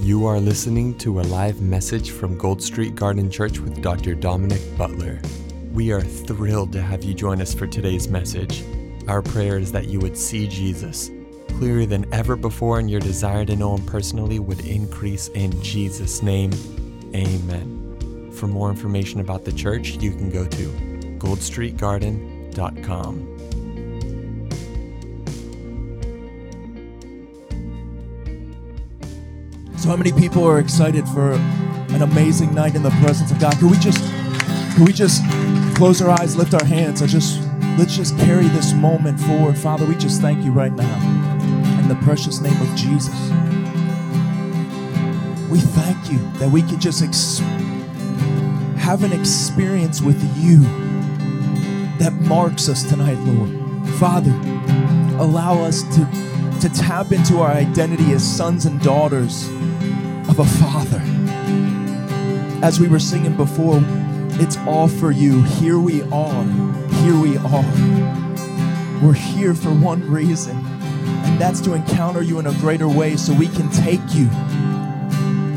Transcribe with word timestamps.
You 0.00 0.26
are 0.26 0.40
listening 0.40 0.98
to 0.98 1.20
a 1.20 1.22
live 1.22 1.60
message 1.60 2.10
from 2.10 2.36
Gold 2.38 2.62
Street 2.62 2.94
Garden 2.94 3.30
Church 3.30 3.58
with 3.58 3.82
Dr. 3.82 4.14
Dominic 4.14 4.62
Butler. 4.78 5.20
We 5.74 5.92
are 5.92 6.00
thrilled 6.00 6.72
to 6.72 6.80
have 6.80 7.04
you 7.04 7.12
join 7.12 7.42
us 7.42 7.52
for 7.52 7.66
today's 7.66 8.08
message. 8.08 8.64
Our 9.08 9.20
prayer 9.20 9.58
is 9.58 9.72
that 9.72 9.88
you 9.88 10.00
would 10.00 10.16
see 10.16 10.48
Jesus 10.48 11.10
clearer 11.48 11.84
than 11.84 12.10
ever 12.14 12.34
before, 12.34 12.78
and 12.78 12.90
your 12.90 13.00
desire 13.00 13.44
to 13.44 13.54
know 13.54 13.76
him 13.76 13.84
personally 13.84 14.38
would 14.38 14.64
increase 14.64 15.28
in 15.28 15.62
Jesus' 15.62 16.22
name. 16.22 16.52
Amen. 17.14 18.30
For 18.32 18.46
more 18.46 18.70
information 18.70 19.20
about 19.20 19.44
the 19.44 19.52
church, 19.52 19.98
you 19.98 20.12
can 20.12 20.30
go 20.30 20.46
to 20.46 20.68
goldstreetgarden.com. 21.18 23.39
So 29.80 29.88
how 29.88 29.96
many 29.96 30.12
people 30.12 30.44
are 30.44 30.58
excited 30.58 31.08
for 31.08 31.32
an 31.32 32.02
amazing 32.02 32.54
night 32.54 32.74
in 32.74 32.82
the 32.82 32.90
presence 33.00 33.30
of 33.30 33.40
God? 33.40 33.54
Can 33.54 33.70
we 33.70 33.78
just 33.78 33.98
can 34.74 34.84
we 34.84 34.92
just 34.92 35.24
close 35.74 36.02
our 36.02 36.10
eyes, 36.10 36.36
lift 36.36 36.52
our 36.52 36.66
hands, 36.66 37.00
and 37.00 37.08
just 37.08 37.40
let's 37.78 37.96
just 37.96 38.14
carry 38.18 38.44
this 38.48 38.74
moment 38.74 39.18
forward. 39.18 39.56
Father, 39.56 39.86
we 39.86 39.94
just 39.94 40.20
thank 40.20 40.44
you 40.44 40.52
right 40.52 40.74
now 40.74 41.80
in 41.80 41.88
the 41.88 41.94
precious 42.02 42.42
name 42.42 42.60
of 42.60 42.68
Jesus. 42.76 43.14
We 45.48 45.60
thank 45.60 46.12
you 46.12 46.18
that 46.40 46.50
we 46.50 46.60
can 46.60 46.78
just 46.78 47.02
ex- 47.02 47.38
have 48.76 49.02
an 49.02 49.14
experience 49.14 50.02
with 50.02 50.22
you 50.36 50.60
that 51.96 52.12
marks 52.20 52.68
us 52.68 52.82
tonight, 52.82 53.18
Lord. 53.20 53.88
Father, 53.94 54.32
allow 55.18 55.58
us 55.62 55.84
to, 55.94 56.60
to 56.60 56.68
tap 56.68 57.12
into 57.12 57.38
our 57.38 57.52
identity 57.52 58.12
as 58.12 58.22
sons 58.22 58.66
and 58.66 58.78
daughters 58.82 59.48
a 60.40 60.44
father. 60.44 61.02
As 62.64 62.80
we 62.80 62.88
were 62.88 62.98
singing 62.98 63.36
before, 63.36 63.82
it's 64.40 64.56
all 64.58 64.88
for 64.88 65.10
you. 65.10 65.42
Here 65.42 65.78
we 65.78 66.00
are. 66.10 66.44
Here 67.02 67.18
we 67.18 67.36
are. 67.36 69.00
We're 69.02 69.12
here 69.12 69.54
for 69.54 69.68
one 69.68 70.10
reason, 70.10 70.56
and 70.56 71.38
that's 71.38 71.60
to 71.62 71.74
encounter 71.74 72.22
you 72.22 72.38
in 72.38 72.46
a 72.46 72.54
greater 72.54 72.88
way 72.88 73.16
so 73.16 73.34
we 73.34 73.48
can 73.48 73.70
take 73.70 74.00
you 74.14 74.30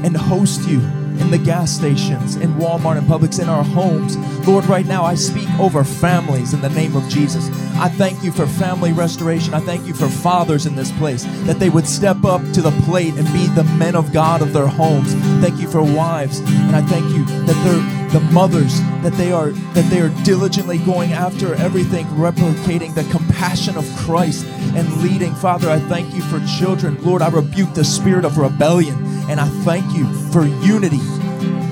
and 0.03 0.17
host 0.17 0.67
you 0.67 0.80
in 0.80 1.31
the 1.31 1.38
gas 1.38 1.72
stations, 1.72 2.35
in 2.35 2.53
Walmart 2.55 2.97
and 2.97 3.07
Publix, 3.07 3.41
in 3.41 3.47
our 3.47 3.63
homes. 3.63 4.17
Lord, 4.45 4.66
right 4.66 4.85
now 4.85 5.05
I 5.05 5.16
speak 5.16 5.50
over 5.59 5.85
families 5.85 6.53
in 6.53 6.59
the 6.59 6.69
name 6.69 6.97
of 6.97 7.07
Jesus. 7.07 7.47
I 7.75 7.89
thank 7.89 8.23
you 8.23 8.31
for 8.31 8.45
family 8.45 8.93
restoration. 8.93 9.53
I 9.53 9.59
thank 9.59 9.85
you 9.85 9.93
for 9.93 10.07
fathers 10.07 10.66
in 10.66 10.75
this 10.75 10.91
place 10.93 11.23
that 11.45 11.59
they 11.59 11.69
would 11.69 11.88
step 11.88 12.23
up 12.23 12.41
to 12.53 12.61
the 12.61 12.71
plate 12.85 13.16
and 13.16 13.25
be 13.33 13.47
the 13.47 13.63
men 13.77 13.95
of 13.95 14.13
God 14.13 14.41
of 14.41 14.53
their 14.53 14.67
homes. 14.67 15.13
Thank 15.41 15.59
you 15.59 15.67
for 15.67 15.81
wives, 15.81 16.39
and 16.39 16.75
I 16.75 16.81
thank 16.81 17.05
you 17.13 17.25
that 17.25 17.63
they're 17.63 18.03
the 18.13 18.19
mothers 18.31 18.79
that 19.01 19.13
they 19.13 19.31
are 19.31 19.49
that 19.49 19.89
they 19.89 19.99
are 19.99 20.09
diligently 20.23 20.77
going 20.77 21.13
after 21.13 21.55
everything 21.55 22.05
replicating 22.09 22.94
the 22.94 23.03
compassion 23.05 23.75
of 23.75 23.91
Christ 23.97 24.45
and 24.75 25.01
leading 25.01 25.33
father 25.33 25.67
I 25.67 25.79
thank 25.79 26.13
you 26.13 26.21
for 26.21 26.39
children 26.45 27.03
lord 27.03 27.23
I 27.23 27.29
rebuke 27.29 27.73
the 27.73 27.83
spirit 27.83 28.23
of 28.23 28.38
rebellion 28.38 29.03
and 29.31 29.39
I 29.39 29.47
thank 29.63 29.97
you 29.97 30.05
for 30.31 30.45
unity 30.45 30.99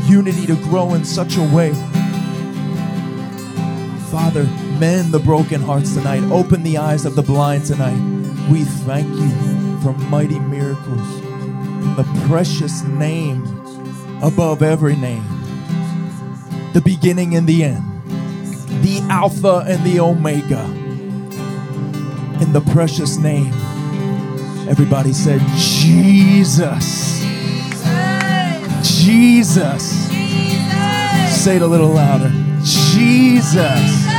unity 0.08 0.48
to 0.48 0.56
grow 0.64 0.96
in 0.96 1.06
such 1.06 1.38
a 1.38 1.44
way 1.44 1.74
Father, 4.12 4.44
mend 4.82 5.12
the 5.12 5.20
broken 5.20 5.62
hearts 5.62 5.94
tonight. 5.94 6.24
Open 6.32 6.64
the 6.64 6.76
eyes 6.76 7.06
of 7.06 7.16
the 7.16 7.22
blind 7.22 7.64
tonight. 7.64 8.02
We 8.50 8.64
thank 8.64 9.08
you 9.08 9.80
for 9.82 9.94
mighty 10.10 10.40
miracles. 10.40 11.20
In 11.22 11.96
the 11.96 12.26
precious 12.28 12.82
name 12.82 13.44
above 14.24 14.64
every 14.64 14.96
name. 14.96 15.24
The 16.74 16.82
beginning 16.82 17.36
and 17.36 17.46
the 17.46 17.64
end. 17.64 17.84
The 18.82 19.06
Alpha 19.12 19.64
and 19.68 19.84
the 19.86 20.00
Omega. 20.00 20.64
In 22.42 22.52
the 22.52 22.62
precious 22.74 23.18
name. 23.18 23.54
Everybody 24.68 25.14
said, 25.14 25.42
Jesus. 25.58 27.22
Jesus. 28.82 30.08
Say 31.40 31.58
it 31.58 31.62
a 31.62 31.68
little 31.68 31.90
louder. 31.90 32.32
Jesus. 32.64 34.11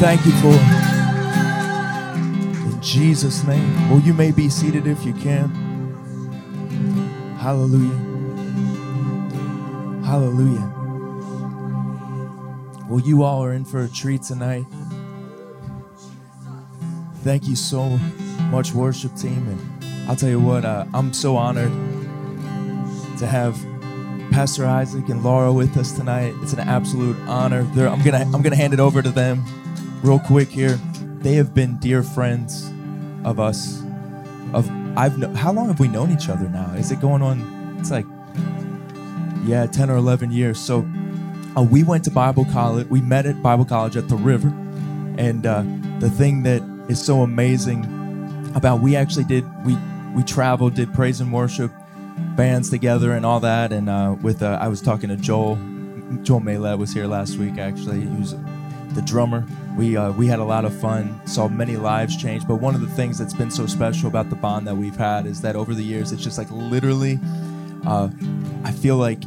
Thank 0.00 0.24
you 0.24 0.32
for. 0.40 0.48
In 2.66 2.80
Jesus' 2.80 3.44
name. 3.44 3.90
Well, 3.90 4.00
you 4.00 4.14
may 4.14 4.32
be 4.32 4.48
seated 4.48 4.86
if 4.86 5.04
you 5.04 5.12
can. 5.12 5.50
Hallelujah. 7.38 7.98
Hallelujah. 10.02 10.72
Well, 12.88 13.00
you 13.00 13.24
all 13.24 13.44
are 13.44 13.52
in 13.52 13.66
for 13.66 13.82
a 13.82 13.88
treat 13.88 14.22
tonight. 14.22 14.64
Thank 17.16 17.46
you 17.46 17.54
so 17.54 17.98
much, 18.50 18.72
worship 18.72 19.14
team. 19.16 19.46
And 19.48 20.08
I'll 20.08 20.16
tell 20.16 20.30
you 20.30 20.40
what, 20.40 20.64
uh, 20.64 20.86
I'm 20.94 21.12
so 21.12 21.36
honored 21.36 21.72
to 23.18 23.26
have 23.26 23.54
Pastor 24.30 24.64
Isaac 24.64 25.10
and 25.10 25.22
Laura 25.22 25.52
with 25.52 25.76
us 25.76 25.92
tonight. 25.92 26.32
It's 26.40 26.54
an 26.54 26.60
absolute 26.60 27.18
honor. 27.28 27.64
They're, 27.74 27.88
I'm 27.88 28.02
gonna 28.02 28.26
I'm 28.32 28.40
gonna 28.40 28.56
hand 28.56 28.72
it 28.72 28.80
over 28.80 29.02
to 29.02 29.10
them 29.10 29.44
real 30.02 30.18
quick 30.18 30.48
here. 30.48 30.78
They 31.20 31.34
have 31.34 31.54
been 31.54 31.78
dear 31.78 32.02
friends 32.02 32.72
of 33.24 33.38
us. 33.38 33.82
Of 34.52 34.68
I've 34.96 35.18
kno- 35.18 35.34
how 35.34 35.52
long 35.52 35.68
have 35.68 35.80
we 35.80 35.88
known 35.88 36.10
each 36.10 36.28
other 36.28 36.48
now? 36.48 36.72
Is 36.74 36.90
it 36.90 37.00
going 37.00 37.22
on? 37.22 37.76
It's 37.78 37.90
like 37.90 38.06
yeah, 39.44 39.66
ten 39.66 39.90
or 39.90 39.96
eleven 39.96 40.30
years. 40.30 40.58
So 40.58 40.86
uh, 41.56 41.62
we 41.62 41.82
went 41.82 42.04
to 42.04 42.10
Bible 42.10 42.46
college. 42.46 42.88
We 42.88 43.00
met 43.00 43.26
at 43.26 43.42
Bible 43.42 43.64
college 43.64 43.96
at 43.96 44.08
the 44.08 44.16
River, 44.16 44.48
and 45.18 45.46
uh, 45.46 45.64
the 45.98 46.10
thing 46.10 46.42
that 46.44 46.62
is 46.88 47.02
so 47.02 47.22
amazing 47.22 47.84
about 48.54 48.80
we 48.80 48.96
actually 48.96 49.24
did 49.24 49.44
we 49.64 49.76
we 50.14 50.22
traveled, 50.22 50.74
did 50.74 50.92
praise 50.94 51.20
and 51.20 51.32
worship 51.32 51.70
bands 52.36 52.70
together 52.70 53.12
and 53.12 53.24
all 53.24 53.40
that. 53.40 53.72
And 53.72 53.88
uh, 53.88 54.16
with 54.20 54.42
uh, 54.42 54.58
I 54.60 54.68
was 54.68 54.80
talking 54.80 55.08
to 55.10 55.16
Joel. 55.16 55.56
Joel 56.22 56.40
Maylett 56.40 56.76
was 56.78 56.92
here 56.92 57.06
last 57.06 57.36
week. 57.36 57.56
Actually, 57.58 58.00
he 58.00 58.16
was 58.16 58.34
the 58.94 59.02
drummer. 59.02 59.46
We 59.80 59.96
uh, 59.96 60.12
we 60.12 60.26
had 60.26 60.40
a 60.40 60.44
lot 60.44 60.66
of 60.66 60.78
fun. 60.78 61.26
Saw 61.26 61.48
many 61.48 61.78
lives 61.78 62.14
change. 62.14 62.46
But 62.46 62.56
one 62.56 62.74
of 62.74 62.82
the 62.82 62.86
things 62.88 63.16
that's 63.16 63.32
been 63.32 63.50
so 63.50 63.66
special 63.66 64.08
about 64.08 64.28
the 64.28 64.36
bond 64.36 64.66
that 64.66 64.74
we've 64.74 64.94
had 64.94 65.24
is 65.24 65.40
that 65.40 65.56
over 65.56 65.72
the 65.72 65.82
years, 65.82 66.12
it's 66.12 66.22
just 66.22 66.36
like 66.36 66.50
literally. 66.50 67.18
Uh, 67.86 68.10
I 68.62 68.72
feel 68.72 68.98
like 68.98 69.20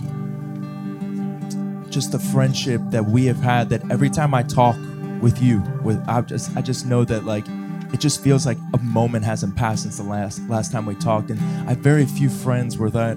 just 1.90 2.12
the 2.12 2.20
friendship 2.20 2.82
that 2.92 3.04
we 3.04 3.26
have 3.26 3.40
had. 3.40 3.70
That 3.70 3.90
every 3.90 4.12
time 4.12 4.36
I 4.36 4.44
talk 4.44 4.76
with 5.24 5.42
you, 5.42 5.64
with 5.82 6.08
I 6.08 6.22
just 6.22 6.56
I 6.56 6.62
just 6.62 6.86
know 6.86 7.04
that 7.04 7.26
like 7.26 7.48
it 7.92 8.00
just 8.00 8.22
feels 8.22 8.46
like 8.46 8.60
a 8.76 8.78
moment 8.78 9.26
hasn't 9.26 9.56
passed 9.56 9.82
since 9.82 9.98
the 9.98 10.04
last 10.04 10.40
last 10.50 10.72
time 10.72 10.86
we 10.86 10.96
talked 10.96 11.30
and 11.30 11.40
i 11.68 11.70
have 11.70 11.78
very 11.78 12.08
few 12.08 12.28
friends 12.28 12.76
where 12.76 12.90
that 12.90 13.16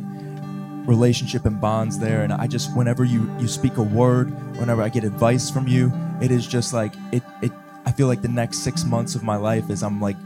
relationship 0.87 1.47
and 1.47 1.59
bonds 1.63 1.99
there 1.99 2.23
and 2.23 2.31
i 2.31 2.47
just 2.47 2.77
whenever 2.77 3.03
you 3.03 3.35
you 3.41 3.49
speak 3.49 3.79
a 3.79 3.83
word 3.83 4.29
whenever 4.59 4.83
i 4.83 4.91
get 4.91 5.03
advice 5.03 5.51
from 5.51 5.67
you 5.67 5.91
it 6.21 6.31
is 6.31 6.47
just 6.47 6.73
like 6.73 6.95
it 7.13 7.23
it 7.43 7.53
i 7.85 7.93
feel 7.93 8.07
like 8.07 8.23
the 8.23 8.29
next 8.29 8.59
six 8.59 8.85
months 8.85 9.15
of 9.15 9.23
my 9.23 9.37
life 9.37 9.71
is 9.71 9.83
i'm 9.83 10.01
like 10.01 10.17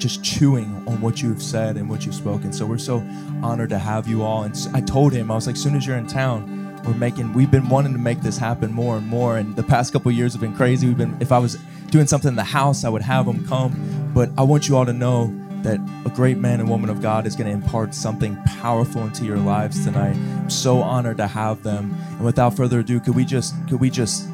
just 0.00 0.24
chewing 0.24 0.82
on 0.88 1.00
what 1.00 1.22
you've 1.22 1.42
said 1.42 1.76
and 1.76 1.88
what 1.88 2.04
you've 2.04 2.14
spoken. 2.14 2.52
So 2.52 2.66
we're 2.66 2.78
so 2.78 3.06
honored 3.42 3.68
to 3.70 3.78
have 3.78 4.08
you 4.08 4.22
all. 4.22 4.42
And 4.42 4.56
i 4.74 4.80
told 4.80 5.12
him 5.12 5.30
i 5.30 5.34
was 5.34 5.46
like 5.46 5.56
soon 5.56 5.76
as 5.76 5.86
you're 5.86 5.98
in 5.98 6.06
town 6.06 6.56
we're 6.86 6.94
making 6.94 7.34
we've 7.34 7.50
been 7.50 7.68
wanting 7.68 7.92
to 7.92 7.98
make 7.98 8.22
this 8.22 8.38
happen 8.38 8.72
more 8.72 8.96
and 8.96 9.06
more. 9.06 9.36
And 9.36 9.54
the 9.54 9.62
past 9.62 9.92
couple 9.92 10.10
years 10.10 10.32
have 10.32 10.40
been 10.40 10.56
crazy. 10.56 10.88
We've 10.88 10.96
been 10.96 11.16
if 11.20 11.30
i 11.30 11.38
was 11.38 11.58
doing 11.90 12.06
something 12.06 12.28
in 12.28 12.36
the 12.36 12.44
house 12.44 12.84
i 12.84 12.88
would 12.88 13.02
have 13.02 13.26
them 13.26 13.46
come. 13.46 14.10
But 14.14 14.30
i 14.38 14.42
want 14.42 14.68
you 14.68 14.76
all 14.76 14.86
to 14.86 14.92
know 14.92 15.36
that 15.62 15.78
a 16.06 16.08
great 16.08 16.38
man 16.38 16.58
and 16.58 16.70
woman 16.70 16.88
of 16.88 17.02
god 17.02 17.26
is 17.26 17.36
going 17.36 17.46
to 17.46 17.52
impart 17.52 17.94
something 17.94 18.34
powerful 18.44 19.02
into 19.02 19.26
your 19.26 19.36
lives 19.36 19.84
tonight. 19.84 20.16
I'm 20.16 20.48
so 20.48 20.78
honored 20.80 21.18
to 21.18 21.26
have 21.26 21.62
them. 21.62 21.94
And 22.12 22.24
without 22.24 22.56
further 22.56 22.80
ado 22.80 22.98
could 22.98 23.14
we 23.14 23.26
just 23.26 23.54
could 23.68 23.80
we 23.80 23.90
just 23.90 24.26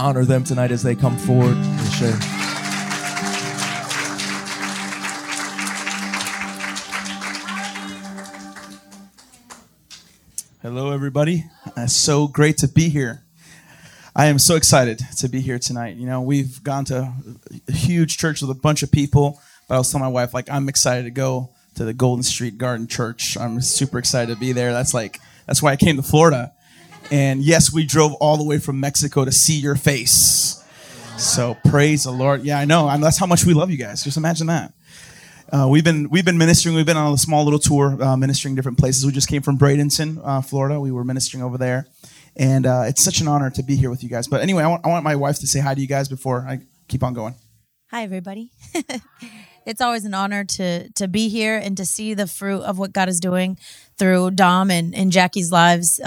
honor 0.00 0.24
them 0.24 0.42
tonight 0.42 0.70
as 0.70 0.82
they 0.82 0.94
come 0.94 1.14
forward 1.18 1.54
and 1.54 1.92
share 1.92 2.16
Hello, 10.62 10.90
everybody. 10.92 11.44
Uh, 11.76 11.86
so 11.86 12.28
great 12.28 12.56
to 12.58 12.68
be 12.68 12.88
here. 12.88 13.24
I 14.16 14.26
am 14.26 14.38
so 14.38 14.56
excited 14.56 15.00
to 15.18 15.28
be 15.28 15.42
here 15.42 15.58
tonight. 15.58 15.96
You 15.96 16.06
know, 16.06 16.22
we've 16.22 16.62
gone 16.64 16.86
to 16.86 17.12
a 17.68 17.72
huge 17.72 18.16
church 18.16 18.40
with 18.40 18.50
a 18.50 18.54
bunch 18.54 18.82
of 18.82 18.90
people, 18.90 19.38
but 19.68 19.74
I 19.74 19.78
was 19.78 19.90
telling 19.90 20.04
my 20.04 20.10
wife, 20.10 20.32
like, 20.32 20.48
I'm 20.48 20.68
excited 20.68 21.04
to 21.04 21.10
go 21.10 21.50
to 21.74 21.84
the 21.84 21.92
Golden 21.92 22.22
Street 22.22 22.56
Garden 22.56 22.86
Church. 22.86 23.36
I'm 23.36 23.60
super 23.60 23.98
excited 23.98 24.32
to 24.32 24.40
be 24.40 24.52
there. 24.52 24.72
That's 24.72 24.94
like, 24.94 25.20
that's 25.46 25.62
why 25.62 25.72
I 25.72 25.76
came 25.76 25.96
to 25.96 26.02
Florida. 26.02 26.52
And 27.10 27.42
yes, 27.42 27.72
we 27.72 27.84
drove 27.84 28.14
all 28.14 28.36
the 28.36 28.44
way 28.44 28.58
from 28.58 28.78
Mexico 28.78 29.24
to 29.24 29.32
see 29.32 29.58
your 29.58 29.74
face. 29.74 30.62
So 31.18 31.56
praise 31.68 32.04
the 32.04 32.12
Lord. 32.12 32.44
Yeah, 32.44 32.58
I 32.58 32.64
know. 32.64 32.88
And 32.88 33.02
that's 33.02 33.18
how 33.18 33.26
much 33.26 33.44
we 33.44 33.52
love 33.52 33.70
you 33.70 33.76
guys. 33.76 34.02
Just 34.02 34.16
imagine 34.16 34.46
that. 34.46 34.72
Uh, 35.52 35.66
we've 35.68 35.84
been 35.84 36.08
we've 36.10 36.24
been 36.24 36.38
ministering. 36.38 36.76
We've 36.76 36.86
been 36.86 36.96
on 36.96 37.12
a 37.12 37.18
small 37.18 37.42
little 37.44 37.58
tour, 37.58 38.00
uh, 38.00 38.16
ministering 38.16 38.54
different 38.54 38.78
places. 38.78 39.04
We 39.04 39.10
just 39.10 39.28
came 39.28 39.42
from 39.42 39.58
Bradenton, 39.58 40.20
uh, 40.24 40.42
Florida. 40.42 40.80
We 40.80 40.92
were 40.92 41.02
ministering 41.02 41.42
over 41.42 41.58
there, 41.58 41.88
and 42.36 42.66
uh, 42.66 42.84
it's 42.86 43.02
such 43.02 43.20
an 43.20 43.26
honor 43.26 43.50
to 43.50 43.62
be 43.64 43.74
here 43.74 43.90
with 43.90 44.04
you 44.04 44.08
guys. 44.08 44.28
But 44.28 44.42
anyway, 44.42 44.62
I 44.62 44.68
want, 44.68 44.86
I 44.86 44.88
want 44.88 45.02
my 45.02 45.16
wife 45.16 45.40
to 45.40 45.48
say 45.48 45.58
hi 45.58 45.74
to 45.74 45.80
you 45.80 45.88
guys 45.88 46.08
before 46.08 46.46
I 46.48 46.60
keep 46.86 47.02
on 47.02 47.14
going. 47.14 47.34
Hi, 47.90 48.04
everybody. 48.04 48.52
it's 49.66 49.80
always 49.80 50.04
an 50.04 50.14
honor 50.14 50.44
to 50.44 50.88
to 50.90 51.08
be 51.08 51.28
here 51.28 51.58
and 51.58 51.76
to 51.78 51.84
see 51.84 52.14
the 52.14 52.28
fruit 52.28 52.62
of 52.62 52.78
what 52.78 52.92
God 52.92 53.08
is 53.08 53.18
doing 53.18 53.58
through 53.98 54.30
Dom 54.30 54.70
and, 54.70 54.94
and 54.94 55.10
Jackie's 55.10 55.50
lives. 55.50 56.00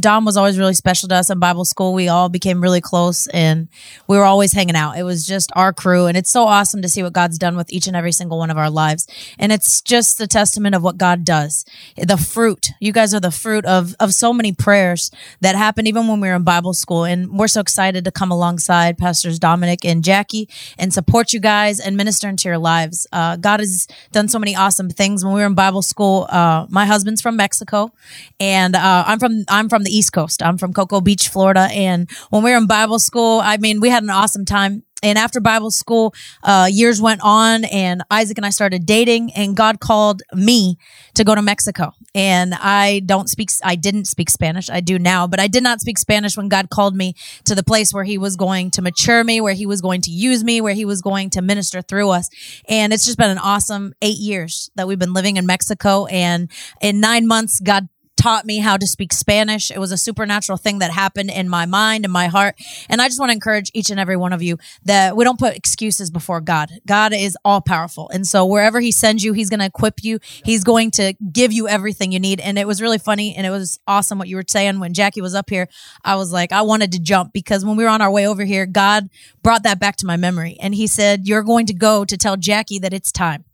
Dom 0.00 0.24
was 0.24 0.36
always 0.36 0.58
really 0.58 0.74
special 0.74 1.08
to 1.08 1.14
us 1.14 1.30
in 1.30 1.38
Bible 1.38 1.64
school. 1.64 1.94
We 1.94 2.08
all 2.08 2.28
became 2.28 2.60
really 2.60 2.80
close 2.80 3.26
and 3.28 3.68
we 4.06 4.16
were 4.16 4.24
always 4.24 4.52
hanging 4.52 4.76
out. 4.76 4.98
It 4.98 5.02
was 5.02 5.24
just 5.24 5.50
our 5.54 5.72
crew. 5.72 6.06
And 6.06 6.16
it's 6.16 6.30
so 6.30 6.46
awesome 6.46 6.82
to 6.82 6.88
see 6.88 7.02
what 7.02 7.12
God's 7.12 7.38
done 7.38 7.56
with 7.56 7.72
each 7.72 7.86
and 7.86 7.96
every 7.96 8.12
single 8.12 8.38
one 8.38 8.50
of 8.50 8.58
our 8.58 8.70
lives. 8.70 9.06
And 9.38 9.52
it's 9.52 9.82
just 9.82 10.18
the 10.18 10.26
testament 10.26 10.74
of 10.74 10.82
what 10.82 10.98
God 10.98 11.24
does. 11.24 11.64
The 11.96 12.16
fruit. 12.16 12.68
You 12.80 12.92
guys 12.92 13.14
are 13.14 13.20
the 13.20 13.30
fruit 13.30 13.64
of, 13.66 13.94
of 14.00 14.12
so 14.12 14.32
many 14.32 14.52
prayers 14.52 15.10
that 15.40 15.54
happened 15.54 15.88
even 15.88 16.08
when 16.08 16.20
we 16.20 16.28
were 16.28 16.34
in 16.34 16.44
Bible 16.44 16.74
school. 16.74 17.04
And 17.04 17.38
we're 17.38 17.48
so 17.48 17.60
excited 17.60 18.04
to 18.04 18.10
come 18.10 18.30
alongside 18.30 18.98
Pastors 18.98 19.38
Dominic 19.38 19.84
and 19.84 20.02
Jackie 20.02 20.48
and 20.78 20.92
support 20.92 21.32
you 21.32 21.40
guys 21.40 21.80
and 21.80 21.96
minister 21.96 22.28
into 22.28 22.48
your 22.48 22.58
lives. 22.58 23.06
Uh, 23.12 23.36
God 23.36 23.60
has 23.60 23.86
done 24.12 24.28
so 24.28 24.38
many 24.38 24.56
awesome 24.56 24.90
things. 24.90 25.24
When 25.24 25.34
we 25.34 25.40
were 25.40 25.46
in 25.46 25.54
Bible 25.54 25.82
school, 25.82 26.26
uh, 26.30 26.66
my 26.68 26.86
husband's 26.86 27.20
from 27.20 27.36
Mexico 27.36 27.92
and 28.38 28.74
uh, 28.74 29.04
I'm 29.06 29.18
from, 29.18 29.44
I'm 29.48 29.68
from 29.68 29.84
the 29.84 29.89
the 29.90 29.96
East 29.96 30.12
Coast. 30.12 30.42
I'm 30.42 30.56
from 30.56 30.72
Cocoa 30.72 31.00
Beach, 31.00 31.28
Florida. 31.28 31.68
And 31.72 32.08
when 32.30 32.42
we 32.42 32.50
were 32.50 32.56
in 32.56 32.66
Bible 32.66 32.98
school, 32.98 33.40
I 33.42 33.56
mean, 33.56 33.80
we 33.80 33.90
had 33.90 34.02
an 34.02 34.10
awesome 34.10 34.44
time. 34.44 34.84
And 35.02 35.16
after 35.16 35.40
Bible 35.40 35.70
school, 35.70 36.14
uh, 36.42 36.68
years 36.70 37.00
went 37.00 37.22
on 37.24 37.64
and 37.64 38.02
Isaac 38.10 38.36
and 38.36 38.44
I 38.44 38.50
started 38.50 38.84
dating 38.84 39.32
and 39.32 39.56
God 39.56 39.80
called 39.80 40.22
me 40.34 40.76
to 41.14 41.24
go 41.24 41.34
to 41.34 41.40
Mexico. 41.40 41.92
And 42.14 42.52
I 42.54 43.00
don't 43.06 43.26
speak, 43.30 43.48
I 43.64 43.76
didn't 43.76 44.04
speak 44.04 44.28
Spanish. 44.28 44.68
I 44.68 44.80
do 44.80 44.98
now, 44.98 45.26
but 45.26 45.40
I 45.40 45.48
did 45.48 45.62
not 45.62 45.80
speak 45.80 45.96
Spanish 45.96 46.36
when 46.36 46.50
God 46.50 46.68
called 46.68 46.94
me 46.94 47.14
to 47.44 47.54
the 47.54 47.62
place 47.62 47.94
where 47.94 48.04
he 48.04 48.18
was 48.18 48.36
going 48.36 48.70
to 48.72 48.82
mature 48.82 49.24
me, 49.24 49.40
where 49.40 49.54
he 49.54 49.64
was 49.64 49.80
going 49.80 50.02
to 50.02 50.10
use 50.10 50.44
me, 50.44 50.60
where 50.60 50.74
he 50.74 50.84
was 50.84 51.00
going 51.00 51.30
to 51.30 51.40
minister 51.40 51.80
through 51.80 52.10
us. 52.10 52.28
And 52.68 52.92
it's 52.92 53.06
just 53.06 53.16
been 53.16 53.30
an 53.30 53.38
awesome 53.38 53.94
eight 54.02 54.18
years 54.18 54.70
that 54.74 54.86
we've 54.86 54.98
been 54.98 55.14
living 55.14 55.38
in 55.38 55.46
Mexico. 55.46 56.04
And 56.06 56.50
in 56.82 57.00
nine 57.00 57.26
months, 57.26 57.58
God 57.58 57.88
taught 58.20 58.44
me 58.44 58.58
how 58.58 58.76
to 58.76 58.86
speak 58.86 59.14
Spanish. 59.14 59.70
It 59.70 59.78
was 59.78 59.92
a 59.92 59.96
supernatural 59.96 60.58
thing 60.58 60.80
that 60.80 60.90
happened 60.90 61.30
in 61.30 61.48
my 61.48 61.64
mind 61.64 62.04
and 62.04 62.12
my 62.12 62.26
heart. 62.26 62.54
And 62.90 63.00
I 63.00 63.08
just 63.08 63.18
want 63.18 63.30
to 63.30 63.34
encourage 63.34 63.70
each 63.72 63.88
and 63.88 63.98
every 63.98 64.16
one 64.16 64.34
of 64.34 64.42
you 64.42 64.58
that 64.84 65.16
we 65.16 65.24
don't 65.24 65.38
put 65.38 65.56
excuses 65.56 66.10
before 66.10 66.42
God. 66.42 66.70
God 66.86 67.14
is 67.14 67.36
all 67.46 67.62
powerful. 67.62 68.10
And 68.10 68.26
so 68.26 68.44
wherever 68.44 68.80
he 68.80 68.92
sends 68.92 69.24
you, 69.24 69.32
he's 69.32 69.48
going 69.48 69.60
to 69.60 69.66
equip 69.66 70.04
you. 70.04 70.18
He's 70.44 70.64
going 70.64 70.90
to 70.92 71.14
give 71.32 71.50
you 71.50 71.66
everything 71.66 72.12
you 72.12 72.20
need. 72.20 72.40
And 72.40 72.58
it 72.58 72.66
was 72.66 72.82
really 72.82 72.98
funny 72.98 73.34
and 73.34 73.46
it 73.46 73.50
was 73.50 73.80
awesome 73.86 74.18
what 74.18 74.28
you 74.28 74.36
were 74.36 74.44
saying 74.46 74.80
when 74.80 74.92
Jackie 74.92 75.22
was 75.22 75.34
up 75.34 75.48
here. 75.48 75.68
I 76.04 76.16
was 76.16 76.30
like, 76.30 76.52
I 76.52 76.60
wanted 76.60 76.92
to 76.92 77.00
jump 77.00 77.32
because 77.32 77.64
when 77.64 77.76
we 77.76 77.84
were 77.84 77.90
on 77.90 78.02
our 78.02 78.10
way 78.10 78.28
over 78.28 78.44
here, 78.44 78.66
God 78.66 79.08
brought 79.42 79.62
that 79.62 79.80
back 79.80 79.96
to 79.96 80.06
my 80.06 80.18
memory. 80.18 80.58
And 80.60 80.74
he 80.74 80.86
said, 80.86 81.26
you're 81.26 81.42
going 81.42 81.64
to 81.66 81.74
go 81.74 82.04
to 82.04 82.16
tell 82.18 82.36
Jackie 82.36 82.80
that 82.80 82.92
it's 82.92 83.10
time. 83.10 83.46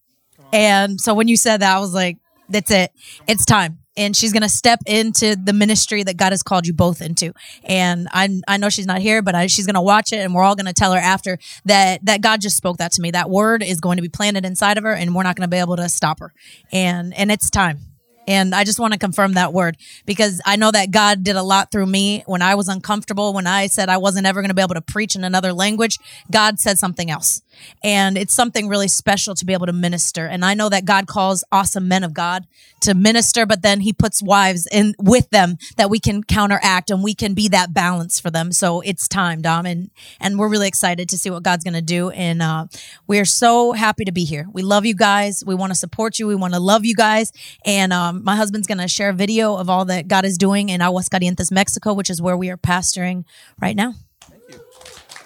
And 0.53 1.01
so 1.01 1.15
when 1.15 1.29
you 1.29 1.37
said 1.37 1.59
that, 1.59 1.77
I 1.77 1.79
was 1.79 1.95
like, 1.95 2.19
that's 2.49 2.71
it. 2.71 2.91
It's 3.29 3.45
time 3.45 3.79
and 3.97 4.17
she's 4.17 4.33
going 4.33 4.43
to 4.43 4.49
step 4.49 4.81
into 4.87 5.37
the 5.37 5.53
ministry 5.53 6.03
that 6.03 6.17
God 6.17 6.33
has 6.33 6.43
called 6.43 6.67
you 6.67 6.73
both 6.73 7.01
into. 7.01 7.33
And 7.65 8.09
I 8.13 8.41
I 8.47 8.57
know 8.57 8.69
she's 8.69 8.87
not 8.87 9.01
here, 9.01 9.23
but 9.23 9.35
I, 9.35 9.47
she's 9.47 9.67
going 9.67 9.75
to 9.75 9.81
watch 9.81 10.13
it, 10.13 10.19
and 10.19 10.35
we're 10.35 10.43
all 10.43 10.57
going 10.57 10.67
to 10.67 10.73
tell 10.73 10.93
her 10.93 10.99
after 10.99 11.39
that 11.65 12.05
that 12.05 12.21
God 12.21 12.41
just 12.41 12.57
spoke 12.57 12.79
that 12.79 12.93
to 12.93 13.03
me. 13.03 13.11
That 13.11 13.31
word 13.31 13.63
is 13.63 13.81
going 13.81 13.97
to 13.97 14.03
be 14.03 14.09
planted 14.09 14.45
inside 14.45 14.79
of 14.79 14.85
her, 14.85 14.93
and 14.95 15.15
we're 15.15 15.23
not 15.23 15.37
going 15.37 15.49
to 15.49 15.55
be 15.55 15.61
able 15.61 15.77
to 15.77 15.89
stop 15.89 16.21
her. 16.21 16.33
And 16.73 17.15
and 17.15 17.31
it's 17.31 17.51
time. 17.51 17.96
And 18.27 18.55
I 18.55 18.65
just 18.65 18.79
want 18.81 18.93
to 18.93 18.99
confirm 18.99 19.35
that 19.35 19.53
word 19.53 19.77
because 20.05 20.41
I 20.45 20.57
know 20.57 20.71
that 20.71 20.91
God 20.91 21.23
did 21.23 21.37
a 21.37 21.43
lot 21.43 21.71
through 21.71 21.87
me 21.87 22.23
when 22.27 22.43
I 22.43 22.55
was 22.55 22.69
uncomfortable, 22.69 23.33
when 23.33 23.47
I 23.47 23.67
said 23.67 23.89
I 23.89 23.99
wasn't 23.99 24.27
ever 24.27 24.41
going 24.41 24.51
to 24.51 24.55
be 24.55 24.63
able 24.63 24.75
to 24.75 24.81
preach 24.81 25.15
in 25.15 25.25
another 25.25 25.53
language. 25.53 25.99
God 26.31 26.59
said 26.59 26.79
something 26.79 27.11
else. 27.11 27.43
And 27.83 28.19
it's 28.19 28.35
something 28.35 28.69
really 28.69 28.89
special 28.89 29.35
to 29.35 29.45
be 29.45 29.53
able 29.53 29.67
to 29.67 29.73
minister. 29.73 30.27
And 30.27 30.45
I 30.45 30.55
know 30.55 30.69
that 30.69 30.85
God 30.85 31.07
calls 31.07 31.45
awesome 31.51 31.89
men 31.89 32.05
of 32.05 32.13
God 32.13 32.47
to 32.81 32.95
minister, 32.95 33.47
but 33.47 33.63
then 33.63 33.81
he 33.81 33.93
puts 33.93 34.23
wives 34.23 34.67
in 34.71 34.95
with 34.99 35.31
them 35.31 35.57
that 35.77 35.89
we 35.89 35.99
can 35.99 36.23
counteract 36.23 36.91
and 36.91 37.03
we 37.03 37.15
can 37.15 37.35
be 37.35 37.49
that 37.49 37.73
balance 37.73 38.21
for 38.21 38.31
them. 38.31 38.53
So 38.53 38.81
it's 38.83 39.09
time, 39.09 39.41
Dom. 39.41 39.67
And, 39.67 39.91
and 40.21 40.39
we're 40.39 40.49
really 40.49 40.69
excited 40.69 41.09
to 41.09 41.19
see 41.19 41.31
what 41.31 41.43
God's 41.43 41.65
going 41.65 41.75
to 41.75 41.83
do. 41.83 42.11
And, 42.11 42.43
uh, 42.43 42.67
we're 43.07 43.25
so 43.25 43.73
happy 43.73 44.05
to 44.05 44.13
be 44.13 44.25
here. 44.25 44.47
We 44.53 44.63
love 44.63 44.85
you 44.85 44.95
guys. 44.95 45.43
We 45.47 45.55
want 45.55 45.71
to 45.71 45.79
support 45.79 46.19
you. 46.19 46.27
We 46.27 46.35
want 46.35 46.55
to 46.55 46.61
love 46.61 46.85
you 46.85 46.95
guys. 46.95 47.33
And, 47.65 47.93
um, 47.93 48.16
my 48.25 48.37
husband's 48.37 48.67
going 48.67 48.79
to 48.79 48.89
share 48.89 49.11
a 49.11 49.15
video 49.15 49.57
of 49.57 49.69
all 49.69 49.85
that 49.87 50.09
God 50.09 50.25
is 50.25 50.39
doing 50.39 50.69
in 50.69 50.81
Aguascalientes, 50.81 51.51
Mexico, 51.51 51.93
which 51.95 52.11
is 52.11 52.21
where 52.21 52.37
we 52.37 52.51
are 52.51 52.57
pastoring 52.57 53.25
right 53.61 53.77
now. 53.77 53.95
Thank 54.23 54.43
you. 54.49 54.61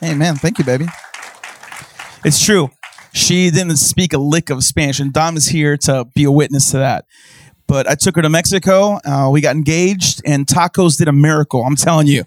Amen. 0.02 0.36
Thank 0.36 0.58
you, 0.58 0.64
baby. 0.64 0.86
It's 2.24 2.44
true. 2.44 2.70
She 3.12 3.50
didn't 3.50 3.76
speak 3.76 4.12
a 4.12 4.18
lick 4.18 4.50
of 4.50 4.62
Spanish, 4.62 5.00
and 5.00 5.12
Dom 5.12 5.36
is 5.36 5.46
here 5.46 5.76
to 5.78 6.06
be 6.14 6.24
a 6.24 6.30
witness 6.30 6.70
to 6.70 6.78
that. 6.78 7.06
But 7.66 7.88
I 7.88 7.94
took 7.94 8.16
her 8.16 8.22
to 8.22 8.28
Mexico. 8.28 8.98
Uh, 9.04 9.30
we 9.32 9.40
got 9.40 9.56
engaged, 9.56 10.22
and 10.24 10.46
tacos 10.46 10.98
did 10.98 11.08
a 11.08 11.12
miracle. 11.12 11.62
I'm 11.64 11.76
telling 11.76 12.06
you. 12.06 12.24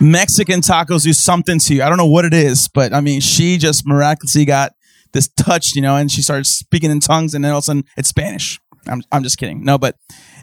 Mexican 0.00 0.60
tacos 0.60 1.02
do 1.02 1.12
something 1.12 1.58
to 1.58 1.74
you. 1.74 1.82
I 1.82 1.88
don't 1.88 1.98
know 1.98 2.06
what 2.06 2.24
it 2.24 2.32
is, 2.32 2.68
but 2.68 2.94
I 2.94 3.00
mean, 3.00 3.20
she 3.20 3.58
just 3.58 3.86
miraculously 3.86 4.46
got 4.46 4.72
this 5.12 5.28
touch, 5.28 5.74
you 5.74 5.82
know, 5.82 5.96
and 5.96 6.10
she 6.10 6.22
started 6.22 6.46
speaking 6.46 6.90
in 6.90 7.00
tongues, 7.00 7.34
and 7.34 7.44
then 7.44 7.52
all 7.52 7.58
of 7.58 7.62
a 7.62 7.66
sudden 7.66 7.84
it's 7.96 8.08
Spanish. 8.08 8.58
I'm, 8.86 9.02
I'm 9.12 9.22
just 9.22 9.38
kidding. 9.38 9.64
No, 9.64 9.78
but 9.78 9.96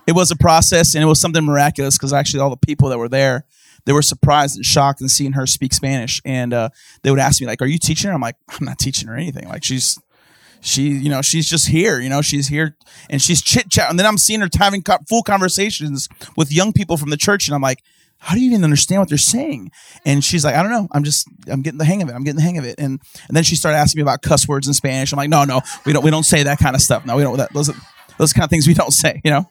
it 0.08 0.14
was 0.14 0.32
a 0.32 0.36
process, 0.36 0.96
and 0.96 1.04
it 1.04 1.08
was 1.08 1.20
something 1.20 1.44
miraculous 1.44 1.98
because 1.98 2.14
actually 2.14 2.40
all 2.40 2.50
the 2.50 2.58
people 2.58 2.90
that 2.90 2.98
were 2.98 3.10
there 3.10 3.46
they 3.88 3.94
were 3.94 4.02
surprised 4.02 4.58
and 4.58 4.66
shocked 4.66 5.00
and 5.00 5.10
seeing 5.10 5.32
her 5.32 5.48
speak 5.48 5.74
Spanish. 5.74 6.22
And 6.26 6.54
uh, 6.54 6.70
they 7.04 7.10
would 7.10 7.22
ask 7.22 7.40
me 7.42 7.48
like, 7.48 7.62
"Are 7.62 7.68
you 7.68 7.80
teaching 7.80 8.10
her?" 8.10 8.14
I'm 8.14 8.22
like, 8.22 8.36
"I'm 8.50 8.66
not 8.66 8.78
teaching 8.78 9.08
her 9.08 9.16
anything. 9.16 9.48
Like 9.48 9.64
she's." 9.64 9.98
She, 10.60 10.90
you 10.90 11.08
know, 11.08 11.22
she's 11.22 11.48
just 11.48 11.68
here. 11.68 12.00
You 12.00 12.10
know, 12.10 12.24
she's 12.24 12.48
here 12.48 12.76
and 13.12 13.22
she's 13.22 13.44
chit 13.44 13.70
chat. 13.70 13.92
And 13.92 13.98
then 13.98 14.08
I'm 14.08 14.18
seeing 14.18 14.42
her 14.42 14.50
having 14.58 14.82
co- 14.82 14.98
full 15.08 15.22
conversations 15.22 16.10
with 16.36 16.52
young 16.52 16.74
people 16.74 16.98
from 16.98 17.12
the 17.12 17.16
church, 17.16 17.48
and 17.48 17.54
I'm 17.54 17.62
like, 17.62 17.84
how 18.18 18.34
do 18.34 18.42
you 18.42 18.48
even 18.48 18.64
understand 18.64 19.00
what 19.00 19.08
they're 19.08 19.20
saying? 19.20 19.70
And 20.04 20.24
she's 20.24 20.44
like, 20.44 20.56
I 20.56 20.64
don't 20.64 20.72
know. 20.72 20.88
I'm 20.94 21.04
just, 21.04 21.28
I'm 21.48 21.62
getting 21.62 21.78
the 21.78 21.86
hang 21.86 22.02
of 22.02 22.10
it. 22.10 22.14
I'm 22.14 22.24
getting 22.24 22.38
the 22.38 22.42
hang 22.42 22.58
of 22.58 22.66
it. 22.66 22.80
And 22.80 23.00
and 23.28 23.38
then 23.38 23.44
she 23.44 23.56
started 23.56 23.78
asking 23.78 24.00
me 24.00 24.02
about 24.02 24.24
cuss 24.24 24.48
words 24.48 24.68
in 24.68 24.74
Spanish. 24.74 25.14
I'm 25.14 25.18
like, 25.18 25.30
no, 25.30 25.44
no, 25.44 25.62
we 25.86 25.94
don't, 25.94 26.04
we 26.04 26.10
don't 26.10 26.24
say 26.24 26.42
that 26.42 26.58
kind 26.58 26.76
of 26.76 26.82
stuff. 26.82 27.06
No, 27.06 27.16
we 27.16 27.22
don't. 27.22 27.38
That, 27.38 27.54
those, 27.54 27.72
those 28.18 28.34
kind 28.34 28.44
of 28.44 28.50
things 28.50 28.68
we 28.68 28.74
don't 28.74 28.92
say. 28.92 29.22
You 29.24 29.32
know. 29.32 29.50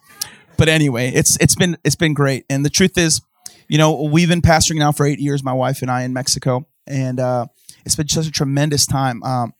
But 0.56 0.68
anyway, 0.68 1.10
it's 1.14 1.36
it's 1.40 1.54
been 1.54 1.76
it's 1.84 1.96
been 1.96 2.14
great. 2.14 2.44
And 2.48 2.64
the 2.64 2.70
truth 2.70 2.96
is, 2.96 3.20
you 3.68 3.78
know, 3.78 4.02
we've 4.02 4.28
been 4.28 4.42
pastoring 4.42 4.78
now 4.78 4.92
for 4.92 5.06
eight 5.06 5.18
years, 5.18 5.42
my 5.42 5.52
wife 5.52 5.82
and 5.82 5.90
I 5.90 6.02
in 6.02 6.12
Mexico, 6.12 6.66
and 6.86 7.20
uh, 7.20 7.46
it's 7.84 7.96
been 7.96 8.08
such 8.08 8.26
a 8.26 8.30
tremendous 8.30 8.86
time. 8.86 9.22
Um, 9.22 9.52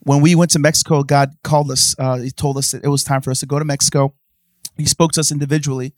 when 0.00 0.20
we 0.20 0.34
went 0.34 0.50
to 0.52 0.58
Mexico, 0.58 1.02
God 1.02 1.30
called 1.42 1.70
us. 1.70 1.94
Uh, 1.98 2.18
he 2.18 2.30
told 2.30 2.58
us 2.58 2.72
that 2.72 2.84
it 2.84 2.88
was 2.88 3.04
time 3.04 3.22
for 3.22 3.30
us 3.30 3.40
to 3.40 3.46
go 3.46 3.58
to 3.58 3.64
Mexico. 3.64 4.14
He 4.76 4.86
spoke 4.86 5.12
to 5.12 5.20
us 5.20 5.30
individually, 5.30 5.94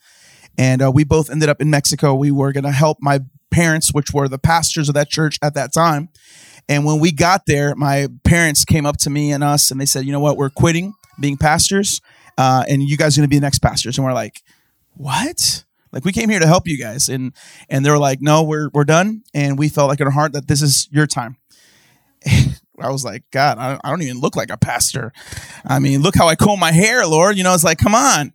and 0.58 0.82
uh, 0.82 0.90
we 0.92 1.04
both 1.04 1.30
ended 1.30 1.48
up 1.48 1.60
in 1.60 1.70
Mexico. 1.70 2.14
We 2.14 2.30
were 2.30 2.52
going 2.52 2.64
to 2.64 2.72
help 2.72 2.98
my 3.00 3.20
parents, 3.50 3.92
which 3.92 4.12
were 4.12 4.28
the 4.28 4.38
pastors 4.38 4.88
of 4.88 4.94
that 4.94 5.08
church 5.08 5.38
at 5.42 5.54
that 5.54 5.72
time. 5.72 6.10
And 6.68 6.84
when 6.84 6.98
we 6.98 7.12
got 7.12 7.42
there, 7.46 7.74
my 7.74 8.08
parents 8.24 8.64
came 8.64 8.86
up 8.86 8.96
to 8.98 9.10
me 9.10 9.32
and 9.32 9.42
us, 9.42 9.70
and 9.70 9.80
they 9.80 9.86
said, 9.86 10.04
"You 10.04 10.12
know 10.12 10.20
what? 10.20 10.36
We're 10.36 10.50
quitting 10.50 10.94
being 11.20 11.36
pastors, 11.36 12.00
uh, 12.38 12.64
and 12.68 12.82
you 12.82 12.96
guys 12.96 13.16
are 13.16 13.20
going 13.20 13.28
to 13.28 13.30
be 13.30 13.36
the 13.36 13.42
next 13.46 13.60
pastors." 13.60 13.98
And 13.98 14.04
we're 14.04 14.12
like, 14.12 14.42
"What?" 14.94 15.64
Like 15.94 16.04
we 16.04 16.10
came 16.10 16.28
here 16.28 16.40
to 16.40 16.46
help 16.46 16.66
you 16.66 16.76
guys, 16.76 17.08
and 17.08 17.32
and 17.68 17.86
they 17.86 17.90
were 17.90 17.98
like, 17.98 18.20
no, 18.20 18.42
we're 18.42 18.68
we're 18.74 18.84
done, 18.84 19.22
and 19.32 19.56
we 19.56 19.68
felt 19.68 19.88
like 19.88 20.00
in 20.00 20.06
our 20.06 20.12
heart 20.12 20.32
that 20.32 20.48
this 20.48 20.60
is 20.60 20.88
your 20.90 21.06
time. 21.06 21.36
I 22.80 22.90
was 22.90 23.04
like, 23.04 23.22
God, 23.30 23.58
I, 23.58 23.78
I 23.84 23.90
don't 23.90 24.02
even 24.02 24.18
look 24.18 24.34
like 24.34 24.50
a 24.50 24.56
pastor. 24.56 25.12
I 25.64 25.78
mean, 25.78 26.02
look 26.02 26.16
how 26.16 26.26
I 26.26 26.34
comb 26.34 26.58
my 26.58 26.72
hair, 26.72 27.06
Lord. 27.06 27.36
You 27.36 27.44
know, 27.44 27.54
it's 27.54 27.62
like, 27.62 27.78
come 27.78 27.94
on. 27.94 28.32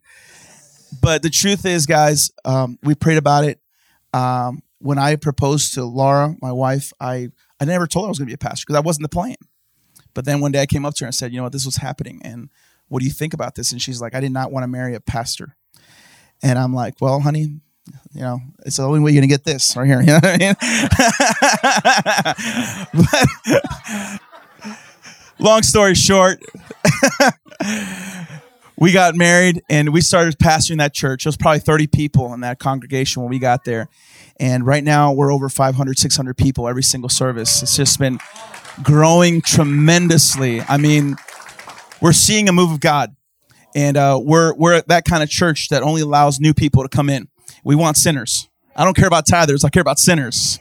But 1.02 1.22
the 1.22 1.30
truth 1.30 1.66
is, 1.66 1.86
guys, 1.86 2.32
um, 2.46 2.80
we 2.82 2.96
prayed 2.96 3.18
about 3.18 3.44
it. 3.44 3.60
Um, 4.14 4.64
when 4.80 4.98
I 4.98 5.18
proposed 5.18 5.74
to 5.74 5.84
Laura, 5.84 6.36
my 6.42 6.54
wife, 6.54 6.94
I 7.02 7.30
I 7.60 7.66
never 7.66 7.88
told 7.88 8.06
her 8.06 8.08
I 8.08 8.10
was 8.10 8.20
going 8.20 8.28
to 8.28 8.32
be 8.32 8.36
a 8.36 8.38
pastor 8.38 8.64
because 8.66 8.76
that 8.76 8.86
wasn't 8.86 9.04
the 9.04 9.10
plan. 9.10 9.36
But 10.14 10.24
then 10.24 10.40
one 10.40 10.54
day 10.54 10.62
I 10.62 10.66
came 10.66 10.86
up 10.86 10.96
to 10.96 11.04
her 11.04 11.08
and 11.08 11.16
said, 11.16 11.34
you 11.34 11.38
know 11.38 11.44
what, 11.44 11.52
this 11.52 11.66
was 11.66 11.78
happening, 11.78 12.22
and 12.24 12.50
what 12.90 13.00
do 13.00 13.06
you 13.06 13.12
think 13.12 13.34
about 13.34 13.56
this? 13.56 13.72
And 13.72 13.82
she's 13.82 14.02
like, 14.02 14.14
I 14.14 14.20
did 14.20 14.32
not 14.32 14.52
want 14.52 14.64
to 14.64 14.68
marry 14.68 14.96
a 14.96 15.00
pastor. 15.00 15.56
And 16.44 16.60
I'm 16.60 16.74
like, 16.74 16.96
well, 17.00 17.20
honey, 17.20 17.62
you 18.14 18.22
know, 18.22 18.40
it's 18.66 18.78
the 18.78 18.84
only 18.84 19.00
way 19.00 19.12
you're 19.12 19.22
gonna 19.22 19.28
get 19.28 19.44
this 19.44 19.76
right 19.76 19.88
here. 19.88 20.02
You 20.06 20.14
know 20.14 20.20
I 20.24 20.38
mean? 20.38 20.56
but, 24.12 24.22
long 25.40 25.64
story 25.64 25.96
short, 25.96 26.42
we 28.78 28.92
got 28.92 29.16
married 29.16 29.62
and 29.70 29.94
we 29.94 30.02
started 30.02 30.38
pastoring 30.38 30.78
that 30.78 30.94
church. 30.94 31.24
There 31.24 31.30
was 31.30 31.38
probably 31.38 31.60
30 31.60 31.88
people 31.88 32.34
in 32.34 32.42
that 32.42 32.60
congregation 32.60 33.22
when 33.22 33.30
we 33.30 33.40
got 33.40 33.66
there. 33.66 33.90
And 34.40 34.66
right 34.66 34.84
now 34.84 35.12
we're 35.12 35.34
over 35.34 35.50
500, 35.50 36.00
600 36.00 36.38
people 36.38 36.68
every 36.68 36.84
single 36.84 37.10
service. 37.10 37.62
It's 37.62 37.76
just 37.76 38.00
been 38.00 38.20
growing 38.82 39.42
tremendously. 39.42 40.62
I 40.62 40.78
mean, 40.78 41.18
We're 42.02 42.14
seeing 42.14 42.48
a 42.48 42.54
move 42.54 42.72
of 42.72 42.80
God. 42.80 43.16
And 43.76 43.98
uh, 43.98 44.20
we're, 44.22 44.56
we're 44.56 44.82
that 44.88 45.06
kind 45.06 45.22
of 45.22 45.30
church 45.30 45.70
that 45.70 45.84
only 45.84 46.02
allows 46.02 46.40
new 46.40 46.54
people 46.54 46.84
to 46.84 46.90
come 46.90 47.10
in. 47.10 47.28
We 47.64 47.76
want 47.76 47.98
sinners. 47.98 48.48
I 48.76 48.86
don't 48.86 48.96
care 48.96 49.08
about 49.08 49.26
tithers, 49.28 49.66
I 49.66 49.70
care 49.70 49.82
about 49.82 50.00
sinners. 50.00 50.60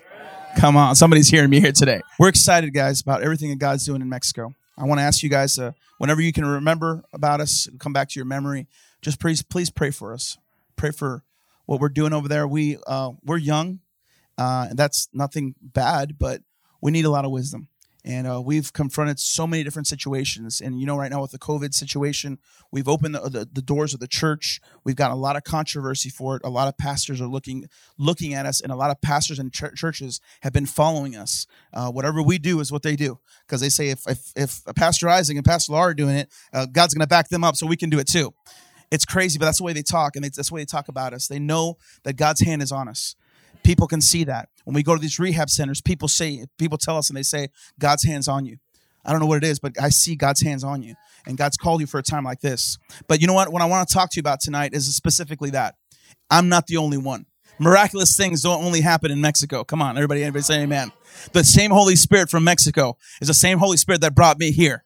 Come 0.56 0.76
on, 0.76 0.96
somebody's 0.96 1.28
hearing 1.28 1.50
me 1.50 1.60
here 1.60 1.72
today. 1.72 2.00
We're 2.18 2.28
excited, 2.28 2.74
guys, 2.74 3.00
about 3.00 3.22
everything 3.22 3.50
that 3.50 3.58
God's 3.58 3.84
doing 3.84 4.02
in 4.02 4.08
Mexico. 4.08 4.52
I 4.76 4.84
want 4.84 4.98
to 4.98 5.04
ask 5.04 5.22
you 5.22 5.28
guys, 5.28 5.58
uh, 5.58 5.72
whenever 5.98 6.20
you 6.20 6.32
can 6.32 6.44
remember 6.44 7.04
about 7.12 7.40
us, 7.40 7.68
come 7.78 7.92
back 7.92 8.08
to 8.10 8.18
your 8.18 8.26
memory, 8.26 8.66
just 9.00 9.20
please, 9.20 9.42
please 9.42 9.70
pray 9.70 9.90
for 9.90 10.12
us. 10.12 10.36
Pray 10.74 10.90
for 10.90 11.22
what 11.66 11.80
we're 11.80 11.88
doing 11.88 12.12
over 12.12 12.26
there. 12.26 12.48
We, 12.48 12.78
uh, 12.86 13.12
we're 13.24 13.36
young, 13.36 13.80
uh, 14.36 14.66
and 14.70 14.78
that's 14.78 15.08
nothing 15.12 15.54
bad, 15.60 16.18
but 16.18 16.42
we 16.80 16.90
need 16.90 17.04
a 17.04 17.10
lot 17.10 17.24
of 17.24 17.30
wisdom. 17.30 17.67
And 18.04 18.26
uh, 18.26 18.40
we've 18.40 18.72
confronted 18.72 19.18
so 19.18 19.46
many 19.46 19.64
different 19.64 19.88
situations. 19.88 20.60
And 20.60 20.80
you 20.80 20.86
know, 20.86 20.96
right 20.96 21.10
now 21.10 21.20
with 21.20 21.32
the 21.32 21.38
COVID 21.38 21.74
situation, 21.74 22.38
we've 22.70 22.88
opened 22.88 23.14
the, 23.14 23.20
the, 23.20 23.48
the, 23.52 23.62
doors 23.62 23.92
of 23.92 24.00
the 24.00 24.06
church. 24.06 24.60
We've 24.84 24.96
got 24.96 25.10
a 25.10 25.16
lot 25.16 25.36
of 25.36 25.44
controversy 25.44 26.08
for 26.08 26.36
it. 26.36 26.42
A 26.44 26.48
lot 26.48 26.68
of 26.68 26.78
pastors 26.78 27.20
are 27.20 27.26
looking 27.26 27.66
looking 27.98 28.34
at 28.34 28.46
us, 28.46 28.60
and 28.60 28.70
a 28.70 28.76
lot 28.76 28.90
of 28.90 29.00
pastors 29.00 29.38
and 29.38 29.52
ch- 29.52 29.74
churches 29.74 30.20
have 30.42 30.52
been 30.52 30.66
following 30.66 31.16
us. 31.16 31.46
Uh, 31.72 31.90
whatever 31.90 32.22
we 32.22 32.38
do 32.38 32.60
is 32.60 32.70
what 32.70 32.82
they 32.82 32.96
do 32.96 33.18
because 33.46 33.60
they 33.60 33.68
say 33.68 33.88
if, 33.88 34.06
if, 34.06 34.32
if 34.36 34.62
Pastor 34.76 35.08
Isaac 35.08 35.36
and 35.36 35.44
Pastor 35.44 35.72
Laura 35.72 35.90
are 35.90 35.94
doing 35.94 36.16
it, 36.16 36.32
uh, 36.52 36.66
God's 36.66 36.94
going 36.94 37.04
to 37.04 37.08
back 37.08 37.28
them 37.28 37.42
up, 37.42 37.56
so 37.56 37.66
we 37.66 37.76
can 37.76 37.90
do 37.90 37.98
it 37.98 38.06
too. 38.06 38.32
It's 38.90 39.04
crazy, 39.04 39.38
but 39.38 39.46
that's 39.46 39.58
the 39.58 39.64
way 39.64 39.72
they 39.72 39.82
talk, 39.82 40.16
and 40.16 40.24
they, 40.24 40.28
that's 40.28 40.48
the 40.48 40.54
way 40.54 40.62
they 40.62 40.66
talk 40.66 40.88
about 40.88 41.12
us. 41.12 41.26
They 41.26 41.38
know 41.38 41.76
that 42.04 42.16
God's 42.16 42.40
hand 42.40 42.62
is 42.62 42.72
on 42.72 42.88
us. 42.88 43.16
People 43.62 43.86
can 43.86 44.00
see 44.00 44.24
that. 44.24 44.48
When 44.64 44.74
we 44.74 44.82
go 44.82 44.94
to 44.94 45.00
these 45.00 45.18
rehab 45.18 45.50
centers, 45.50 45.80
people 45.80 46.08
say, 46.08 46.44
people 46.58 46.78
tell 46.78 46.96
us 46.96 47.08
and 47.08 47.16
they 47.16 47.22
say, 47.22 47.48
God's 47.78 48.04
hands 48.04 48.28
on 48.28 48.44
you. 48.44 48.58
I 49.04 49.12
don't 49.12 49.20
know 49.20 49.26
what 49.26 49.42
it 49.42 49.46
is, 49.46 49.58
but 49.58 49.80
I 49.80 49.88
see 49.88 50.16
God's 50.16 50.42
hands 50.42 50.64
on 50.64 50.82
you. 50.82 50.94
And 51.26 51.38
God's 51.38 51.56
called 51.56 51.80
you 51.80 51.86
for 51.86 51.98
a 51.98 52.02
time 52.02 52.24
like 52.24 52.40
this. 52.40 52.78
But 53.06 53.20
you 53.20 53.26
know 53.26 53.32
what? 53.32 53.50
What 53.50 53.62
I 53.62 53.66
want 53.66 53.88
to 53.88 53.94
talk 53.94 54.10
to 54.10 54.16
you 54.16 54.20
about 54.20 54.40
tonight 54.40 54.74
is 54.74 54.94
specifically 54.94 55.50
that. 55.50 55.76
I'm 56.30 56.48
not 56.48 56.66
the 56.66 56.76
only 56.76 56.98
one. 56.98 57.26
Miraculous 57.58 58.16
things 58.16 58.42
don't 58.42 58.62
only 58.62 58.80
happen 58.80 59.10
in 59.10 59.20
Mexico. 59.20 59.64
Come 59.64 59.82
on, 59.82 59.96
everybody, 59.96 60.22
everybody 60.22 60.42
say 60.42 60.62
amen. 60.62 60.92
The 61.32 61.42
same 61.42 61.70
Holy 61.70 61.96
Spirit 61.96 62.30
from 62.30 62.44
Mexico 62.44 62.96
is 63.20 63.28
the 63.28 63.34
same 63.34 63.58
Holy 63.58 63.76
Spirit 63.76 64.00
that 64.02 64.14
brought 64.14 64.38
me 64.38 64.52
here. 64.52 64.84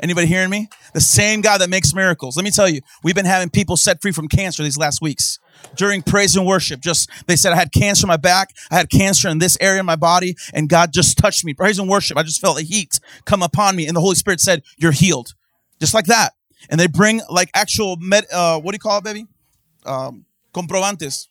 Anybody 0.00 0.26
hearing 0.26 0.50
me? 0.50 0.68
The 0.94 1.00
same 1.00 1.40
God 1.40 1.58
that 1.58 1.70
makes 1.70 1.92
miracles. 1.92 2.36
Let 2.36 2.44
me 2.44 2.50
tell 2.50 2.68
you, 2.68 2.80
we've 3.02 3.14
been 3.14 3.26
having 3.26 3.50
people 3.50 3.76
set 3.76 4.00
free 4.00 4.12
from 4.12 4.28
cancer 4.28 4.62
these 4.62 4.78
last 4.78 5.00
weeks 5.02 5.38
during 5.74 6.02
praise 6.02 6.36
and 6.36 6.46
worship. 6.46 6.80
Just 6.80 7.10
they 7.26 7.34
said 7.36 7.52
I 7.52 7.56
had 7.56 7.72
cancer 7.72 8.06
in 8.06 8.08
my 8.08 8.16
back, 8.16 8.50
I 8.70 8.76
had 8.76 8.90
cancer 8.90 9.28
in 9.28 9.38
this 9.38 9.58
area 9.60 9.80
of 9.80 9.86
my 9.86 9.96
body, 9.96 10.36
and 10.54 10.68
God 10.68 10.92
just 10.92 11.18
touched 11.18 11.44
me. 11.44 11.52
Praise 11.52 11.78
and 11.78 11.88
worship. 11.88 12.16
I 12.16 12.22
just 12.22 12.40
felt 12.40 12.56
the 12.56 12.62
heat 12.62 13.00
come 13.24 13.42
upon 13.42 13.74
me, 13.74 13.86
and 13.86 13.96
the 13.96 14.00
Holy 14.00 14.14
Spirit 14.14 14.40
said, 14.40 14.62
"You're 14.76 14.92
healed," 14.92 15.34
just 15.80 15.94
like 15.94 16.06
that. 16.06 16.34
And 16.70 16.78
they 16.78 16.86
bring 16.86 17.20
like 17.28 17.50
actual 17.54 17.96
med. 17.96 18.26
Uh, 18.32 18.60
what 18.60 18.72
do 18.72 18.76
you 18.76 18.80
call 18.80 18.98
it, 18.98 19.04
baby? 19.04 19.26
Um, 19.84 20.26
comprobantes. 20.54 21.26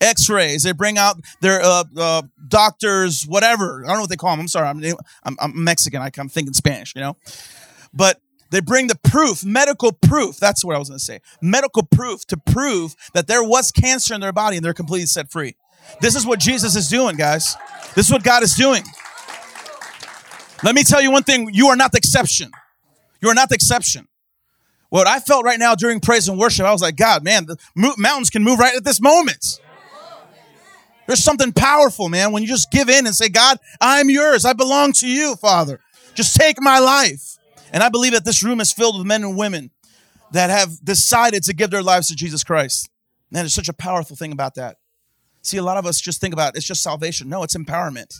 X-rays. 0.00 0.62
They 0.62 0.72
bring 0.72 0.96
out 0.96 1.20
their 1.40 1.60
uh, 1.62 1.84
uh, 1.96 2.22
doctors, 2.48 3.24
whatever. 3.24 3.84
I 3.84 3.88
don't 3.88 3.96
know 3.96 4.00
what 4.02 4.10
they 4.10 4.16
call 4.16 4.30
them. 4.30 4.40
I'm 4.40 4.48
sorry. 4.48 4.66
I'm, 4.68 4.82
I'm, 5.22 5.36
I'm 5.38 5.64
Mexican. 5.64 6.00
I, 6.00 6.10
I'm 6.16 6.30
thinking 6.30 6.54
Spanish. 6.54 6.94
You 6.96 7.02
know, 7.02 7.16
but 7.92 8.20
they 8.50 8.60
bring 8.60 8.86
the 8.86 8.96
proof, 8.96 9.44
medical 9.44 9.92
proof. 9.92 10.36
That's 10.36 10.64
what 10.64 10.76
I 10.76 10.78
was 10.78 10.88
going 10.88 10.98
to 10.98 11.04
say. 11.04 11.20
Medical 11.40 11.82
proof 11.84 12.26
to 12.26 12.36
prove 12.36 12.94
that 13.14 13.26
there 13.26 13.42
was 13.42 13.72
cancer 13.72 14.14
in 14.14 14.20
their 14.20 14.32
body 14.32 14.56
and 14.56 14.64
they're 14.64 14.74
completely 14.74 15.06
set 15.06 15.30
free. 15.30 15.56
This 16.00 16.14
is 16.14 16.26
what 16.26 16.38
Jesus 16.38 16.76
is 16.76 16.88
doing, 16.88 17.16
guys. 17.16 17.56
This 17.94 18.06
is 18.06 18.12
what 18.12 18.22
God 18.22 18.42
is 18.42 18.54
doing. 18.54 18.82
Let 20.62 20.74
me 20.74 20.84
tell 20.84 21.00
you 21.00 21.10
one 21.10 21.24
thing 21.24 21.50
you 21.52 21.68
are 21.68 21.76
not 21.76 21.92
the 21.92 21.98
exception. 21.98 22.50
You 23.20 23.30
are 23.30 23.34
not 23.34 23.48
the 23.48 23.54
exception. 23.54 24.06
What 24.90 25.06
I 25.06 25.18
felt 25.20 25.44
right 25.44 25.58
now 25.58 25.74
during 25.74 26.00
praise 26.00 26.28
and 26.28 26.38
worship, 26.38 26.66
I 26.66 26.72
was 26.72 26.82
like, 26.82 26.96
God, 26.96 27.24
man, 27.24 27.46
the 27.46 27.56
mountains 27.96 28.28
can 28.28 28.44
move 28.44 28.58
right 28.58 28.76
at 28.76 28.84
this 28.84 29.00
moment. 29.00 29.60
There's 31.06 31.24
something 31.24 31.52
powerful, 31.52 32.08
man, 32.10 32.32
when 32.32 32.42
you 32.42 32.48
just 32.48 32.70
give 32.70 32.88
in 32.90 33.06
and 33.06 33.14
say, 33.14 33.28
God, 33.28 33.58
I'm 33.80 34.10
yours. 34.10 34.44
I 34.44 34.52
belong 34.52 34.92
to 34.94 35.08
you, 35.08 35.36
Father. 35.36 35.80
Just 36.14 36.36
take 36.36 36.60
my 36.60 36.78
life. 36.78 37.31
And 37.72 37.82
I 37.82 37.88
believe 37.88 38.12
that 38.12 38.24
this 38.24 38.42
room 38.42 38.60
is 38.60 38.72
filled 38.72 38.98
with 38.98 39.06
men 39.06 39.24
and 39.24 39.36
women 39.36 39.70
that 40.32 40.50
have 40.50 40.84
decided 40.84 41.42
to 41.44 41.54
give 41.54 41.70
their 41.70 41.82
lives 41.82 42.08
to 42.08 42.14
Jesus 42.14 42.44
Christ. 42.44 42.88
Man, 43.30 43.42
there's 43.42 43.54
such 43.54 43.68
a 43.68 43.74
powerful 43.74 44.16
thing 44.16 44.32
about 44.32 44.54
that. 44.54 44.76
See, 45.42 45.56
a 45.56 45.62
lot 45.62 45.76
of 45.76 45.86
us 45.86 46.00
just 46.00 46.20
think 46.20 46.32
about 46.34 46.56
it's 46.56 46.66
just 46.66 46.82
salvation. 46.82 47.28
No, 47.28 47.42
it's 47.42 47.56
empowerment. 47.56 48.14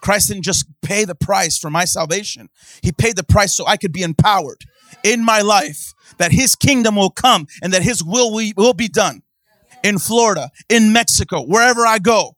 Christ 0.00 0.28
didn't 0.28 0.42
just 0.42 0.66
pay 0.82 1.06
the 1.06 1.14
price 1.14 1.56
for 1.56 1.70
my 1.70 1.86
salvation, 1.86 2.50
He 2.82 2.92
paid 2.92 3.16
the 3.16 3.24
price 3.24 3.56
so 3.56 3.66
I 3.66 3.78
could 3.78 3.92
be 3.92 4.02
empowered 4.02 4.64
in 5.02 5.24
my 5.24 5.40
life, 5.40 5.94
that 6.18 6.30
His 6.30 6.54
kingdom 6.54 6.96
will 6.96 7.10
come 7.10 7.46
and 7.62 7.72
that 7.72 7.82
His 7.82 8.04
will 8.04 8.30
will 8.56 8.74
be 8.74 8.88
done 8.88 9.22
in 9.82 9.98
Florida, 9.98 10.50
in 10.68 10.92
Mexico, 10.92 11.42
wherever 11.42 11.86
I 11.86 11.98
go. 11.98 12.36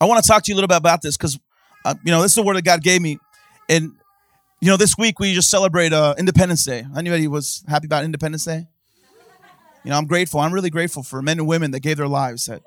I 0.00 0.04
want 0.04 0.22
to 0.22 0.28
talk 0.28 0.42
to 0.44 0.50
you 0.50 0.54
a 0.54 0.56
little 0.56 0.68
bit 0.68 0.76
about 0.76 1.00
this 1.00 1.16
because, 1.16 1.38
uh, 1.84 1.94
you 2.04 2.10
know, 2.10 2.20
this 2.20 2.32
is 2.32 2.36
the 2.36 2.42
word 2.42 2.56
that 2.56 2.64
God 2.64 2.82
gave 2.82 3.00
me. 3.00 3.18
And 3.68 3.92
you 4.60 4.68
know, 4.68 4.76
this 4.76 4.96
week 4.96 5.18
we 5.18 5.34
just 5.34 5.50
celebrate 5.50 5.92
uh, 5.92 6.14
Independence 6.18 6.64
Day. 6.64 6.84
Anybody 6.96 7.28
was 7.28 7.62
happy 7.68 7.86
about 7.86 8.04
Independence 8.04 8.44
Day? 8.44 8.66
You 9.84 9.90
know, 9.90 9.98
I'm 9.98 10.06
grateful. 10.06 10.40
I'm 10.40 10.52
really 10.52 10.70
grateful 10.70 11.02
for 11.02 11.22
men 11.22 11.38
and 11.38 11.46
women 11.46 11.70
that 11.70 11.80
gave 11.80 11.96
their 11.96 12.08
lives, 12.08 12.46
that 12.46 12.62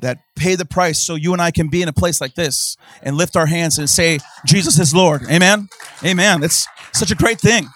that 0.00 0.18
pay 0.34 0.56
the 0.56 0.64
price 0.64 1.00
so 1.00 1.14
you 1.14 1.32
and 1.32 1.40
I 1.40 1.52
can 1.52 1.68
be 1.68 1.80
in 1.80 1.88
a 1.88 1.92
place 1.92 2.20
like 2.20 2.34
this 2.34 2.76
and 3.02 3.16
lift 3.16 3.36
our 3.36 3.46
hands 3.46 3.78
and 3.78 3.88
say, 3.88 4.18
Jesus 4.44 4.78
is 4.80 4.92
Lord. 4.92 5.22
Amen. 5.30 5.68
Amen. 6.04 6.42
It's 6.42 6.66
such 6.92 7.12
a 7.12 7.14
great 7.14 7.40
thing. 7.40 7.68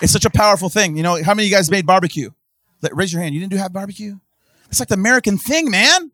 It's 0.00 0.12
such 0.12 0.24
a 0.24 0.30
powerful 0.30 0.70
thing. 0.70 0.96
You 0.96 1.02
know, 1.02 1.22
how 1.22 1.34
many 1.34 1.46
of 1.46 1.50
you 1.50 1.56
guys 1.56 1.70
made 1.70 1.86
barbecue? 1.86 2.30
Raise 2.92 3.12
your 3.12 3.20
hand. 3.22 3.34
You 3.34 3.40
didn't 3.40 3.52
do 3.52 3.58
have 3.58 3.72
barbecue? 3.72 4.16
It's 4.68 4.80
like 4.80 4.88
the 4.88 4.94
American 4.94 5.36
thing, 5.36 5.70
man. 5.70 6.10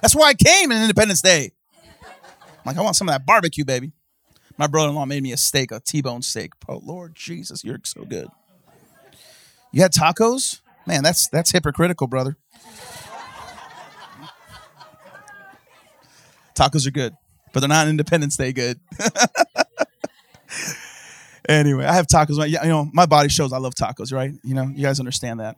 That's 0.00 0.14
why 0.14 0.28
I 0.28 0.34
came 0.34 0.72
in 0.72 0.80
Independence 0.80 1.20
Day. 1.22 1.52
I'm 2.02 2.62
like, 2.64 2.76
I 2.76 2.80
want 2.80 2.96
some 2.96 3.08
of 3.08 3.14
that 3.14 3.26
barbecue, 3.26 3.64
baby. 3.64 3.92
My 4.58 4.66
brother-in-law 4.66 5.06
made 5.06 5.22
me 5.22 5.32
a 5.32 5.36
steak, 5.36 5.70
a 5.70 5.80
T-bone 5.80 6.22
steak. 6.22 6.52
Oh 6.68 6.80
Lord 6.82 7.14
Jesus, 7.14 7.64
you're 7.64 7.80
so 7.84 8.04
good. 8.04 8.28
You 9.72 9.82
had 9.82 9.92
tacos? 9.92 10.60
Man, 10.86 11.02
that's 11.02 11.28
that's 11.28 11.52
hypocritical, 11.52 12.06
brother. 12.06 12.36
Tacos 16.54 16.86
are 16.86 16.90
good, 16.90 17.14
but 17.52 17.60
they're 17.60 17.68
not 17.68 17.88
Independence 17.88 18.38
Day 18.38 18.52
good. 18.52 18.80
anyway, 21.48 21.84
I 21.84 21.92
have 21.92 22.06
tacos. 22.06 22.48
You 22.48 22.68
know, 22.68 22.88
my 22.94 23.04
body 23.04 23.28
shows 23.28 23.52
I 23.52 23.58
love 23.58 23.74
tacos, 23.74 24.12
right? 24.12 24.32
You 24.42 24.54
know, 24.54 24.72
you 24.74 24.82
guys 24.82 24.98
understand 24.98 25.40
that. 25.40 25.56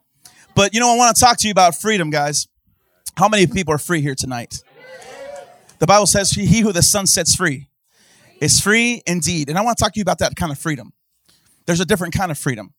But 0.57 0.75
you 0.75 0.81
know, 0.81 0.93
I 0.93 0.97
want 0.97 1.17
to 1.17 1.21
talk 1.21 1.39
to 1.39 1.47
you 1.47 1.53
about 1.53 1.77
freedom, 1.77 2.11
guys. 2.11 2.49
How 3.17 3.29
many 3.29 3.47
people 3.47 3.73
are 3.73 3.79
free 3.79 4.01
here 4.01 4.17
tonight? 4.17 4.63
The 5.79 5.87
Bible 5.87 6.07
says, 6.07 6.33
"He 6.33 6.61
who 6.61 6.73
the 6.73 6.83
Son 6.83 7.07
sets 7.07 7.37
free 7.37 7.68
is 8.41 8.61
free 8.61 9.03
indeed. 9.07 9.49
And 9.49 9.59
I 9.59 9.63
want 9.63 9.79
to 9.79 9.85
talk 9.85 9.93
to 9.95 9.99
you 9.99 10.03
about 10.03 10.19
that 10.19 10.37
kind 10.37 10.53
of 10.53 10.59
freedom. 10.59 10.93
There's 11.67 11.81
a 11.81 11.85
different 11.85 12.15
kind 12.15 12.31
of 12.31 12.39
freedom. 12.39 12.75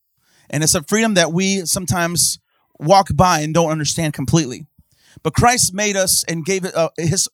And 0.50 0.64
it's 0.64 0.76
a 0.76 0.84
freedom 0.84 1.14
that 1.14 1.32
we 1.32 1.66
sometimes 1.66 2.40
walk 2.80 3.10
by 3.14 3.42
and 3.42 3.54
don't 3.54 3.70
understand 3.70 4.14
completely. 4.14 4.66
But 5.22 5.34
Christ 5.34 5.74
made 5.74 5.96
us 5.96 6.24
and 6.28 6.46
gave 6.46 6.66
it 6.66 6.76
uh, 6.76 6.90
his 6.98 7.28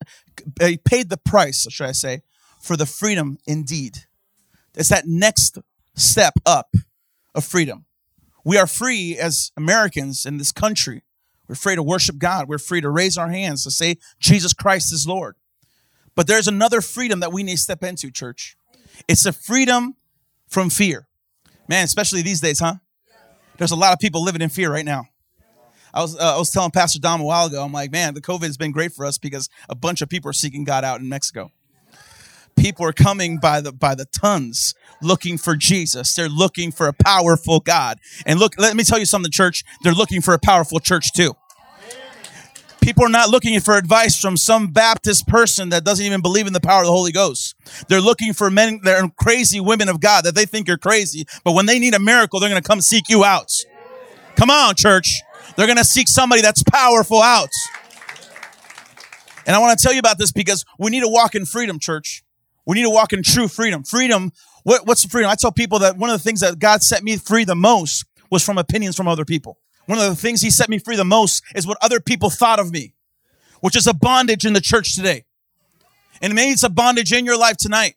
he 0.59 0.77
paid 0.77 1.09
the 1.09 1.17
price, 1.17 1.67
should 1.69 1.87
I 1.87 1.91
say, 1.91 2.21
for 2.59 2.75
the 2.75 2.85
freedom 2.85 3.37
indeed. 3.45 3.99
It's 4.75 4.89
that 4.89 5.05
next 5.07 5.57
step 5.95 6.33
up 6.45 6.73
of 7.33 7.45
freedom. 7.45 7.85
We 8.43 8.57
are 8.57 8.67
free 8.67 9.17
as 9.17 9.51
Americans 9.55 10.25
in 10.25 10.37
this 10.37 10.51
country. 10.51 11.03
We're 11.47 11.55
free 11.55 11.75
to 11.75 11.83
worship 11.83 12.17
God. 12.17 12.47
We're 12.47 12.57
free 12.57 12.81
to 12.81 12.89
raise 12.89 13.17
our 13.17 13.29
hands 13.29 13.63
to 13.63 13.71
say 13.71 13.97
Jesus 14.19 14.53
Christ 14.53 14.91
is 14.91 15.07
Lord. 15.07 15.35
But 16.15 16.27
there's 16.27 16.47
another 16.47 16.81
freedom 16.81 17.19
that 17.19 17.31
we 17.31 17.43
need 17.43 17.55
to 17.55 17.61
step 17.61 17.83
into, 17.83 18.09
church. 18.11 18.55
It's 19.07 19.25
a 19.25 19.33
freedom 19.33 19.95
from 20.47 20.69
fear. 20.69 21.07
Man, 21.67 21.83
especially 21.83 22.21
these 22.21 22.41
days, 22.41 22.59
huh? 22.59 22.75
There's 23.57 23.71
a 23.71 23.75
lot 23.75 23.93
of 23.93 23.99
people 23.99 24.23
living 24.23 24.41
in 24.41 24.49
fear 24.49 24.71
right 24.71 24.85
now. 24.85 25.07
I 25.93 26.01
was, 26.01 26.17
uh, 26.17 26.35
I 26.35 26.37
was 26.37 26.51
telling 26.51 26.71
Pastor 26.71 26.99
Dom 26.99 27.21
a 27.21 27.23
while 27.23 27.47
ago, 27.47 27.63
I'm 27.63 27.71
like, 27.71 27.91
man, 27.91 28.13
the 28.13 28.21
COVID 28.21 28.43
has 28.43 28.57
been 28.57 28.71
great 28.71 28.91
for 28.91 29.05
us 29.05 29.17
because 29.17 29.49
a 29.69 29.75
bunch 29.75 30.01
of 30.01 30.09
people 30.09 30.29
are 30.29 30.33
seeking 30.33 30.65
God 30.65 30.83
out 30.83 30.99
in 30.99 31.07
Mexico. 31.07 31.51
People 32.57 32.85
are 32.85 32.93
coming 32.93 33.37
by 33.37 33.59
the 33.61 33.73
by 33.73 33.95
the 33.95 34.05
tons 34.05 34.73
looking 35.01 35.37
for 35.37 35.55
Jesus. 35.55 36.13
They're 36.13 36.29
looking 36.29 36.71
for 36.71 36.87
a 36.87 36.93
powerful 36.93 37.59
God. 37.59 37.99
And 38.25 38.39
look, 38.39 38.53
let 38.57 38.75
me 38.75 38.83
tell 38.83 38.99
you 38.99 39.05
something, 39.05 39.31
church. 39.31 39.63
They're 39.83 39.93
looking 39.93 40.21
for 40.21 40.33
a 40.33 40.39
powerful 40.39 40.79
church 40.79 41.11
too. 41.13 41.33
People 42.85 43.03
are 43.03 43.09
not 43.09 43.31
looking 43.31 43.59
for 43.61 43.77
advice 43.77 44.21
from 44.21 44.37
some 44.37 44.67
Baptist 44.67 45.27
person 45.27 45.69
that 45.69 45.83
doesn't 45.83 46.05
even 46.05 46.21
believe 46.21 46.45
in 46.45 46.53
the 46.53 46.59
power 46.59 46.81
of 46.81 46.85
the 46.85 46.91
Holy 46.91 47.11
Ghost. 47.11 47.55
They're 47.87 47.99
looking 47.99 48.31
for 48.31 48.51
men, 48.51 48.79
they're 48.83 49.09
crazy 49.19 49.59
women 49.59 49.89
of 49.89 49.99
God 49.99 50.23
that 50.25 50.35
they 50.35 50.45
think 50.45 50.69
are 50.69 50.77
crazy, 50.77 51.25
but 51.43 51.53
when 51.53 51.65
they 51.65 51.79
need 51.79 51.95
a 51.95 51.99
miracle, 51.99 52.39
they're 52.39 52.47
going 52.47 52.61
to 52.61 52.67
come 52.67 52.81
seek 52.81 53.09
you 53.09 53.23
out. 53.23 53.51
Come 54.35 54.51
on, 54.51 54.75
church. 54.77 55.23
They're 55.57 55.65
going 55.65 55.79
to 55.79 55.83
seek 55.83 56.07
somebody 56.07 56.43
that's 56.43 56.61
powerful 56.61 57.23
out. 57.23 57.49
And 59.47 59.55
I 59.55 59.59
want 59.59 59.79
to 59.79 59.83
tell 59.83 59.91
you 59.91 59.99
about 59.99 60.19
this 60.19 60.31
because 60.31 60.63
we 60.77 60.91
need 60.91 61.01
to 61.01 61.09
walk 61.09 61.33
in 61.33 61.47
freedom, 61.47 61.79
church. 61.79 62.23
We 62.67 62.75
need 62.75 62.83
to 62.83 62.91
walk 62.91 63.13
in 63.13 63.23
true 63.23 63.47
freedom. 63.47 63.83
Freedom 63.83 64.31
What, 64.61 64.85
what's 64.85 65.01
the 65.01 65.09
freedom? 65.09 65.31
I 65.31 65.35
tell 65.39 65.51
people 65.51 65.79
that 65.79 65.97
one 65.97 66.11
of 66.11 66.19
the 66.19 66.23
things 66.23 66.41
that 66.41 66.59
God 66.59 66.83
set 66.83 67.01
me 67.01 67.17
free 67.17 67.45
the 67.45 67.55
most 67.55 68.05
was 68.29 68.43
from 68.43 68.59
opinions 68.59 68.95
from 68.95 69.07
other 69.07 69.25
people. 69.25 69.57
One 69.85 69.99
of 69.99 70.05
the 70.05 70.15
things 70.15 70.41
He 70.41 70.49
set 70.49 70.69
me 70.69 70.79
free 70.79 70.95
the 70.95 71.05
most 71.05 71.43
is 71.55 71.67
what 71.67 71.77
other 71.81 71.99
people 71.99 72.29
thought 72.29 72.59
of 72.59 72.71
me, 72.71 72.93
which 73.61 73.75
is 73.75 73.87
a 73.87 73.93
bondage 73.93 74.45
in 74.45 74.53
the 74.53 74.61
church 74.61 74.95
today. 74.95 75.25
And 76.21 76.33
maybe 76.33 76.51
it's 76.51 76.63
a 76.63 76.69
bondage 76.69 77.11
in 77.11 77.25
your 77.25 77.37
life 77.37 77.57
tonight 77.57 77.95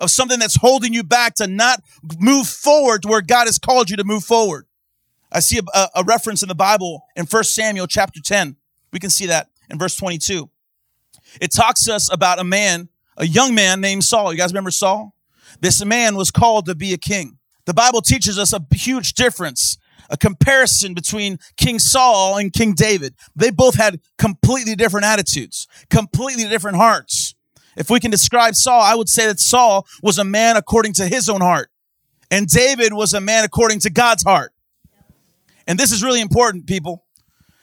of 0.00 0.10
something 0.10 0.38
that's 0.38 0.56
holding 0.56 0.92
you 0.92 1.04
back 1.04 1.34
to 1.36 1.46
not 1.46 1.82
move 2.18 2.46
forward 2.46 3.02
to 3.02 3.08
where 3.08 3.22
God 3.22 3.46
has 3.46 3.58
called 3.58 3.88
you 3.88 3.96
to 3.96 4.04
move 4.04 4.24
forward. 4.24 4.66
I 5.30 5.40
see 5.40 5.60
a, 5.72 5.88
a 5.94 6.04
reference 6.04 6.42
in 6.42 6.48
the 6.48 6.54
Bible 6.54 7.04
in 7.16 7.24
1 7.24 7.44
Samuel 7.44 7.86
chapter 7.86 8.20
10. 8.20 8.56
We 8.92 8.98
can 8.98 9.10
see 9.10 9.26
that 9.26 9.48
in 9.70 9.78
verse 9.78 9.94
22. 9.96 10.50
It 11.40 11.52
talks 11.52 11.84
to 11.84 11.94
us 11.94 12.12
about 12.12 12.38
a 12.38 12.44
man, 12.44 12.88
a 13.16 13.26
young 13.26 13.54
man 13.54 13.80
named 13.80 14.04
Saul. 14.04 14.32
You 14.32 14.38
guys 14.38 14.52
remember 14.52 14.70
Saul? 14.70 15.14
This 15.60 15.82
man 15.84 16.16
was 16.16 16.30
called 16.30 16.66
to 16.66 16.74
be 16.74 16.92
a 16.92 16.98
king. 16.98 17.38
The 17.64 17.74
Bible 17.74 18.02
teaches 18.02 18.38
us 18.38 18.52
a 18.52 18.60
huge 18.74 19.14
difference, 19.14 19.78
a 20.12 20.16
comparison 20.16 20.92
between 20.92 21.38
King 21.56 21.78
Saul 21.78 22.36
and 22.36 22.52
King 22.52 22.74
David. 22.74 23.14
They 23.34 23.50
both 23.50 23.74
had 23.74 23.98
completely 24.18 24.76
different 24.76 25.06
attitudes, 25.06 25.66
completely 25.90 26.44
different 26.44 26.76
hearts. 26.76 27.34
If 27.76 27.88
we 27.88 27.98
can 27.98 28.10
describe 28.10 28.54
Saul, 28.54 28.82
I 28.82 28.94
would 28.94 29.08
say 29.08 29.26
that 29.26 29.40
Saul 29.40 29.86
was 30.02 30.18
a 30.18 30.24
man 30.24 30.58
according 30.58 30.92
to 30.94 31.08
his 31.08 31.30
own 31.30 31.40
heart, 31.40 31.70
and 32.30 32.46
David 32.46 32.92
was 32.92 33.14
a 33.14 33.20
man 33.20 33.44
according 33.44 33.80
to 33.80 33.90
God's 33.90 34.22
heart. 34.22 34.52
And 35.66 35.78
this 35.78 35.90
is 35.90 36.02
really 36.02 36.20
important, 36.20 36.66
people. 36.66 37.04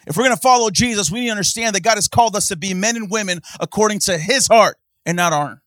If 0.08 0.18
we're 0.18 0.24
going 0.24 0.36
to 0.36 0.42
follow 0.42 0.72
Jesus, 0.72 1.12
we 1.12 1.20
need 1.20 1.28
to 1.28 1.32
understand 1.32 1.76
that 1.76 1.84
God 1.84 1.96
has 1.96 2.08
called 2.08 2.36
us 2.36 2.48
to 2.48 2.56
be 2.56 2.74
men 2.74 2.96
and 2.96 3.12
women 3.12 3.42
according 3.60 4.00
to 4.00 4.18
his 4.18 4.48
heart 4.48 4.78
and 5.06 5.16
not 5.16 5.34
our. 5.34 5.62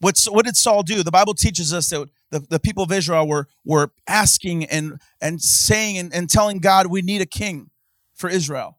What's, 0.00 0.28
what 0.28 0.44
did 0.44 0.56
Saul 0.56 0.82
do? 0.82 1.04
The 1.04 1.12
Bible 1.12 1.34
teaches 1.34 1.72
us 1.72 1.90
that 1.90 2.08
the, 2.34 2.40
the 2.40 2.58
people 2.58 2.82
of 2.82 2.90
Israel 2.90 3.28
were, 3.28 3.46
were 3.64 3.92
asking 4.08 4.64
and, 4.64 5.00
and 5.20 5.40
saying 5.40 5.98
and, 5.98 6.12
and 6.12 6.28
telling 6.28 6.58
God, 6.58 6.88
we 6.88 7.00
need 7.00 7.20
a 7.20 7.26
king 7.26 7.70
for 8.12 8.28
Israel. 8.28 8.78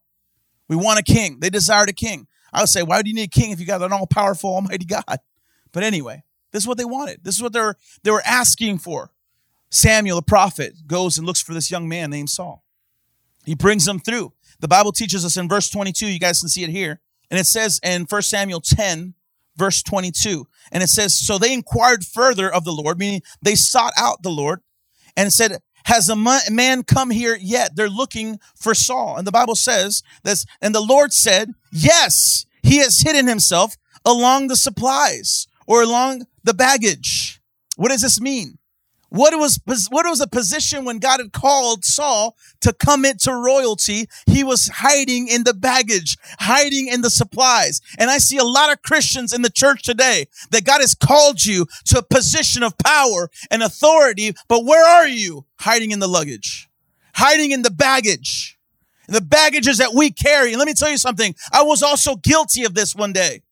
We 0.67 0.75
want 0.75 0.99
a 0.99 1.03
king. 1.03 1.39
They 1.39 1.49
desired 1.49 1.89
a 1.89 1.93
king. 1.93 2.27
I 2.51 2.61
would 2.61 2.69
say, 2.69 2.83
why 2.83 3.01
do 3.01 3.09
you 3.09 3.15
need 3.15 3.29
a 3.33 3.39
king 3.39 3.51
if 3.51 3.59
you 3.61 3.65
got 3.65 3.81
an 3.81 3.93
all 3.93 4.07
powerful, 4.07 4.53
almighty 4.53 4.85
God? 4.89 5.19
But 5.71 5.83
anyway, 5.83 6.23
this 6.51 6.63
is 6.63 6.67
what 6.67 6.77
they 6.77 6.85
wanted. 6.85 7.23
This 7.23 7.35
is 7.35 7.41
what 7.41 7.53
they 7.53 7.61
were, 7.61 7.77
they 8.03 8.11
were 8.11 8.23
asking 8.25 8.79
for. 8.79 9.11
Samuel, 9.69 10.17
the 10.17 10.23
prophet, 10.23 10.73
goes 10.85 11.17
and 11.17 11.25
looks 11.25 11.41
for 11.41 11.53
this 11.53 11.71
young 11.71 11.87
man 11.87 12.09
named 12.09 12.29
Saul. 12.29 12.63
He 13.45 13.55
brings 13.55 13.87
him 13.87 13.99
through. 13.99 14.33
The 14.59 14.67
Bible 14.67 14.91
teaches 14.91 15.23
us 15.23 15.37
in 15.37 15.47
verse 15.47 15.69
22, 15.69 16.07
you 16.07 16.19
guys 16.19 16.41
can 16.41 16.49
see 16.49 16.63
it 16.63 16.69
here. 16.69 16.99
And 17.31 17.39
it 17.39 17.45
says 17.45 17.79
in 17.83 18.03
1 18.03 18.21
Samuel 18.21 18.61
10, 18.61 19.13
verse 19.57 19.81
22, 19.83 20.47
and 20.71 20.83
it 20.83 20.89
says, 20.89 21.17
So 21.17 21.37
they 21.37 21.53
inquired 21.53 22.05
further 22.05 22.51
of 22.51 22.63
the 22.63 22.71
Lord, 22.71 22.99
meaning 22.99 23.21
they 23.41 23.55
sought 23.55 23.93
out 23.97 24.23
the 24.23 24.29
Lord, 24.29 24.61
and 25.17 25.31
said, 25.31 25.59
Has 25.85 26.09
a 26.09 26.15
man 26.15 26.83
come 26.83 27.09
here 27.09 27.37
yet? 27.39 27.75
They're 27.75 27.89
looking 27.89 28.39
for 28.55 28.73
Saul. 28.73 29.17
And 29.17 29.25
the 29.25 29.31
Bible 29.31 29.55
says 29.55 30.03
this, 30.23 30.45
and 30.61 30.73
the 30.73 30.81
Lord 30.81 31.13
said, 31.13 31.51
Yes, 31.71 32.45
he 32.63 32.77
has 32.77 33.01
hidden 33.01 33.27
himself 33.27 33.75
along 34.03 34.47
the 34.47 34.55
supplies 34.55 35.47
or 35.67 35.81
along 35.81 36.25
the 36.43 36.53
baggage. 36.53 37.41
What 37.75 37.89
does 37.89 38.01
this 38.01 38.21
mean? 38.21 38.57
What 39.15 39.33
was, 39.39 39.61
what 39.89 40.05
was 40.05 40.19
a 40.19 40.27
position 40.27 40.83
when 40.83 40.99
God 40.99 41.21
had 41.21 41.31
called 41.31 41.85
Saul 41.85 42.35
to 42.59 42.73
come 42.73 43.05
into 43.05 43.33
royalty? 43.33 44.09
He 44.27 44.43
was 44.43 44.67
hiding 44.67 45.29
in 45.29 45.45
the 45.45 45.53
baggage, 45.53 46.17
hiding 46.39 46.89
in 46.89 46.99
the 46.99 47.09
supplies. 47.09 47.79
And 47.97 48.11
I 48.11 48.17
see 48.17 48.37
a 48.37 48.43
lot 48.43 48.73
of 48.73 48.81
Christians 48.81 49.31
in 49.31 49.41
the 49.41 49.49
church 49.49 49.83
today 49.83 50.27
that 50.51 50.65
God 50.65 50.81
has 50.81 50.95
called 50.95 51.45
you 51.45 51.65
to 51.85 51.99
a 51.99 52.03
position 52.03 52.61
of 52.61 52.77
power 52.77 53.29
and 53.49 53.63
authority. 53.63 54.33
But 54.49 54.65
where 54.65 54.85
are 54.85 55.07
you? 55.07 55.45
Hiding 55.59 55.91
in 55.91 55.99
the 55.99 56.09
luggage, 56.09 56.67
hiding 57.13 57.51
in 57.51 57.61
the 57.61 57.71
baggage, 57.71 58.59
the 59.07 59.21
baggages 59.21 59.77
that 59.77 59.93
we 59.93 60.11
carry. 60.11 60.49
And 60.49 60.59
let 60.59 60.67
me 60.67 60.73
tell 60.73 60.91
you 60.91 60.97
something. 60.97 61.35
I 61.53 61.63
was 61.63 61.81
also 61.81 62.17
guilty 62.17 62.65
of 62.65 62.73
this 62.73 62.93
one 62.93 63.13
day 63.13 63.43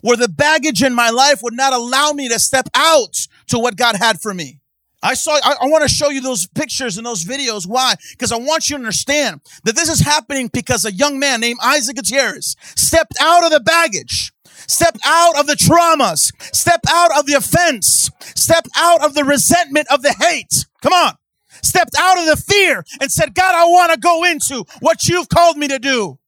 where 0.00 0.16
the 0.16 0.28
baggage 0.28 0.82
in 0.82 0.94
my 0.94 1.10
life 1.10 1.42
would 1.42 1.52
not 1.52 1.74
allow 1.74 2.12
me 2.12 2.30
to 2.30 2.38
step 2.38 2.70
out 2.74 3.26
to 3.48 3.58
what 3.58 3.76
God 3.76 3.96
had 3.96 4.22
for 4.22 4.32
me. 4.32 4.57
I 5.02 5.14
saw, 5.14 5.38
I, 5.42 5.54
I 5.62 5.66
want 5.66 5.82
to 5.82 5.88
show 5.88 6.10
you 6.10 6.20
those 6.20 6.46
pictures 6.48 6.96
and 6.96 7.06
those 7.06 7.24
videos. 7.24 7.66
Why? 7.66 7.94
Because 8.10 8.32
I 8.32 8.36
want 8.36 8.68
you 8.68 8.76
to 8.76 8.80
understand 8.80 9.40
that 9.64 9.76
this 9.76 9.88
is 9.88 10.00
happening 10.00 10.50
because 10.52 10.84
a 10.84 10.92
young 10.92 11.18
man 11.18 11.40
named 11.40 11.60
Isaac 11.62 11.96
Gutierrez 11.96 12.56
stepped 12.60 13.14
out 13.20 13.44
of 13.44 13.50
the 13.50 13.60
baggage, 13.60 14.32
stepped 14.44 14.98
out 15.04 15.38
of 15.38 15.46
the 15.46 15.54
traumas, 15.54 16.32
stepped 16.54 16.86
out 16.90 17.16
of 17.16 17.26
the 17.26 17.34
offense, 17.34 18.10
stepped 18.20 18.68
out 18.76 19.04
of 19.04 19.14
the 19.14 19.24
resentment 19.24 19.86
of 19.90 20.02
the 20.02 20.12
hate. 20.12 20.66
Come 20.82 20.92
on. 20.92 21.14
Stepped 21.62 21.94
out 21.98 22.18
of 22.18 22.26
the 22.26 22.36
fear 22.36 22.84
and 23.00 23.10
said, 23.10 23.34
God, 23.34 23.54
I 23.54 23.64
want 23.64 23.92
to 23.92 23.98
go 23.98 24.24
into 24.24 24.64
what 24.80 25.06
you've 25.06 25.28
called 25.28 25.56
me 25.56 25.68
to 25.68 25.78
do. 25.78 26.18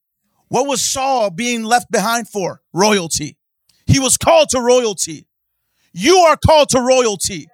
What 0.47 0.67
was 0.67 0.81
Saul 0.81 1.29
being 1.29 1.63
left 1.63 1.89
behind 1.91 2.27
for? 2.27 2.61
Royalty. 2.73 3.37
He 3.85 3.99
was 3.99 4.17
called 4.17 4.49
to 4.49 4.59
royalty. 4.59 5.27
You 5.93 6.17
are 6.17 6.37
called 6.37 6.69
to 6.69 6.81
royalty. 6.81 7.47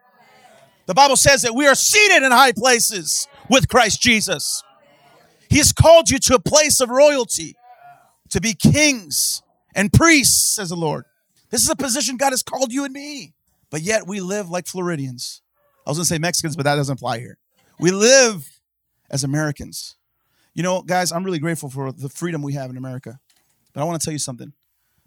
The 0.87 0.93
Bible 0.93 1.17
says 1.17 1.41
that 1.41 1.53
we 1.53 1.67
are 1.67 1.75
seated 1.75 2.23
in 2.23 2.31
high 2.31 2.53
places 2.53 3.27
with 3.49 3.67
Christ 3.67 4.01
Jesus. 4.01 4.63
He 5.49 5.57
has 5.57 5.71
called 5.73 6.09
you 6.09 6.17
to 6.19 6.35
a 6.35 6.39
place 6.39 6.79
of 6.79 6.89
royalty, 6.89 7.55
to 8.29 8.41
be 8.41 8.53
kings 8.53 9.43
and 9.75 9.91
priests, 9.91 10.55
says 10.55 10.69
the 10.69 10.75
Lord. 10.75 11.03
This 11.49 11.61
is 11.61 11.69
a 11.69 11.75
position 11.75 12.17
God 12.17 12.31
has 12.31 12.41
called 12.41 12.71
you 12.71 12.85
and 12.85 12.93
me. 12.93 13.33
But 13.69 13.81
yet 13.81 14.07
we 14.07 14.21
live 14.21 14.49
like 14.49 14.65
Floridians. 14.65 15.41
I 15.85 15.89
was 15.89 15.97
going 15.97 16.03
to 16.03 16.07
say 16.07 16.17
Mexicans, 16.19 16.55
but 16.55 16.63
that 16.63 16.75
doesn't 16.75 16.93
apply 16.93 17.19
here. 17.19 17.37
We 17.79 17.91
live 17.91 18.49
as 19.09 19.23
Americans. 19.23 19.97
You 20.53 20.63
know, 20.63 20.81
guys, 20.81 21.11
I'm 21.11 21.23
really 21.23 21.39
grateful 21.39 21.69
for 21.69 21.91
the 21.91 22.09
freedom 22.09 22.41
we 22.41 22.53
have 22.53 22.69
in 22.69 22.77
America. 22.77 23.19
But 23.73 23.81
I 23.81 23.83
want 23.83 23.99
to 23.99 24.05
tell 24.05 24.13
you 24.13 24.19
something. 24.19 24.53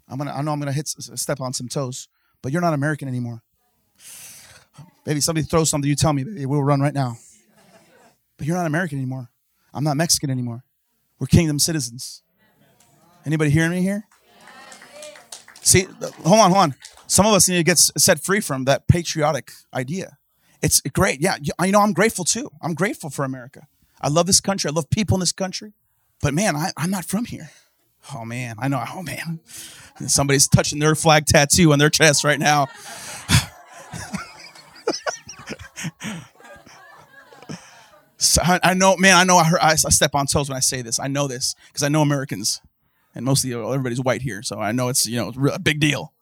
I'm 0.07 0.17
gonna, 0.19 0.31
I 0.31 0.41
know 0.43 0.51
I'm 0.51 0.59
going 0.59 0.71
to 0.71 0.75
hit 0.75 0.87
step 0.87 1.41
on 1.41 1.53
some 1.53 1.67
toes, 1.67 2.07
but 2.41 2.51
you're 2.51 2.61
not 2.61 2.73
American 2.73 3.07
anymore. 3.07 3.43
Baby, 5.03 5.19
somebody 5.19 5.45
throws 5.45 5.69
something, 5.69 5.89
you 5.89 5.95
tell 5.95 6.13
me, 6.13 6.23
baby, 6.23 6.45
we'll 6.45 6.63
run 6.63 6.79
right 6.79 6.93
now. 6.93 7.17
But 8.37 8.47
you're 8.47 8.55
not 8.55 8.65
American 8.65 8.97
anymore. 8.97 9.29
I'm 9.73 9.83
not 9.83 9.97
Mexican 9.97 10.29
anymore. 10.29 10.63
We're 11.19 11.27
kingdom 11.27 11.59
citizens. 11.59 12.23
Anybody 13.25 13.51
hearing 13.51 13.71
me 13.71 13.81
here? 13.81 14.05
See, 15.61 15.87
hold 16.25 16.39
on, 16.39 16.51
hold 16.51 16.63
on. 16.63 16.75
Some 17.07 17.25
of 17.25 17.33
us 17.33 17.47
need 17.47 17.57
to 17.57 17.63
get 17.63 17.77
set 17.77 18.23
free 18.23 18.39
from 18.39 18.65
that 18.65 18.87
patriotic 18.87 19.51
idea. 19.73 20.17
It's 20.61 20.81
great. 20.81 21.21
Yeah, 21.21 21.37
you 21.41 21.71
know, 21.71 21.81
I'm 21.81 21.93
grateful 21.93 22.25
too. 22.25 22.49
I'm 22.61 22.73
grateful 22.73 23.09
for 23.09 23.25
America. 23.25 23.67
I 23.99 24.09
love 24.09 24.27
this 24.27 24.39
country. 24.39 24.69
I 24.69 24.73
love 24.73 24.89
people 24.89 25.15
in 25.15 25.19
this 25.19 25.31
country. 25.31 25.73
But 26.21 26.33
man, 26.33 26.55
I, 26.55 26.71
I'm 26.77 26.89
not 26.89 27.05
from 27.05 27.25
here. 27.25 27.49
Oh 28.15 28.25
man, 28.25 28.55
I 28.59 28.67
know. 28.67 28.83
Oh 28.93 29.03
man, 29.03 29.39
somebody's 30.07 30.47
touching 30.47 30.79
their 30.79 30.95
flag 30.95 31.25
tattoo 31.25 31.73
on 31.73 31.79
their 31.79 31.89
chest 31.89 32.23
right 32.23 32.39
now. 32.39 32.67
So 38.17 38.41
I, 38.43 38.59
I, 38.63 38.73
know, 38.73 38.95
man, 38.97 39.15
I 39.15 39.23
know 39.23 39.37
I, 39.37 39.43
heard, 39.43 39.59
I, 39.59 39.71
I, 39.71 39.75
step 39.75 40.15
on 40.15 40.27
toes 40.27 40.49
when 40.49 40.57
I 40.57 40.61
say 40.61 40.81
this. 40.81 40.99
I 40.99 41.07
know 41.07 41.27
this 41.27 41.55
because 41.67 41.83
I 41.83 41.89
know 41.89 42.01
Americans, 42.01 42.61
and 43.15 43.25
mostly 43.25 43.53
everybody's 43.53 44.01
white 44.01 44.21
here, 44.21 44.43
so 44.43 44.59
I 44.59 44.71
know 44.71 44.89
it's 44.89 45.07
you 45.07 45.17
know 45.17 45.31
a 45.51 45.59
big 45.59 45.79
deal. 45.79 46.13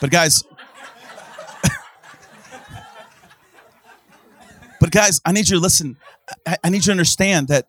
But 0.00 0.10
guys, 0.10 0.42
but 4.80 4.90
guys, 4.90 5.20
I 5.24 5.32
need 5.32 5.48
you 5.48 5.56
to 5.56 5.62
listen. 5.62 5.96
I, 6.46 6.56
I 6.64 6.70
need 6.70 6.78
you 6.78 6.82
to 6.86 6.92
understand 6.92 7.48
that 7.48 7.66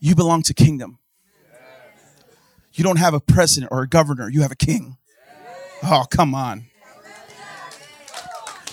you 0.00 0.14
belong 0.14 0.42
to 0.42 0.54
kingdom. 0.54 0.98
You 2.72 2.84
don't 2.84 2.98
have 2.98 3.14
a 3.14 3.20
president 3.20 3.72
or 3.72 3.82
a 3.82 3.88
governor. 3.88 4.28
You 4.30 4.42
have 4.42 4.52
a 4.52 4.56
king. 4.56 4.98
Oh, 5.82 6.04
come 6.10 6.34
on. 6.34 6.66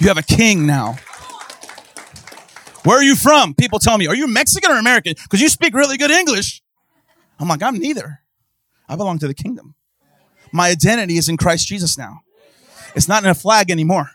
You 0.03 0.09
have 0.09 0.17
a 0.17 0.21
king 0.21 0.65
now. 0.65 0.97
Where 2.83 2.97
are 2.97 3.03
you 3.03 3.15
from? 3.15 3.53
People 3.53 3.79
tell 3.79 3.97
me, 3.97 4.05
are 4.07 4.15
you 4.15 4.27
Mexican 4.27 4.69
or 4.69 4.77
American? 4.77 5.13
Because 5.23 5.39
you 5.39 5.47
speak 5.47 5.73
really 5.73 5.95
good 5.95 6.11
English. 6.11 6.61
I'm 7.39 7.47
like, 7.47 7.63
I'm 7.63 7.79
neither. 7.79 8.19
I 8.89 8.97
belong 8.97 9.17
to 9.19 9.27
the 9.27 9.33
kingdom. 9.33 9.75
My 10.51 10.67
identity 10.67 11.15
is 11.15 11.29
in 11.29 11.37
Christ 11.37 11.69
Jesus 11.69 11.97
now. 11.97 12.19
It's 12.95 13.07
not 13.07 13.23
in 13.23 13.29
a 13.29 13.33
flag 13.33 13.71
anymore. 13.71 14.11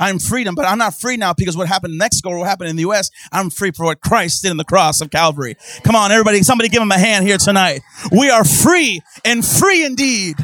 I'm 0.00 0.18
freedom, 0.18 0.56
but 0.56 0.66
I'm 0.66 0.78
not 0.78 0.94
free 0.94 1.16
now 1.16 1.32
because 1.32 1.56
what 1.56 1.68
happened 1.68 1.92
in 1.92 1.98
Mexico 1.98 2.30
or 2.30 2.38
what 2.38 2.48
happened 2.48 2.70
in 2.70 2.74
the 2.74 2.82
U.S. 2.82 3.08
I'm 3.30 3.50
free 3.50 3.70
for 3.70 3.84
what 3.84 4.00
Christ 4.00 4.42
did 4.42 4.50
in 4.50 4.56
the 4.56 4.64
cross 4.64 5.00
of 5.00 5.10
Calvary. 5.10 5.56
Come 5.84 5.94
on, 5.94 6.10
everybody, 6.10 6.42
somebody 6.42 6.70
give 6.70 6.82
him 6.82 6.90
a 6.90 6.98
hand 6.98 7.24
here 7.24 7.38
tonight. 7.38 7.82
We 8.10 8.30
are 8.30 8.42
free 8.42 9.00
and 9.24 9.46
free 9.46 9.84
indeed. 9.84 10.38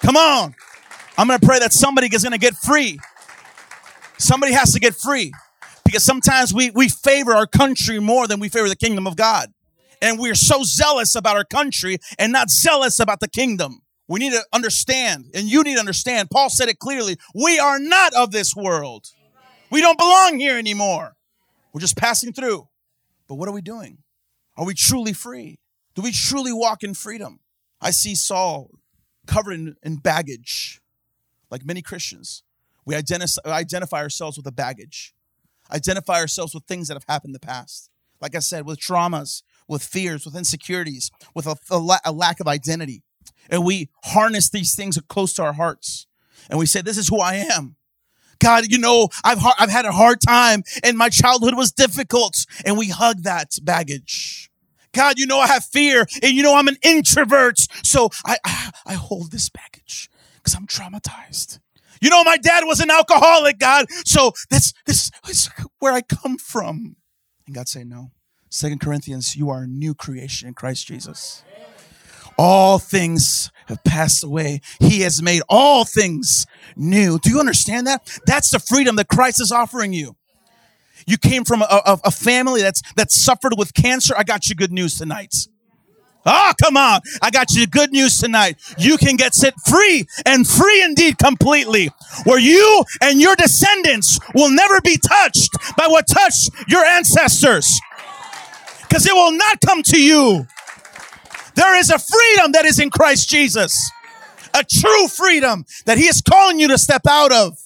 Come 0.00 0.16
on. 0.16 0.54
I'm 1.18 1.26
going 1.26 1.38
to 1.38 1.46
pray 1.46 1.58
that 1.58 1.74
somebody 1.74 2.08
is 2.10 2.22
going 2.22 2.32
to 2.32 2.38
get 2.38 2.54
free 2.54 2.98
Somebody 4.20 4.52
has 4.52 4.72
to 4.74 4.80
get 4.80 4.94
free 4.94 5.32
because 5.84 6.04
sometimes 6.04 6.52
we, 6.52 6.70
we 6.70 6.88
favor 6.88 7.32
our 7.32 7.46
country 7.46 7.98
more 7.98 8.28
than 8.28 8.38
we 8.38 8.50
favor 8.50 8.68
the 8.68 8.76
kingdom 8.76 9.06
of 9.06 9.16
God. 9.16 9.48
And 10.02 10.18
we're 10.18 10.34
so 10.34 10.62
zealous 10.62 11.14
about 11.14 11.36
our 11.36 11.44
country 11.44 11.98
and 12.18 12.30
not 12.30 12.50
zealous 12.50 13.00
about 13.00 13.20
the 13.20 13.28
kingdom. 13.28 13.80
We 14.08 14.20
need 14.20 14.32
to 14.32 14.44
understand, 14.52 15.30
and 15.34 15.46
you 15.46 15.62
need 15.62 15.74
to 15.74 15.80
understand. 15.80 16.30
Paul 16.30 16.50
said 16.50 16.68
it 16.68 16.78
clearly. 16.78 17.16
We 17.34 17.58
are 17.58 17.78
not 17.78 18.12
of 18.14 18.30
this 18.30 18.54
world. 18.54 19.06
We 19.70 19.80
don't 19.80 19.98
belong 19.98 20.38
here 20.38 20.58
anymore. 20.58 21.16
We're 21.72 21.80
just 21.80 21.96
passing 21.96 22.32
through. 22.32 22.68
But 23.26 23.36
what 23.36 23.48
are 23.48 23.52
we 23.52 23.62
doing? 23.62 23.98
Are 24.56 24.66
we 24.66 24.74
truly 24.74 25.12
free? 25.12 25.60
Do 25.94 26.02
we 26.02 26.12
truly 26.12 26.52
walk 26.52 26.82
in 26.82 26.92
freedom? 26.92 27.40
I 27.80 27.90
see 27.90 28.14
Saul 28.14 28.70
covered 29.26 29.52
in, 29.52 29.76
in 29.82 29.96
baggage, 29.96 30.82
like 31.50 31.64
many 31.64 31.80
Christians. 31.80 32.42
We 32.86 32.94
identify, 32.94 34.00
ourselves 34.00 34.36
with 34.36 34.46
a 34.46 34.52
baggage, 34.52 35.14
identify 35.72 36.14
ourselves 36.14 36.54
with 36.54 36.64
things 36.64 36.88
that 36.88 36.94
have 36.94 37.04
happened 37.08 37.30
in 37.30 37.34
the 37.34 37.40
past. 37.40 37.90
Like 38.20 38.34
I 38.34 38.40
said, 38.40 38.66
with 38.66 38.80
traumas, 38.80 39.42
with 39.68 39.82
fears, 39.82 40.24
with 40.24 40.36
insecurities, 40.36 41.10
with 41.34 41.46
a, 41.46 41.56
a, 41.70 41.78
la- 41.78 41.98
a 42.04 42.12
lack 42.12 42.40
of 42.40 42.48
identity. 42.48 43.02
And 43.48 43.64
we 43.64 43.90
harness 44.04 44.50
these 44.50 44.74
things 44.74 44.98
close 45.08 45.32
to 45.34 45.42
our 45.42 45.54
hearts. 45.54 46.06
And 46.48 46.58
we 46.58 46.66
say, 46.66 46.82
This 46.82 46.98
is 46.98 47.08
who 47.08 47.20
I 47.20 47.34
am. 47.34 47.76
God, 48.40 48.64
you 48.70 48.78
know, 48.78 49.08
I've, 49.22 49.38
I've 49.58 49.70
had 49.70 49.84
a 49.84 49.92
hard 49.92 50.20
time 50.26 50.62
and 50.82 50.96
my 50.96 51.10
childhood 51.10 51.56
was 51.56 51.72
difficult. 51.72 52.46
And 52.64 52.78
we 52.78 52.88
hug 52.88 53.22
that 53.22 53.52
baggage. 53.62 54.50
God, 54.92 55.18
you 55.18 55.26
know, 55.26 55.38
I 55.38 55.46
have 55.46 55.64
fear 55.64 56.06
and 56.22 56.32
you 56.32 56.42
know, 56.42 56.56
I'm 56.56 56.66
an 56.66 56.78
introvert. 56.82 57.58
So 57.84 58.08
I, 58.24 58.38
I, 58.44 58.70
I 58.86 58.94
hold 58.94 59.30
this 59.30 59.48
baggage 59.48 60.10
because 60.36 60.54
I'm 60.54 60.66
traumatized. 60.66 61.60
You 62.00 62.10
know, 62.10 62.24
my 62.24 62.36
dad 62.38 62.64
was 62.64 62.80
an 62.80 62.90
alcoholic, 62.90 63.58
God. 63.58 63.86
So 64.04 64.32
that's, 64.48 64.72
this 64.86 65.10
is 65.28 65.50
where 65.78 65.92
I 65.92 66.00
come 66.00 66.38
from. 66.38 66.96
And 67.46 67.54
God 67.54 67.68
say, 67.68 67.84
no. 67.84 68.10
Second 68.48 68.80
Corinthians, 68.80 69.36
you 69.36 69.50
are 69.50 69.62
a 69.62 69.66
new 69.66 69.94
creation 69.94 70.48
in 70.48 70.54
Christ 70.54 70.86
Jesus. 70.86 71.44
All 72.36 72.78
things 72.78 73.50
have 73.66 73.84
passed 73.84 74.24
away. 74.24 74.60
He 74.80 75.02
has 75.02 75.22
made 75.22 75.42
all 75.48 75.84
things 75.84 76.46
new. 76.74 77.18
Do 77.18 77.30
you 77.30 77.38
understand 77.38 77.86
that? 77.86 78.20
That's 78.26 78.50
the 78.50 78.58
freedom 78.58 78.96
that 78.96 79.08
Christ 79.08 79.40
is 79.40 79.52
offering 79.52 79.92
you. 79.92 80.16
You 81.06 81.18
came 81.18 81.44
from 81.44 81.62
a, 81.62 81.82
a, 81.86 81.98
a 82.04 82.10
family 82.10 82.62
that's 82.62 82.82
that 82.96 83.10
suffered 83.10 83.54
with 83.56 83.74
cancer. 83.74 84.14
I 84.16 84.24
got 84.24 84.48
you 84.48 84.54
good 84.54 84.72
news 84.72 84.96
tonight. 84.98 85.34
Oh, 86.26 86.52
come 86.62 86.76
on. 86.76 87.00
I 87.22 87.30
got 87.30 87.52
you 87.52 87.66
good 87.66 87.92
news 87.92 88.18
tonight. 88.18 88.56
You 88.76 88.98
can 88.98 89.16
get 89.16 89.34
set 89.34 89.54
free 89.66 90.06
and 90.26 90.46
free 90.46 90.82
indeed 90.82 91.18
completely, 91.18 91.90
where 92.24 92.38
you 92.38 92.84
and 93.00 93.20
your 93.20 93.36
descendants 93.36 94.18
will 94.34 94.50
never 94.50 94.80
be 94.82 94.98
touched 94.98 95.56
by 95.76 95.86
what 95.88 96.06
touched 96.06 96.50
your 96.68 96.84
ancestors. 96.84 97.80
Because 98.82 99.06
it 99.06 99.14
will 99.14 99.32
not 99.32 99.60
come 99.64 99.82
to 99.84 100.02
you. 100.02 100.46
There 101.54 101.78
is 101.78 101.90
a 101.90 101.98
freedom 101.98 102.52
that 102.52 102.64
is 102.64 102.78
in 102.78 102.90
Christ 102.90 103.28
Jesus, 103.28 103.90
a 104.52 104.64
true 104.64 105.08
freedom 105.08 105.64
that 105.86 105.96
He 105.96 106.04
is 106.04 106.20
calling 106.20 106.60
you 106.60 106.68
to 106.68 106.78
step 106.78 107.02
out 107.08 107.32
of. 107.32 107.56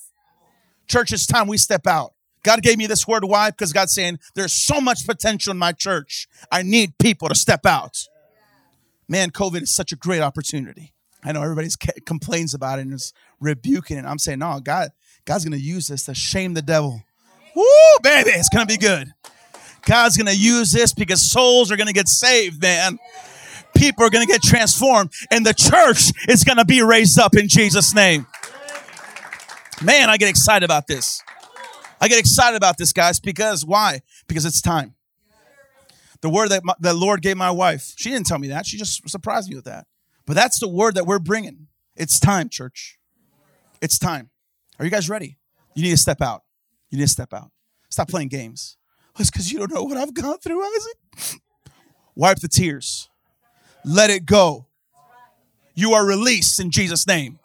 Church, 0.87 1.13
it's 1.13 1.27
time 1.27 1.49
we 1.49 1.59
step 1.59 1.87
out. 1.87 2.13
God 2.43 2.63
gave 2.63 2.77
me 2.77 2.87
this 2.87 3.09
word. 3.09 3.25
Why? 3.25 3.51
Because 3.51 3.73
God's 3.73 3.95
saying 3.95 4.19
there's 4.35 4.53
so 4.53 4.81
much 4.81 5.07
potential 5.07 5.51
in 5.51 5.59
my 5.59 5.73
church. 5.73 6.29
I 6.53 6.63
need 6.63 6.99
people 6.99 7.29
to 7.29 7.35
step 7.35 7.65
out. 7.65 8.07
Man, 9.09 9.31
COVID 9.31 9.63
is 9.63 9.75
such 9.75 9.93
a 9.93 9.97
great 9.97 10.21
opportunity. 10.21 10.93
I 11.23 11.33
know 11.33 11.43
everybody 11.43 11.69
complains 12.07 12.55
about 12.55 12.79
it 12.79 12.83
and 12.83 12.95
is 12.95 13.13
rebuking 13.41 13.97
it. 13.97 14.05
I'm 14.05 14.19
saying, 14.19 14.41
no, 14.41 14.61
God, 14.61 14.91
God's 15.25 15.45
going 15.45 15.59
to 15.59 15.65
use 15.65 15.89
this 15.89 16.05
to 16.05 16.15
shame 16.15 16.55
the 16.55 16.63
devil. 16.63 17.03
Woo, 17.57 17.65
baby, 18.03 18.31
it's 18.31 18.49
going 18.49 18.67
to 18.67 18.73
be 18.73 18.79
good. 18.79 19.13
God's 19.87 20.17
going 20.17 20.27
to 20.27 20.37
use 20.37 20.73
this 20.73 20.95
because 20.95 21.31
souls 21.31 21.71
are 21.71 21.77
going 21.77 21.87
to 21.87 21.93
get 21.93 22.09
saved, 22.09 22.61
man. 22.61 22.99
People 23.77 24.05
are 24.05 24.11
going 24.11 24.27
to 24.27 24.33
get 24.33 24.43
transformed 24.43 25.11
and 25.31 25.45
the 25.45 25.53
church 25.53 26.11
is 26.29 26.45
going 26.45 26.59
to 26.59 26.65
be 26.65 26.83
raised 26.83 27.19
up 27.19 27.37
in 27.37 27.49
Jesus' 27.49 27.95
name. 27.95 28.27
Man, 29.83 30.09
I 30.09 30.17
get 30.17 30.29
excited 30.29 30.65
about 30.65 30.87
this. 30.87 31.23
I 32.01 32.09
get 32.09 32.19
excited 32.19 32.57
about 32.57 32.79
this, 32.79 32.93
guys, 32.93 33.21
because 33.21 33.65
why? 33.65 34.01
Because 34.27 34.45
it's 34.45 34.61
time. 34.61 34.95
The 36.25 36.31
word 36.31 36.49
that 36.53 36.65
my, 36.65 36.73
the 36.81 36.95
Lord 36.95 37.21
gave 37.21 37.37
my 37.37 37.51
wife, 37.51 37.93
she 37.99 38.09
didn't 38.09 38.25
tell 38.25 38.39
me 38.39 38.49
that. 38.49 38.65
She 38.65 38.79
just 38.79 39.07
surprised 39.11 39.51
me 39.51 39.57
with 39.57 39.67
that. 39.67 39.87
But 40.25 40.33
that's 40.33 40.59
the 40.59 40.67
word 40.67 40.95
that 40.95 41.05
we're 41.05 41.19
bringing. 41.19 41.67
It's 41.97 42.19
time, 42.19 42.49
church. 42.49 42.99
It's 43.83 43.99
time. 43.99 44.31
Are 44.79 44.87
you 44.87 44.91
guys 44.91 45.11
ready? 45.11 45.37
You 45.75 45.83
need 45.83 45.91
to 45.91 45.99
step 45.99 46.23
out. 46.23 46.45
You 46.89 46.97
need 46.97 47.05
to 47.05 47.11
step 47.11 47.35
out. 47.35 47.51
Stop 47.91 48.09
playing 48.09 48.29
games. 48.29 48.79
It's 49.19 49.31
because 49.31 49.53
you 49.53 49.59
don't 49.59 49.71
know 49.71 49.83
what 49.83 49.99
I've 49.99 50.15
gone 50.15 50.39
through, 50.39 50.65
Isaac. 50.65 51.43
Wipe 52.15 52.39
the 52.39 52.49
tears. 52.49 53.11
Let 53.85 54.09
it 54.09 54.25
go. 54.25 54.69
You 55.75 55.93
are 55.93 56.07
released 56.07 56.59
in 56.59 56.71
Jesus' 56.71 57.07
name. 57.07 57.39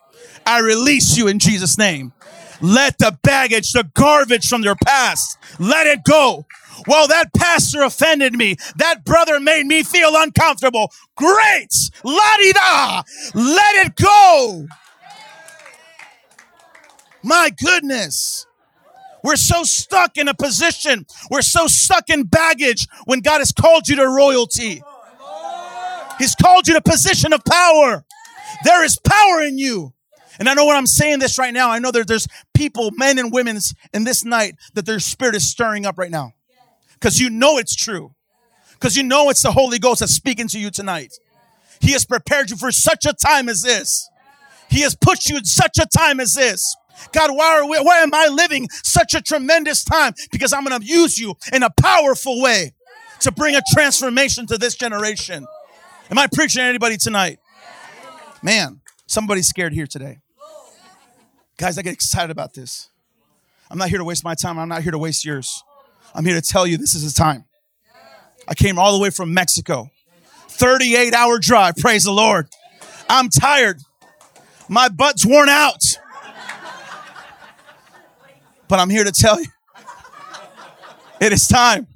I 0.46 0.60
release 0.60 1.18
you 1.18 1.28
in 1.28 1.40
Jesus' 1.40 1.78
name. 1.78 2.14
Let 2.62 2.98
the 2.98 3.18
baggage, 3.24 3.72
the 3.72 3.90
garbage 3.94 4.48
from 4.48 4.64
your 4.64 4.76
past, 4.76 5.38
let 5.60 5.88
it 5.88 6.04
go. 6.04 6.46
Well, 6.88 7.08
that 7.08 7.34
pastor 7.34 7.82
offended 7.84 8.34
me. 8.34 8.56
That 8.78 9.04
brother 9.06 9.40
made 9.40 9.66
me 9.66 9.84
feel 9.84 10.14
uncomfortable. 10.16 10.92
Great. 11.16 11.74
La 12.04 12.38
da. 12.54 13.04
Let 13.34 13.86
it 13.86 13.96
go. 13.96 14.68
My 17.24 17.50
goodness. 17.50 18.46
We're 19.24 19.36
so 19.36 19.64
stuck 19.64 20.18
in 20.18 20.30
a 20.30 20.34
position. 20.34 21.06
We're 21.30 21.42
so 21.42 21.68
stuck 21.68 22.10
in 22.10 22.24
baggage 22.24 22.88
when 23.06 23.20
God 23.20 23.40
has 23.40 23.52
called 23.52 23.90
you 23.90 23.98
to 23.98 24.08
royalty. 24.08 24.82
He's 26.18 26.36
called 26.36 26.68
you 26.68 26.74
to 26.76 26.82
position 26.82 27.34
of 27.34 27.44
power. 27.44 28.06
There 28.64 28.84
is 28.84 28.98
power 28.98 29.42
in 29.42 29.58
you. 29.58 29.94
And 30.40 30.48
I 30.48 30.54
know 30.54 30.66
when 30.66 30.78
I'm 30.78 30.88
saying 30.88 31.20
this 31.20 31.38
right 31.38 31.54
now, 31.54 31.70
I 31.70 31.80
know 31.80 31.92
that 31.92 32.08
there's 32.08 32.28
people, 32.54 32.92
men 32.96 33.20
and 33.20 33.32
women 33.32 33.60
in 33.94 34.06
this 34.06 34.24
night 34.24 34.56
that 34.74 34.86
their 34.86 35.00
spirit 35.00 35.36
is 35.36 35.46
stirring 35.50 35.86
up 35.86 35.98
right 35.98 36.10
now. 36.10 36.34
Because 36.94 37.20
you 37.20 37.30
know 37.30 37.58
it's 37.58 37.76
true. 37.76 38.16
Because 38.74 38.96
you 38.96 39.04
know 39.04 39.30
it's 39.30 39.44
the 39.44 39.52
Holy 39.52 39.80
Ghost 39.80 40.00
that's 40.00 40.14
speaking 40.14 40.48
to 40.48 40.60
you 40.60 40.72
tonight. 40.72 41.14
He 41.82 41.92
has 41.92 42.06
prepared 42.06 42.50
you 42.50 42.58
for 42.58 42.72
such 42.72 43.06
a 43.06 43.14
time 43.14 43.50
as 43.50 43.62
this. 43.64 44.10
He 44.70 44.82
has 44.82 44.96
put 44.96 45.28
you 45.28 45.38
in 45.38 45.46
such 45.46 45.78
a 45.78 45.86
time 45.86 46.20
as 46.20 46.34
this. 46.34 46.76
God, 47.12 47.32
why, 47.36 47.62
we, 47.64 47.78
why 47.78 48.00
am 48.00 48.14
I 48.14 48.28
living 48.28 48.68
such 48.84 49.14
a 49.14 49.22
tremendous 49.22 49.84
time? 49.84 50.14
Because 50.32 50.54
I'm 50.54 50.64
going 50.64 50.80
to 50.80 50.86
use 50.86 51.18
you 51.18 51.36
in 51.52 51.64
a 51.64 51.70
powerful 51.70 52.42
way 52.42 52.74
to 53.22 53.32
bring 53.32 53.56
a 53.56 53.62
transformation 53.74 54.46
to 54.48 54.58
this 54.58 54.76
generation. 54.76 55.46
Am 56.10 56.18
I 56.18 56.28
preaching 56.28 56.60
to 56.60 56.66
anybody 56.66 56.98
tonight? 56.98 57.40
Man, 58.42 58.82
somebody's 59.08 59.48
scared 59.48 59.74
here 59.74 59.88
today. 59.88 60.20
Guys, 61.60 61.78
I 61.78 61.82
get 61.82 61.92
excited 61.92 62.32
about 62.32 62.54
this. 62.54 62.88
I'm 63.70 63.78
not 63.78 63.90
here 63.90 63.98
to 63.98 64.06
waste 64.06 64.24
my 64.24 64.34
time. 64.34 64.58
I'm 64.58 64.70
not 64.70 64.82
here 64.82 64.94
to 64.94 64.98
waste 64.98 65.26
yours. 65.26 65.62
I'm 66.16 66.24
here 66.24 66.36
to 66.36 66.42
tell 66.42 66.66
you 66.66 66.78
this 66.78 66.96
is 66.96 67.14
the 67.14 67.20
time. 67.20 67.44
I 68.48 68.56
came 68.56 68.80
all 68.80 68.98
the 68.98 69.04
way 69.04 69.10
from 69.10 69.34
Mexico. 69.34 69.92
38 70.48 71.14
hour 71.14 71.38
drive. 71.38 71.76
Praise 71.76 72.06
the 72.06 72.14
Lord. 72.14 72.48
I'm 73.10 73.28
tired. 73.28 73.82
My 74.70 74.88
butt's 74.88 75.26
worn 75.26 75.50
out. 75.50 75.84
But 78.70 78.80
I'm 78.80 78.90
here 78.90 79.04
to 79.04 79.12
tell 79.12 79.38
you 79.42 79.48
it 81.20 81.34
is 81.34 81.46
time. 81.46 81.88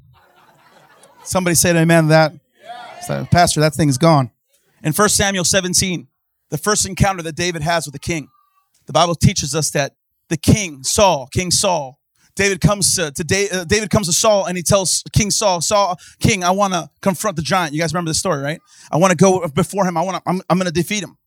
Somebody 1.24 1.56
said 1.56 1.78
amen 1.78 2.04
to 2.04 2.10
that. 2.10 3.30
Pastor, 3.32 3.62
that 3.62 3.74
thing's 3.76 3.98
gone. 3.98 4.30
In 4.84 4.92
1 4.92 5.08
Samuel 5.08 5.46
17, 5.46 6.10
the 6.50 6.58
first 6.58 6.86
encounter 6.86 7.24
that 7.24 7.38
David 7.38 7.62
has 7.62 7.86
with 7.86 7.94
the 7.94 8.00
king, 8.00 8.28
the 8.86 8.94
Bible 8.94 9.16
teaches 9.16 9.56
us 9.56 9.72
that 9.72 9.94
the 10.30 10.38
king, 10.38 10.84
Saul, 10.84 11.28
King 11.34 11.52
Saul, 11.52 12.00
David 12.36 12.62
comes 12.62 12.96
to, 12.96 13.12
to 13.12 13.24
David, 13.24 13.54
uh, 13.56 13.64
David 13.66 13.90
comes 13.90 14.08
to 14.08 14.14
Saul 14.14 14.46
and 14.46 14.58
he 14.58 14.64
tells 14.64 15.04
King 15.14 15.30
Saul, 15.30 15.62
Saul, 15.62 15.98
King, 16.20 16.44
I 16.44 16.52
want 16.52 16.74
to 16.74 16.90
confront 17.02 17.36
the 17.36 17.44
giant. 17.44 17.74
You 17.74 17.80
guys 17.80 17.94
remember 17.94 18.10
the 18.10 18.16
story, 18.16 18.42
right? 18.42 18.60
I 18.92 18.98
want 18.98 19.12
to 19.12 19.18
go 19.18 19.48
before 19.48 19.86
him. 19.86 19.98
I 19.98 20.02
want 20.02 20.18
to, 20.18 20.24
I'm, 20.26 20.42
I'm 20.50 20.58
going 20.58 20.66
to 20.66 20.74
defeat 20.74 21.04
him. 21.04 21.18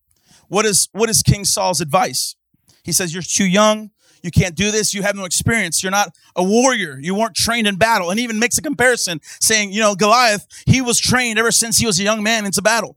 What 0.48 0.66
is, 0.66 0.88
what 0.92 1.08
is 1.08 1.22
King 1.22 1.44
Saul's 1.44 1.80
advice? 1.80 2.34
He 2.82 2.92
says, 2.92 3.14
you're 3.14 3.22
too 3.22 3.46
young. 3.46 3.90
You 4.22 4.30
can't 4.32 4.56
do 4.56 4.72
this. 4.72 4.94
You 4.94 5.02
have 5.02 5.14
no 5.14 5.24
experience. 5.24 5.82
You're 5.82 5.92
not 5.92 6.12
a 6.34 6.42
warrior. 6.42 6.98
You 7.00 7.14
weren't 7.14 7.36
trained 7.36 7.68
in 7.68 7.76
battle. 7.76 8.10
And 8.10 8.18
even 8.18 8.40
makes 8.40 8.58
a 8.58 8.62
comparison 8.62 9.20
saying, 9.40 9.72
you 9.72 9.80
know, 9.80 9.94
Goliath, 9.94 10.46
he 10.66 10.80
was 10.80 10.98
trained 10.98 11.38
ever 11.38 11.52
since 11.52 11.78
he 11.78 11.86
was 11.86 12.00
a 12.00 12.02
young 12.02 12.24
man 12.24 12.44
into 12.44 12.62
battle. 12.62 12.96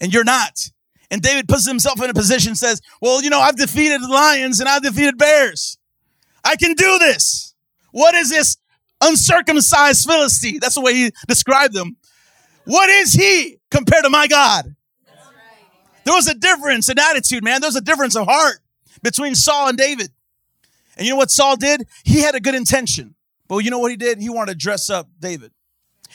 And 0.00 0.12
you're 0.12 0.24
not. 0.24 0.70
And 1.10 1.22
David 1.22 1.48
puts 1.48 1.66
himself 1.66 2.02
in 2.02 2.10
a 2.10 2.14
position, 2.14 2.54
says, 2.54 2.80
well, 3.00 3.22
you 3.22 3.30
know, 3.30 3.40
I've 3.40 3.56
defeated 3.56 4.02
lions 4.02 4.60
and 4.60 4.68
I've 4.68 4.82
defeated 4.82 5.16
bears. 5.16 5.78
I 6.44 6.56
can 6.56 6.74
do 6.74 6.98
this. 6.98 7.54
What 7.92 8.14
is 8.14 8.28
this 8.28 8.58
uncircumcised 9.00 10.06
Philistine? 10.06 10.58
That's 10.60 10.74
the 10.74 10.80
way 10.80 10.94
he 10.94 11.12
described 11.26 11.74
them. 11.74 11.96
What 12.64 12.90
is 12.90 13.14
he 13.14 13.58
compared 13.70 14.04
to 14.04 14.10
my 14.10 14.26
God? 14.26 14.74
There 16.04 16.14
was 16.14 16.28
a 16.28 16.34
difference 16.34 16.88
in 16.88 16.98
attitude, 16.98 17.42
man. 17.42 17.60
There 17.60 17.68
was 17.68 17.76
a 17.76 17.82
difference 17.82 18.16
of 18.16 18.26
heart 18.26 18.60
between 19.02 19.34
Saul 19.34 19.68
and 19.68 19.78
David. 19.78 20.10
And 20.96 21.06
you 21.06 21.12
know 21.12 21.18
what 21.18 21.30
Saul 21.30 21.56
did? 21.56 21.86
He 22.04 22.20
had 22.20 22.34
a 22.34 22.40
good 22.40 22.54
intention. 22.54 23.14
But 23.46 23.58
you 23.58 23.70
know 23.70 23.78
what 23.78 23.90
he 23.90 23.96
did? 23.96 24.20
He 24.20 24.28
wanted 24.28 24.52
to 24.52 24.58
dress 24.58 24.90
up 24.90 25.08
David. 25.20 25.52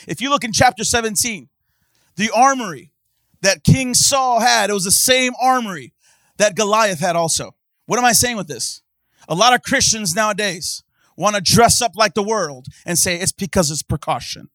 If 0.06 0.20
you 0.20 0.30
look 0.30 0.44
in 0.44 0.52
chapter 0.52 0.84
17, 0.84 1.48
the 2.16 2.30
armory 2.30 2.90
that 3.44 3.64
King 3.64 3.94
Saul 3.94 4.40
had, 4.40 4.70
it 4.70 4.74
was 4.74 4.84
the 4.84 4.90
same 4.90 5.32
armory 5.40 5.92
that 6.38 6.56
Goliath 6.56 7.00
had 7.00 7.16
also. 7.16 7.54
What 7.86 7.98
am 7.98 8.04
I 8.04 8.12
saying 8.12 8.36
with 8.36 8.48
this? 8.48 8.82
A 9.28 9.34
lot 9.34 9.54
of 9.54 9.62
Christians 9.62 10.14
nowadays 10.14 10.82
want 11.16 11.36
to 11.36 11.42
dress 11.42 11.80
up 11.80 11.92
like 11.94 12.14
the 12.14 12.22
world 12.22 12.66
and 12.84 12.98
say 12.98 13.16
it's 13.16 13.32
because 13.32 13.70
it's 13.70 13.82
precaution. 13.82 14.50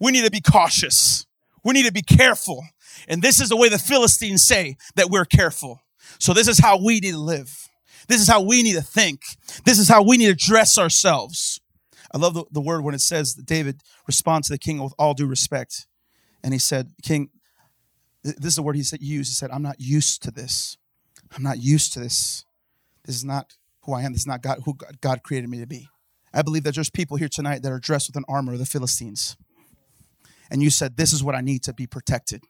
We 0.00 0.12
need 0.12 0.24
to 0.24 0.30
be 0.30 0.40
cautious. 0.40 1.26
We 1.64 1.72
need 1.72 1.86
to 1.86 1.92
be 1.92 2.02
careful. 2.02 2.64
And 3.08 3.22
this 3.22 3.40
is 3.40 3.48
the 3.48 3.56
way 3.56 3.68
the 3.68 3.78
Philistines 3.78 4.44
say 4.44 4.76
that 4.96 5.10
we're 5.10 5.24
careful. 5.24 5.80
So 6.18 6.32
this 6.32 6.48
is 6.48 6.58
how 6.58 6.78
we 6.82 7.00
need 7.00 7.12
to 7.12 7.18
live. 7.18 7.68
This 8.08 8.20
is 8.20 8.28
how 8.28 8.42
we 8.42 8.62
need 8.62 8.74
to 8.74 8.82
think. 8.82 9.22
This 9.64 9.78
is 9.78 9.88
how 9.88 10.02
we 10.02 10.18
need 10.18 10.26
to 10.26 10.34
dress 10.34 10.78
ourselves. 10.78 11.60
I 12.12 12.18
love 12.18 12.34
the, 12.34 12.44
the 12.52 12.60
word 12.60 12.84
when 12.84 12.94
it 12.94 13.00
says 13.00 13.34
that 13.34 13.46
David 13.46 13.80
responds 14.06 14.48
to 14.48 14.54
the 14.54 14.58
king 14.58 14.82
with 14.82 14.92
all 14.98 15.14
due 15.14 15.26
respect. 15.26 15.86
And 16.42 16.52
he 16.52 16.58
said, 16.58 16.90
King, 17.02 17.30
this 18.24 18.52
is 18.52 18.56
the 18.56 18.62
word 18.62 18.76
he 18.76 18.82
said 18.82 19.02
used. 19.02 19.30
He 19.30 19.34
said, 19.34 19.50
I'm 19.50 19.62
not 19.62 19.80
used 19.80 20.22
to 20.22 20.30
this. 20.30 20.78
I'm 21.36 21.42
not 21.42 21.62
used 21.62 21.92
to 21.92 22.00
this. 22.00 22.44
This 23.04 23.16
is 23.16 23.24
not 23.24 23.54
who 23.82 23.92
I 23.92 24.02
am. 24.02 24.12
This 24.12 24.22
is 24.22 24.26
not 24.26 24.42
God 24.42 24.60
who 24.64 24.76
God 25.00 25.22
created 25.22 25.50
me 25.50 25.60
to 25.60 25.66
be. 25.66 25.88
I 26.32 26.42
believe 26.42 26.64
that 26.64 26.74
there's 26.74 26.90
people 26.90 27.16
here 27.16 27.28
tonight 27.28 27.62
that 27.62 27.70
are 27.70 27.78
dressed 27.78 28.08
with 28.08 28.16
an 28.16 28.24
armor 28.28 28.54
of 28.54 28.58
the 28.58 28.66
Philistines. 28.66 29.36
And 30.50 30.62
you 30.62 30.70
said, 30.70 30.96
This 30.96 31.12
is 31.12 31.22
what 31.22 31.34
I 31.34 31.40
need 31.40 31.62
to 31.64 31.72
be 31.72 31.86
protected. 31.86 32.42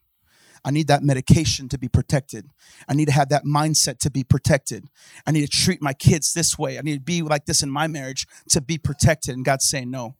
I 0.65 0.71
need 0.71 0.87
that 0.89 1.03
medication 1.03 1.69
to 1.69 1.79
be 1.79 1.89
protected. 1.89 2.49
I 2.89 2.95
need 2.95 3.07
to 3.07 3.13
have 3.13 3.29
that 3.29 3.45
mindset 3.45 3.99
to 3.99 4.11
be 4.11 4.25
protected. 4.25 4.87
I 5.27 5.31
need 5.31 5.43
to 5.43 5.49
treat 5.49 5.83
my 5.83 5.93
kids 5.93 6.33
this 6.33 6.59
way. 6.59 6.79
I 6.79 6.81
need 6.81 6.95
to 6.95 7.01
be 7.01 7.21
like 7.21 7.45
this 7.45 7.63
in 7.63 7.71
my 7.71 7.87
marriage 7.87 8.27
to 8.49 8.63
be 8.63 8.79
protected. 8.79 9.35
And 9.37 9.45
God's 9.45 9.69
saying, 9.69 9.91
no, 9.91 10.17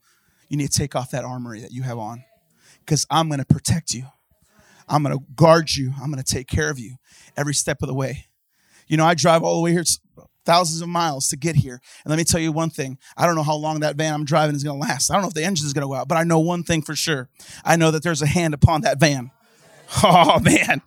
you 0.47 0.57
need 0.57 0.71
to 0.71 0.77
take 0.77 0.95
off 0.95 1.09
that 1.11 1.25
armory 1.25 1.61
that 1.61 1.71
you 1.71 1.81
have 1.81 1.97
on 1.97 2.25
because 2.79 3.07
I'm 3.09 3.27
going 3.27 3.39
to 3.39 3.45
protect 3.45 3.95
you. 3.95 4.05
I'm 4.87 5.03
going 5.03 5.17
to 5.17 5.23
guard 5.35 5.71
you. 5.73 5.93
I'm 6.01 6.11
going 6.11 6.23
to 6.23 6.33
take 6.33 6.47
care 6.47 6.69
of 6.69 6.79
you 6.79 6.95
every 7.35 7.53
step 7.53 7.81
of 7.81 7.87
the 7.87 7.93
way. 7.93 8.25
You 8.87 8.97
know, 8.97 9.05
I 9.05 9.15
drive 9.15 9.43
all 9.43 9.55
the 9.55 9.61
way 9.61 9.71
here 9.71 9.83
thousands 10.45 10.81
of 10.81 10.87
miles 10.87 11.27
to 11.29 11.37
get 11.37 11.55
here. 11.55 11.81
And 12.03 12.09
let 12.11 12.17
me 12.17 12.23
tell 12.23 12.39
you 12.39 12.51
one 12.51 12.69
thing. 12.69 12.97
I 13.17 13.25
don't 13.25 13.35
know 13.35 13.43
how 13.43 13.55
long 13.55 13.79
that 13.79 13.95
van 13.95 14.13
I'm 14.13 14.25
driving 14.25 14.55
is 14.55 14.63
going 14.63 14.79
to 14.79 14.87
last. 14.87 15.09
I 15.09 15.15
don't 15.15 15.23
know 15.23 15.27
if 15.27 15.33
the 15.33 15.43
engine 15.43 15.65
is 15.65 15.73
going 15.73 15.81
to 15.81 15.87
go 15.87 15.95
out, 15.95 16.07
but 16.07 16.17
I 16.17 16.23
know 16.23 16.39
one 16.39 16.63
thing 16.63 16.81
for 16.81 16.95
sure. 16.95 17.29
I 17.63 17.75
know 17.75 17.91
that 17.91 18.03
there's 18.03 18.21
a 18.21 18.27
hand 18.27 18.53
upon 18.53 18.81
that 18.81 18.99
van. 18.99 19.31
Oh 20.03 20.39
man, 20.39 20.81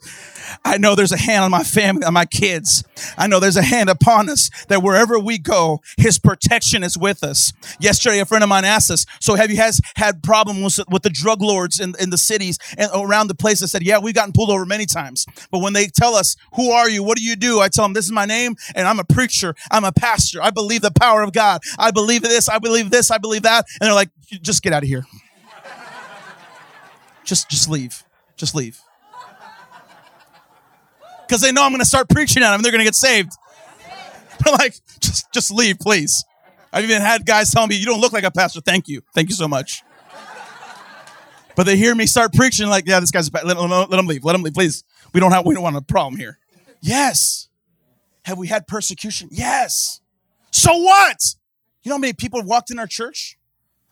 I 0.64 0.78
know 0.78 0.94
there's 0.94 1.12
a 1.12 1.16
hand 1.18 1.44
on 1.44 1.50
my 1.50 1.62
family, 1.62 2.04
on 2.04 2.14
my 2.14 2.24
kids. 2.24 2.84
I 3.16 3.26
know 3.26 3.40
there's 3.40 3.56
a 3.56 3.62
hand 3.62 3.88
upon 3.88 4.28
us 4.28 4.50
that 4.68 4.82
wherever 4.82 5.18
we 5.18 5.38
go, 5.38 5.80
his 5.96 6.18
protection 6.18 6.82
is 6.82 6.96
with 6.96 7.22
us. 7.22 7.52
Yesterday, 7.80 8.20
a 8.20 8.24
friend 8.24 8.42
of 8.42 8.48
mine 8.48 8.64
asked 8.64 8.90
us, 8.90 9.06
so 9.20 9.34
have 9.34 9.50
you 9.50 9.56
has 9.56 9.80
had 9.96 10.22
problems 10.22 10.78
with, 10.78 10.88
with 10.88 11.02
the 11.02 11.10
drug 11.10 11.40
lords 11.40 11.80
in, 11.80 11.94
in 12.00 12.10
the 12.10 12.18
cities 12.18 12.58
and 12.76 12.90
around 12.94 13.28
the 13.28 13.34
place? 13.34 13.62
I 13.62 13.66
said, 13.66 13.82
yeah, 13.82 13.98
we've 13.98 14.14
gotten 14.14 14.32
pulled 14.32 14.50
over 14.50 14.64
many 14.64 14.86
times. 14.86 15.26
But 15.50 15.60
when 15.60 15.72
they 15.72 15.86
tell 15.86 16.14
us, 16.14 16.36
who 16.54 16.70
are 16.70 16.88
you? 16.88 17.02
What 17.02 17.18
do 17.18 17.24
you 17.24 17.36
do? 17.36 17.60
I 17.60 17.68
tell 17.68 17.84
them, 17.84 17.92
this 17.92 18.04
is 18.04 18.12
my 18.12 18.26
name 18.26 18.56
and 18.74 18.86
I'm 18.86 18.98
a 18.98 19.04
preacher. 19.04 19.54
I'm 19.70 19.84
a 19.84 19.92
pastor. 19.92 20.42
I 20.42 20.50
believe 20.50 20.82
the 20.82 20.90
power 20.90 21.22
of 21.22 21.32
God. 21.32 21.60
I 21.78 21.90
believe 21.90 22.22
this. 22.22 22.48
I 22.48 22.58
believe 22.58 22.90
this. 22.90 23.10
I 23.10 23.18
believe 23.18 23.42
that. 23.42 23.66
And 23.80 23.86
they're 23.88 23.94
like, 23.94 24.10
just 24.42 24.62
get 24.62 24.72
out 24.72 24.82
of 24.82 24.88
here. 24.88 25.04
just, 27.24 27.48
just 27.48 27.68
leave. 27.68 28.04
Just 28.36 28.54
leave 28.54 28.80
because 31.28 31.42
they 31.42 31.52
know 31.52 31.62
I'm 31.62 31.70
going 31.70 31.80
to 31.80 31.86
start 31.86 32.08
preaching 32.08 32.42
at 32.42 32.50
them 32.50 32.62
they're 32.62 32.72
going 32.72 32.80
to 32.80 32.84
get 32.84 32.94
saved. 32.94 33.32
They're 34.44 34.54
like, 34.54 34.74
just, 35.00 35.32
just 35.32 35.50
leave, 35.50 35.78
please. 35.78 36.24
I've 36.72 36.84
even 36.84 37.02
had 37.02 37.26
guys 37.26 37.50
tell 37.50 37.66
me, 37.66 37.76
you 37.76 37.86
don't 37.86 38.00
look 38.00 38.12
like 38.12 38.24
a 38.24 38.30
pastor. 38.30 38.60
Thank 38.60 38.88
you. 38.88 39.02
Thank 39.14 39.30
you 39.30 39.34
so 39.34 39.48
much. 39.48 39.82
But 41.56 41.64
they 41.64 41.76
hear 41.76 41.94
me 41.94 42.06
start 42.06 42.32
preaching 42.32 42.68
like, 42.68 42.86
yeah, 42.86 43.00
this 43.00 43.10
guy's, 43.10 43.32
let, 43.32 43.44
let, 43.44 43.56
let 43.56 43.98
him 43.98 44.06
leave. 44.06 44.24
Let 44.24 44.36
him 44.36 44.42
leave, 44.42 44.54
please. 44.54 44.84
We 45.12 45.18
don't 45.18 45.32
have, 45.32 45.44
we 45.44 45.54
don't 45.54 45.64
want 45.64 45.76
a 45.76 45.82
problem 45.82 46.16
here. 46.16 46.38
Yes. 46.80 47.48
Have 48.24 48.38
we 48.38 48.46
had 48.46 48.68
persecution? 48.68 49.28
Yes. 49.32 50.00
So 50.52 50.76
what? 50.76 51.16
You 51.82 51.88
know 51.88 51.96
how 51.96 52.00
many 52.00 52.12
people 52.12 52.42
walked 52.42 52.70
in 52.70 52.78
our 52.78 52.86
church? 52.86 53.36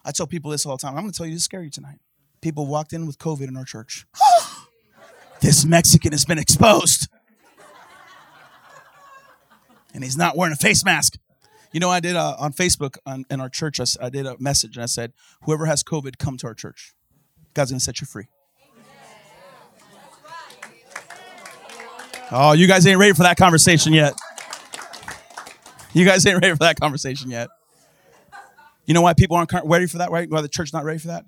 I 0.05 0.12
tell 0.12 0.29
people 0.29 0.53
this 0.53 0.64
all 0.64 0.77
the 0.77 0.83
time. 0.83 0.94
I'm 0.96 1.03
going 1.03 1.11
to 1.11 1.16
tell 1.16 1.27
you 1.27 1.35
this 1.35 1.42
scare 1.42 1.62
you 1.62 1.70
tonight. 1.70 1.99
People 2.40 2.66
walked 2.66 2.92
in 2.92 3.07
with 3.07 3.18
COVID 3.18 3.49
in 3.49 3.57
our 3.57 3.64
church. 3.64 4.07
this 5.40 5.64
Mexican 5.64 6.12
has 6.12 6.25
been 6.25 6.38
exposed 6.38 7.09
and 9.96 10.04
he's 10.04 10.16
not 10.16 10.37
wearing 10.37 10.52
a 10.52 10.56
face 10.56 10.85
mask. 10.85 11.18
You 11.72 11.80
know, 11.80 11.90
I 11.90 12.00
did 12.00 12.14
uh, 12.14 12.37
on 12.38 12.52
Facebook 12.52 12.98
on, 13.06 13.24
in 13.30 13.40
our 13.40 13.48
church, 13.48 13.80
I, 13.80 13.85
I 14.00 14.11
did 14.11 14.26
a 14.26 14.37
message 14.38 14.76
and 14.76 14.82
I 14.82 14.87
said, 14.87 15.12
whoever 15.42 15.66
has 15.66 15.82
COVID, 15.82 16.18
come 16.18 16.37
to 16.37 16.46
our 16.46 16.54
church. 16.54 16.94
God's 17.54 17.70
going 17.70 17.78
to 17.78 17.85
set 17.85 18.00
you 18.00 18.06
free. 18.06 18.28
Oh, 22.30 22.52
you 22.52 22.66
guys 22.66 22.87
ain't 22.87 22.98
ready 22.98 23.14
for 23.14 23.22
that 23.22 23.37
conversation 23.37 23.92
yet. 23.92 24.14
You 25.92 26.04
guys 26.04 26.26
ain't 26.26 26.42
ready 26.42 26.52
for 26.52 26.64
that 26.64 26.78
conversation 26.78 27.30
yet. 27.30 27.48
You 28.85 28.94
know 28.94 29.02
why 29.02 29.14
people 29.14 29.37
aren't 29.37 29.52
ready 29.64 29.87
for 29.87 29.98
that, 29.98 30.11
right? 30.11 30.28
Why 30.28 30.42
the 30.42 30.48
church 30.48 30.72
not 30.72 30.85
ready 30.85 30.98
for 30.98 31.09
that? 31.09 31.24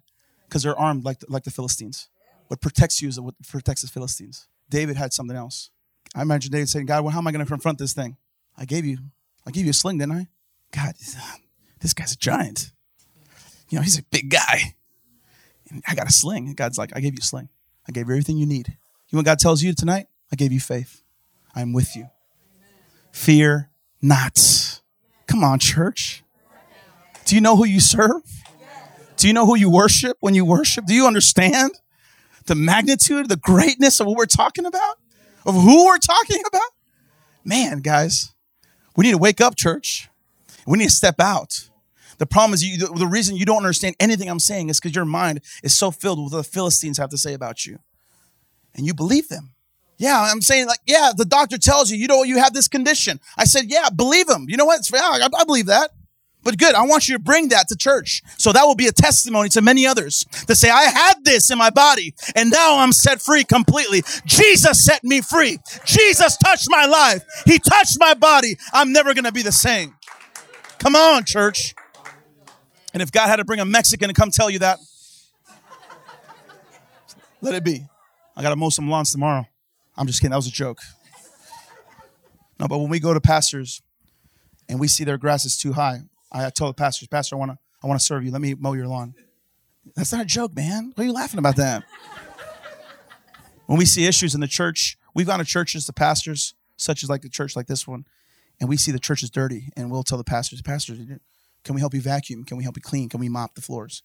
Because 0.47 0.63
they're 0.63 0.79
armed 0.79 1.05
like 1.05 1.21
the, 1.21 1.27
like 1.29 1.45
the 1.45 1.51
Philistines. 1.51 2.09
What 2.49 2.61
protects 2.61 3.01
you 3.01 3.09
is 3.09 3.19
what 3.19 3.35
protects 3.49 3.83
the 3.83 3.89
Philistines. 3.89 4.47
David 4.69 4.97
had 4.97 5.13
something 5.13 5.37
else. 5.37 5.71
I 6.15 6.23
imagine 6.23 6.53
David 6.53 6.69
saying, 6.69 6.87
God, 6.87 7.05
well, 7.05 7.13
how 7.13 7.19
am 7.19 7.27
I 7.27 7.33
going 7.33 7.45
to 7.45 7.51
confront 7.51 7.79
this 7.79 7.93
thing? 7.93 8.17
I 8.59 8.65
gave 8.65 8.85
you, 8.85 8.99
I 9.47 9.51
gave 9.51 9.65
you 9.65 9.71
a 9.71 9.75
sling, 9.75 9.99
didn't 9.99 10.13
I? 10.13 10.27
God, 10.75 10.95
um, 11.17 11.41
this 11.81 11.95
guy's 11.95 12.13
a 12.13 12.17
giant. 12.17 12.73
You 13.71 13.79
know, 13.79 13.83
he's 13.83 13.99
a 13.99 14.03
big 14.03 14.31
guy. 14.31 14.75
And 15.71 15.83
I 15.87 15.95
got 15.95 16.09
a 16.09 16.13
sling. 16.13 16.47
And 16.49 16.57
God's 16.57 16.79
like, 16.79 16.91
I 16.95 17.01
gave 17.01 17.13
you 17.13 17.21
a 17.21 17.25
sling. 17.25 17.49
I 17.89 17.93
gave 17.93 18.09
you 18.09 18.15
everything 18.15 18.37
you 18.37 18.47
need. 18.47 18.69
You 18.69 19.17
know 19.17 19.21
what 19.21 19.27
God 19.27 19.39
tells 19.39 19.63
you 19.63 19.73
tonight? 19.73 20.07
I 20.33 20.37
gave 20.37 20.53
you 20.53 20.61
faith. 20.61 21.03
I'm 21.55 21.73
with 21.73 21.97
you. 21.97 22.09
Fear 23.13 23.71
not. 24.03 24.81
Come 25.27 25.45
on, 25.45 25.59
church. 25.59 26.23
Do 27.25 27.35
you 27.35 27.41
know 27.41 27.57
who 27.57 27.65
you 27.65 27.81
serve? 27.81 28.23
Do 29.17 29.27
you 29.27 29.33
know 29.35 29.47
who 29.47 29.57
you 29.57 29.71
worship 29.71 30.17
when 30.21 30.35
you 30.35 30.45
worship? 30.45 30.87
Do 30.87 30.95
you 30.95 31.07
understand 31.07 31.73
the 32.47 32.55
magnitude, 32.55 33.29
the 33.29 33.37
greatness 33.37 34.01
of 34.01 34.07
what 34.07 34.17
we're 34.17 34.27
talking 34.27 34.65
about? 34.65 34.97
Of 35.45 35.55
who 35.55 35.87
we're 35.87 35.99
talking 35.99 36.43
about? 36.47 36.71
Man, 37.45 37.81
guys, 37.81 38.33
we 38.99 39.05
need 39.05 39.13
to 39.13 39.19
wake 39.19 39.41
up, 39.41 39.55
church. 39.55 40.09
We 40.67 40.77
need 40.77 40.87
to 40.87 40.91
step 40.91 41.21
out. 41.21 41.71
The 42.19 42.27
problem 42.27 42.53
is, 42.53 42.65
you, 42.65 42.79
the, 42.79 43.07
reason 43.07 43.37
you 43.37 43.47
don't 43.47 43.59
understand 43.59 43.95
anything 44.01 44.29
I'm 44.29 44.41
saying 44.41 44.71
is 44.71 44.81
because 44.81 44.97
your 44.97 45.05
mind 45.05 45.41
is 45.63 45.73
so 45.73 45.93
filled 45.93 46.19
with 46.19 46.33
what 46.33 46.39
the 46.39 46.51
Philistines 46.51 46.99
have 46.99 47.11
to 47.11 47.17
say 47.17 47.33
about 47.33 47.65
you. 47.65 47.79
And 48.75 48.85
you 48.85 48.95
believe 48.95 49.29
them. 49.29 49.51
Yeah, 49.99 50.21
I'm 50.21 50.41
saying, 50.41 50.67
like, 50.67 50.81
yeah, 50.85 51.13
the 51.17 51.25
doctor 51.25 51.59
tells 51.59 51.93
you, 51.93 51.97
you 51.97 52.09
know, 52.09 52.25
you 52.25 52.39
have 52.39 52.55
this 52.55 52.67
condition. 52.67 53.21
I 53.37 53.45
said, 53.45 53.67
yeah, 53.69 53.89
believe 53.89 54.29
him. 54.29 54.47
You 54.49 54.57
know 54.57 54.65
what? 54.65 54.81
Yeah, 54.93 54.99
I, 55.01 55.29
I 55.33 55.45
believe 55.45 55.67
that. 55.67 55.93
But 56.49 56.57
good, 56.57 56.75
I 56.75 56.87
want 56.87 57.11
you 57.11 57.15
to 57.15 57.23
bring 57.23 57.49
that 57.51 57.69
to 57.69 57.77
church. 57.77 58.23
So 58.39 58.53
that 58.53 58.65
will 58.65 58.75
be 58.75 58.87
a 58.87 58.91
testimony 58.91 59.51
to 59.51 59.61
many 59.61 59.87
others 59.87 60.25
to 60.47 60.57
say, 60.57 60.71
I 60.71 60.85
had 60.85 61.23
this 61.23 61.51
in 61.51 61.59
my 61.59 61.69
body 61.69 62.15
and 62.35 62.51
now 62.51 62.79
I'm 62.79 62.91
set 62.93 63.21
free 63.21 63.45
completely. 63.45 64.01
Jesus 64.25 64.83
set 64.83 65.05
me 65.05 65.21
free. 65.21 65.59
Jesus 65.85 66.39
touched 66.39 66.69
my 66.71 66.87
life. 66.87 67.23
He 67.45 67.59
touched 67.59 67.99
my 68.01 68.15
body. 68.15 68.57
I'm 68.73 68.95
never 68.95 69.13
going 69.13 69.27
to 69.27 69.33
be 69.33 69.43
the 69.43 69.53
same. 69.53 69.95
Come 70.79 70.97
on, 70.97 71.25
church. 71.25 71.75
And 72.95 73.03
if 73.03 73.13
God 73.13 73.27
had 73.27 73.37
to 73.37 73.45
bring 73.45 73.61
a 73.61 73.67
Mexican 73.67 74.09
to 74.09 74.15
come 74.15 74.31
tell 74.31 74.49
you 74.49 74.61
that, 74.61 74.79
let 77.43 77.55
it 77.57 77.63
be. 77.63 77.85
I 78.35 78.41
got 78.41 78.49
to 78.49 78.57
mow 78.57 78.71
some 78.71 78.89
lawns 78.89 79.13
tomorrow. 79.13 79.47
I'm 79.99 80.07
just 80.07 80.23
kidding. 80.23 80.31
That 80.31 80.37
was 80.37 80.47
a 80.47 80.51
joke. 80.51 80.79
No, 82.59 82.69
but 82.69 82.79
when 82.79 82.89
we 82.89 83.01
go 83.01 83.13
to 83.13 83.21
pastors 83.21 83.83
and 84.67 84.81
we 84.81 84.89
see 84.89 85.05
their 85.05 85.19
grass 85.19 85.45
is 85.45 85.59
too 85.59 85.75
high, 85.75 86.05
I 86.31 86.51
told 86.51 86.71
the 86.71 86.75
pastors, 86.75 87.09
Pastor, 87.09 87.37
I 87.37 87.39
want 87.39 87.53
to 87.53 87.59
I 87.83 87.87
want 87.87 88.01
to 88.01 88.05
serve 88.05 88.25
you. 88.25 88.31
Let 88.31 88.41
me 88.41 88.55
mow 88.55 88.73
your 88.73 88.89
lawn. 88.89 89.15
That's 89.95 90.13
not 90.13 90.23
a 90.23 90.27
joke, 90.27 90.55
man. 90.55 90.93
Why 90.95 91.05
are 91.05 91.07
you 91.07 91.13
laughing 91.13 91.39
about 91.39 91.57
that? 91.57 91.85
when 93.67 93.79
we 93.79 93.85
see 93.85 94.07
issues 94.07 94.35
in 94.35 94.41
the 94.41 94.49
church, 94.49 94.99
we've 95.15 95.27
gone 95.27 95.39
to 95.39 95.45
churches, 95.45 95.87
the 95.87 95.93
pastors, 95.93 96.55
such 96.77 97.03
as 97.03 97.09
like 97.09 97.25
a 97.25 97.29
church 97.29 97.55
like 97.55 97.67
this 97.67 97.87
one, 97.87 98.05
and 98.61 98.69
we 98.69 98.77
see 98.77 98.91
the 98.91 98.99
church 98.99 99.23
is 99.23 99.31
dirty, 99.31 99.71
and 99.77 99.91
we'll 99.91 100.03
tell 100.03 100.19
the 100.19 100.25
pastors, 100.25 100.61
pastors, 100.61 100.99
can 101.65 101.75
we 101.75 101.81
help 101.81 101.95
you 101.95 102.01
vacuum? 102.01 102.45
Can 102.45 102.57
we 102.57 102.65
help 102.65 102.77
you 102.77 102.83
clean? 102.83 103.09
Can 103.09 103.21
we 103.21 103.29
mop 103.29 103.55
the 103.55 103.61
floors? 103.61 104.03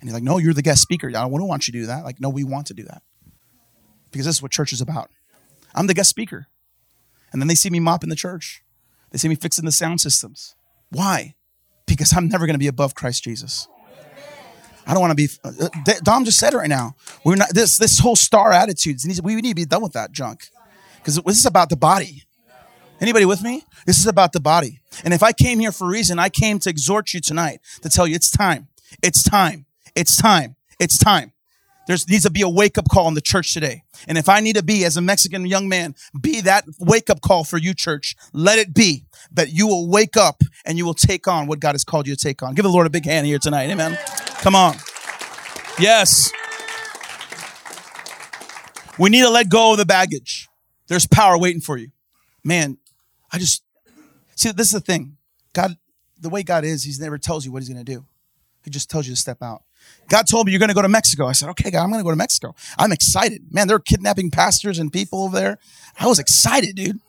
And 0.00 0.08
he's 0.08 0.14
like, 0.14 0.22
no, 0.22 0.38
you're 0.38 0.54
the 0.54 0.62
guest 0.62 0.80
speaker. 0.80 1.08
I 1.08 1.12
don't 1.12 1.30
want 1.30 1.68
you 1.68 1.72
to 1.72 1.80
do 1.80 1.86
that. 1.86 2.04
Like, 2.04 2.20
no, 2.20 2.30
we 2.30 2.44
want 2.44 2.66
to 2.68 2.74
do 2.74 2.84
that. 2.84 3.02
Because 4.10 4.26
this 4.26 4.36
is 4.36 4.42
what 4.42 4.50
church 4.50 4.72
is 4.72 4.80
about. 4.80 5.10
I'm 5.74 5.86
the 5.86 5.94
guest 5.94 6.08
speaker. 6.08 6.46
And 7.32 7.40
then 7.40 7.48
they 7.48 7.54
see 7.54 7.70
me 7.70 7.80
mopping 7.80 8.08
the 8.08 8.16
church. 8.16 8.62
They 9.10 9.18
see 9.18 9.28
me 9.28 9.34
fixing 9.34 9.64
the 9.64 9.72
sound 9.72 10.00
systems. 10.00 10.54
Why? 10.90 11.34
Because 11.96 12.16
I'm 12.16 12.28
never 12.28 12.46
going 12.46 12.54
to 12.54 12.58
be 12.58 12.66
above 12.66 12.94
Christ 12.94 13.24
Jesus. 13.24 13.68
I 14.86 14.94
don't 14.94 15.00
want 15.00 15.10
to 15.10 15.14
be. 15.14 15.28
Uh, 15.44 15.94
Dom 16.02 16.24
just 16.24 16.38
said 16.38 16.54
it 16.54 16.56
right 16.56 16.68
now. 16.68 16.96
We're 17.24 17.36
not 17.36 17.50
this 17.52 17.78
this 17.78 17.98
whole 17.98 18.16
star 18.16 18.52
attitude. 18.52 18.98
We 19.22 19.36
need 19.36 19.50
to 19.50 19.54
be 19.54 19.64
done 19.64 19.82
with 19.82 19.92
that 19.92 20.12
junk 20.12 20.48
because 20.98 21.16
this 21.16 21.38
is 21.38 21.46
about 21.46 21.68
the 21.68 21.76
body. 21.76 22.24
Anybody 23.00 23.24
with 23.24 23.42
me? 23.42 23.64
This 23.86 23.98
is 23.98 24.06
about 24.06 24.32
the 24.32 24.40
body. 24.40 24.80
And 25.04 25.14
if 25.14 25.22
I 25.22 25.32
came 25.32 25.58
here 25.58 25.72
for 25.72 25.86
a 25.86 25.88
reason, 25.88 26.18
I 26.18 26.28
came 26.28 26.58
to 26.60 26.70
exhort 26.70 27.14
you 27.14 27.20
tonight 27.20 27.60
to 27.82 27.88
tell 27.88 28.06
you 28.06 28.14
it's 28.14 28.30
time. 28.30 28.68
It's 29.02 29.22
time. 29.22 29.66
It's 29.94 30.20
time. 30.20 30.56
It's 30.78 30.98
time. 30.98 31.32
There 31.86 31.96
needs 32.08 32.24
to 32.24 32.30
be 32.30 32.42
a 32.42 32.48
wake 32.48 32.78
up 32.78 32.88
call 32.88 33.08
in 33.08 33.14
the 33.14 33.20
church 33.20 33.52
today. 33.52 33.82
And 34.06 34.16
if 34.16 34.28
I 34.28 34.40
need 34.40 34.56
to 34.56 34.62
be, 34.62 34.84
as 34.84 34.96
a 34.96 35.00
Mexican 35.00 35.44
young 35.46 35.68
man, 35.68 35.94
be 36.20 36.40
that 36.42 36.64
wake 36.78 37.10
up 37.10 37.20
call 37.20 37.42
for 37.42 37.58
you, 37.58 37.74
church, 37.74 38.14
let 38.32 38.58
it 38.58 38.74
be. 38.74 39.06
That 39.32 39.52
you 39.52 39.66
will 39.66 39.88
wake 39.88 40.16
up 40.16 40.42
and 40.64 40.78
you 40.78 40.84
will 40.84 40.94
take 40.94 41.28
on 41.28 41.46
what 41.46 41.60
God 41.60 41.72
has 41.72 41.84
called 41.84 42.06
you 42.06 42.14
to 42.14 42.22
take 42.22 42.42
on. 42.42 42.54
Give 42.54 42.62
the 42.62 42.70
Lord 42.70 42.86
a 42.86 42.90
big 42.90 43.04
hand 43.04 43.26
here 43.26 43.38
tonight. 43.38 43.70
Amen. 43.70 43.98
Come 44.38 44.54
on. 44.54 44.76
Yes. 45.78 46.32
We 48.98 49.10
need 49.10 49.22
to 49.22 49.30
let 49.30 49.48
go 49.48 49.72
of 49.72 49.78
the 49.78 49.86
baggage. 49.86 50.48
There's 50.88 51.06
power 51.06 51.38
waiting 51.38 51.60
for 51.60 51.76
you. 51.76 51.88
Man, 52.44 52.78
I 53.32 53.38
just 53.38 53.62
see 54.34 54.50
this 54.50 54.68
is 54.68 54.72
the 54.72 54.80
thing. 54.80 55.16
God, 55.52 55.76
the 56.20 56.28
way 56.28 56.42
God 56.42 56.64
is, 56.64 56.84
He 56.84 56.92
never 57.02 57.18
tells 57.18 57.44
you 57.44 57.52
what 57.52 57.62
He's 57.62 57.68
going 57.68 57.84
to 57.84 57.92
do. 57.92 58.04
He 58.64 58.70
just 58.70 58.90
tells 58.90 59.06
you 59.06 59.14
to 59.14 59.20
step 59.20 59.42
out. 59.42 59.62
God 60.08 60.26
told 60.26 60.46
me 60.46 60.52
you're 60.52 60.58
going 60.58 60.68
to 60.68 60.74
go 60.74 60.82
to 60.82 60.88
Mexico. 60.88 61.26
I 61.26 61.32
said, 61.32 61.48
okay, 61.50 61.70
God, 61.70 61.82
I'm 61.82 61.90
going 61.90 62.00
to 62.00 62.04
go 62.04 62.10
to 62.10 62.16
Mexico. 62.16 62.54
I'm 62.78 62.92
excited. 62.92 63.42
Man, 63.50 63.68
they're 63.68 63.78
kidnapping 63.78 64.30
pastors 64.30 64.78
and 64.78 64.92
people 64.92 65.24
over 65.24 65.36
there. 65.36 65.58
I 65.98 66.06
was 66.06 66.18
excited, 66.18 66.76
dude. 66.76 67.00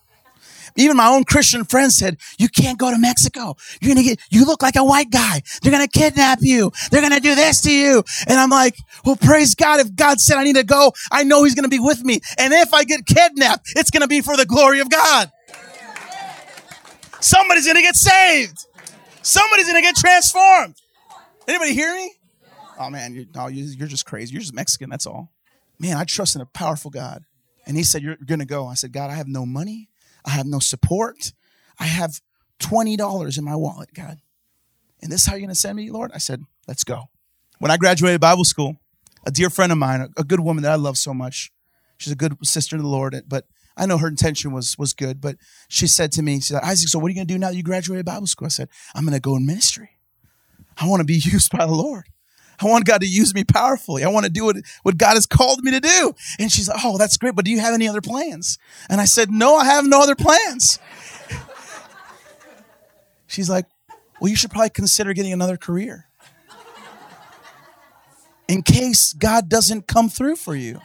Even 0.76 0.98
my 0.98 1.08
own 1.08 1.24
Christian 1.24 1.64
friends 1.66 1.98
said, 1.98 2.18
you 2.38 2.50
can't 2.50 2.78
go 2.78 2.92
to 2.92 2.98
Mexico. 2.98 3.56
You're 3.82 3.94
going 3.94 4.04
to 4.04 4.10
get, 4.10 4.20
you 4.30 4.46
look 4.46 4.62
like 4.62 4.76
a 4.76 4.84
white 4.84 5.12
guy. 5.12 5.42
They're 5.62 5.72
going 5.72 5.88
to 5.88 6.00
kidnap 6.00 6.40
you. 6.42 6.72
They're 6.90 7.02
going 7.02 7.14
to 7.14 7.20
do 7.20 7.36
this 7.36 7.62
to 7.62 7.72
you. 7.72 8.04
And 8.28 8.40
I'm 8.40 8.50
like, 8.50 8.76
well, 9.06 9.16
praise 9.16 9.56
God. 9.56 9.80
If 9.80 9.96
God 9.96 10.20
said 10.20 10.38
I 10.38 10.44
need 10.44 10.56
to 10.56 10.64
go, 10.64 10.94
I 11.12 11.24
know 11.24 11.44
he's 11.44 11.56
going 11.56 11.64
to 11.64 11.70
be 11.70 11.80
with 11.80 12.04
me. 12.04 12.20
And 12.38 12.54
if 12.54 12.74
I 12.74 12.84
get 12.84 13.06
kidnapped, 13.06 13.72
it's 13.76 13.92
going 13.92 14.02
to 14.02 14.08
be 14.08 14.22
for 14.22 14.38
the 14.38 14.46
glory 14.46 14.80
of 14.80 14.90
God. 14.90 15.32
Somebody's 17.20 17.66
going 17.66 17.76
to 17.76 17.84
get 17.84 17.96
saved. 17.96 18.66
Somebody's 19.22 19.66
going 19.66 19.76
to 19.76 19.82
get 19.82 19.96
transformed. 19.96 20.76
Anybody 21.48 21.74
hear 21.74 21.94
me? 21.94 22.14
Oh 22.80 22.90
man, 22.90 23.14
you, 23.14 23.28
no, 23.36 23.48
you, 23.48 23.64
you're 23.66 23.88
just 23.88 24.06
crazy. 24.06 24.34
You're 24.34 24.42
just 24.42 24.56
Mexican. 24.56 24.90
That's 24.90 25.06
all. 25.06 25.32
Man, 25.78 25.98
I 25.98 26.04
trust 26.04 26.36
in 26.36 26.42
a 26.42 26.48
powerful 26.48 26.90
God. 26.90 27.24
And 27.68 27.78
he 27.78 27.84
said, 27.84 28.02
You're 28.02 28.18
going 28.18 28.40
to 28.40 28.46
go. 28.46 28.68
I 28.68 28.74
said, 28.74 28.92
God, 28.92 29.12
I 29.12 29.16
have 29.16 29.28
no 29.28 29.46
money. 29.46 29.90
I 30.26 30.32
have 30.32 30.46
no 30.46 30.60
support. 30.60 31.34
I 31.80 31.86
have 31.86 32.22
$20 32.60 33.38
in 33.38 33.44
my 33.44 33.56
wallet, 33.56 33.94
God. 33.94 34.20
And 35.02 35.12
this 35.12 35.22
is 35.22 35.28
how 35.28 35.34
you're 35.34 35.42
going 35.42 35.50
to 35.50 35.56
send 35.56 35.78
me, 35.78 35.90
Lord? 35.90 36.12
I 36.14 36.20
said, 36.20 36.44
Let's 36.68 36.84
go. 36.84 37.10
When 37.60 37.72
I 37.72 37.78
graduated 37.78 38.22
Bible 38.22 38.46
school, 38.46 38.78
a 39.26 39.32
dear 39.32 39.50
friend 39.50 39.72
of 39.72 39.78
mine, 39.78 40.08
a, 40.18 40.24
good 40.24 40.40
woman 40.40 40.64
that 40.64 40.72
I 40.72 40.76
love 40.76 40.98
so 40.98 41.14
much, 41.14 41.52
she's 41.98 42.14
a 42.14 42.16
good 42.16 42.36
sister 42.44 42.76
in 42.76 42.82
the 42.82 42.88
Lord, 42.88 43.20
but 43.28 43.46
I 43.76 43.86
know 43.86 43.98
her 43.98 44.08
intention 44.08 44.52
was 44.52 44.78
was 44.78 44.94
good. 44.94 45.20
But 45.20 45.38
she 45.68 45.88
said 45.88 46.12
to 46.14 46.22
me, 46.22 46.36
she 46.36 46.54
said, 46.54 46.62
Isaac, 46.64 46.90
so 46.90 47.00
what 47.00 47.08
are 47.08 47.10
you 47.10 47.16
going 47.16 47.28
to 47.28 47.34
do 47.34 47.40
now 47.40 47.50
that 47.50 47.56
you 47.56 47.64
graduated 47.64 48.06
Bible 48.06 48.28
school? 48.28 48.46
I 48.46 48.50
said, 48.50 48.70
I'm 48.94 49.04
going 49.04 49.14
to 49.14 49.20
go 49.20 49.36
in 49.36 49.46
ministry. 49.46 49.90
I 50.78 50.88
want 50.88 51.02
to 51.02 51.06
be 51.06 51.16
used 51.24 51.52
by 51.52 51.66
the 51.66 51.74
Lord. 51.74 52.06
I 52.62 52.68
want 52.68 52.86
God 52.86 53.02
to 53.02 53.08
use 53.08 53.34
me 53.34 53.44
powerfully. 53.44 54.04
I 54.04 54.10
want 54.10 54.26
to 54.26 54.32
do 54.32 54.46
what, 54.46 54.58
what 54.84 54.98
God 54.98 55.16
has 55.16 55.26
called 55.26 55.64
me 55.64 55.72
to 55.72 55.80
do. 55.80 56.14
And 56.40 56.52
she's 56.52 56.68
like, 56.68 56.80
Oh, 56.84 56.98
that's 56.98 57.18
great. 57.18 57.36
But 57.36 57.46
do 57.46 57.52
you 57.52 57.60
have 57.60 57.74
any 57.74 57.88
other 57.88 58.02
plans? 58.02 58.58
And 58.90 59.02
I 59.02 59.06
said, 59.06 59.32
No, 59.32 59.56
I 59.56 59.66
have 59.66 59.86
no 59.86 60.02
other 60.02 60.16
plans. 60.16 60.80
she's 63.28 63.50
like, 63.50 63.66
Well, 64.20 64.30
you 64.30 64.36
should 64.36 64.52
probably 64.52 64.70
consider 64.70 65.14
getting 65.14 65.34
another 65.34 65.58
career 65.58 66.08
in 68.48 68.62
case 68.62 69.14
God 69.14 69.48
doesn't 69.48 69.88
come 69.88 70.10
through 70.10 70.36
for 70.36 70.56
you. 70.56 70.82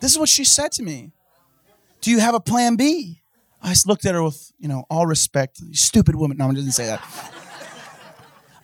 This 0.00 0.12
is 0.12 0.18
what 0.18 0.30
she 0.30 0.44
said 0.44 0.72
to 0.72 0.82
me. 0.82 1.12
Do 2.00 2.10
you 2.10 2.20
have 2.20 2.34
a 2.34 2.40
plan 2.40 2.76
B? 2.76 3.20
I 3.62 3.74
looked 3.86 4.06
at 4.06 4.14
her 4.14 4.22
with, 4.22 4.50
you 4.58 4.66
know, 4.66 4.84
all 4.88 5.06
respect. 5.06 5.58
Stupid 5.76 6.16
woman. 6.16 6.38
No, 6.38 6.48
I 6.48 6.54
didn't 6.54 6.72
say 6.72 6.86
that. 6.86 7.02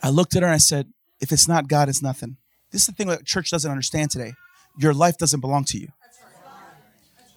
I 0.03 0.09
looked 0.09 0.35
at 0.35 0.43
her 0.43 0.49
and 0.49 0.55
I 0.55 0.59
said, 0.59 0.91
if 1.21 1.33
it's 1.33 1.49
not 1.49 1.69
God, 1.69 1.89
it's 1.89 2.03
nothing. 2.03 2.37
This 2.71 2.83
is 2.83 2.87
the 2.89 2.93
thing 2.93 3.09
that 3.09 3.25
church 3.25 3.51
doesn't 3.51 3.71
understand 3.71 4.11
today. 4.11 4.35
Your 4.79 4.93
life 4.93 5.17
doesn't 5.17 5.41
belong 5.41 5.65
to 5.65 5.79
you. 5.79 5.89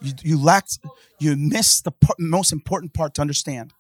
You, 0.02 0.14
you 0.22 0.42
lacked, 0.42 0.80
you 1.20 1.36
missed 1.36 1.84
the 1.84 1.92
part, 1.92 2.20
most 2.20 2.52
important 2.52 2.94
part 2.94 3.14
to 3.16 3.22
understand. 3.22 3.74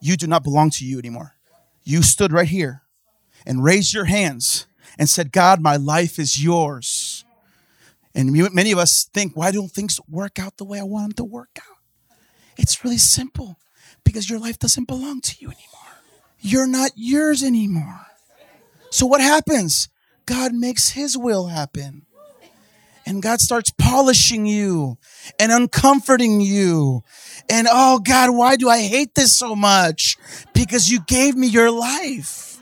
You 0.00 0.16
do 0.16 0.26
not 0.26 0.42
belong 0.42 0.70
to 0.70 0.84
you 0.84 0.98
anymore. 0.98 1.34
You 1.82 2.02
stood 2.02 2.32
right 2.32 2.48
here 2.48 2.82
and 3.46 3.64
raised 3.64 3.94
your 3.94 4.04
hands 4.04 4.66
and 4.98 5.08
said, 5.08 5.32
God, 5.32 5.60
my 5.60 5.76
life 5.76 6.18
is 6.18 6.42
yours. 6.42 7.24
And 8.14 8.32
many 8.32 8.72
of 8.72 8.78
us 8.78 9.04
think, 9.04 9.36
why 9.36 9.50
don't 9.50 9.70
things 9.70 9.98
work 10.08 10.38
out 10.38 10.58
the 10.58 10.64
way 10.64 10.78
I 10.78 10.84
want 10.84 11.16
them 11.16 11.24
to 11.24 11.24
work 11.24 11.58
out? 11.58 11.78
It's 12.58 12.84
really 12.84 12.98
simple 12.98 13.58
because 14.04 14.28
your 14.28 14.38
life 14.38 14.58
doesn't 14.58 14.86
belong 14.86 15.22
to 15.22 15.36
you 15.38 15.48
anymore. 15.48 16.02
You're 16.38 16.66
not 16.66 16.90
yours 16.94 17.42
anymore. 17.42 18.06
So 18.92 19.06
what 19.06 19.22
happens? 19.22 19.88
God 20.26 20.52
makes 20.52 20.90
his 20.90 21.16
will 21.16 21.46
happen. 21.46 22.02
And 23.06 23.22
God 23.22 23.40
starts 23.40 23.72
polishing 23.78 24.44
you 24.44 24.98
and 25.38 25.50
uncomforting 25.50 26.42
you. 26.42 27.02
And 27.48 27.66
oh 27.70 27.98
God, 27.98 28.36
why 28.36 28.56
do 28.56 28.68
I 28.68 28.82
hate 28.82 29.14
this 29.14 29.34
so 29.36 29.56
much? 29.56 30.18
Because 30.52 30.90
you 30.90 31.00
gave 31.00 31.34
me 31.36 31.46
your 31.46 31.70
life. 31.70 32.60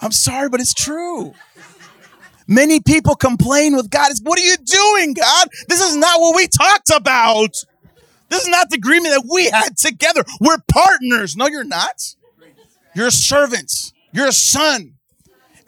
I'm 0.00 0.12
sorry, 0.12 0.48
but 0.48 0.60
it's 0.60 0.72
true. 0.72 1.34
Many 2.46 2.78
people 2.78 3.16
complain 3.16 3.74
with 3.74 3.90
God. 3.90 4.12
It's, 4.12 4.22
what 4.22 4.38
are 4.38 4.42
you 4.42 4.56
doing, 4.56 5.14
God? 5.14 5.48
This 5.66 5.80
is 5.80 5.96
not 5.96 6.20
what 6.20 6.36
we 6.36 6.46
talked 6.46 6.90
about. 6.94 7.54
This 8.28 8.42
is 8.42 8.48
not 8.48 8.70
the 8.70 8.76
agreement 8.76 9.14
that 9.16 9.28
we 9.28 9.50
had 9.50 9.76
together. 9.76 10.22
We're 10.40 10.58
partners. 10.72 11.36
No, 11.36 11.48
you're 11.48 11.64
not. 11.64 12.14
You're 12.94 13.10
servants. 13.10 13.92
You're 14.12 14.28
a 14.28 14.32
son. 14.32 14.94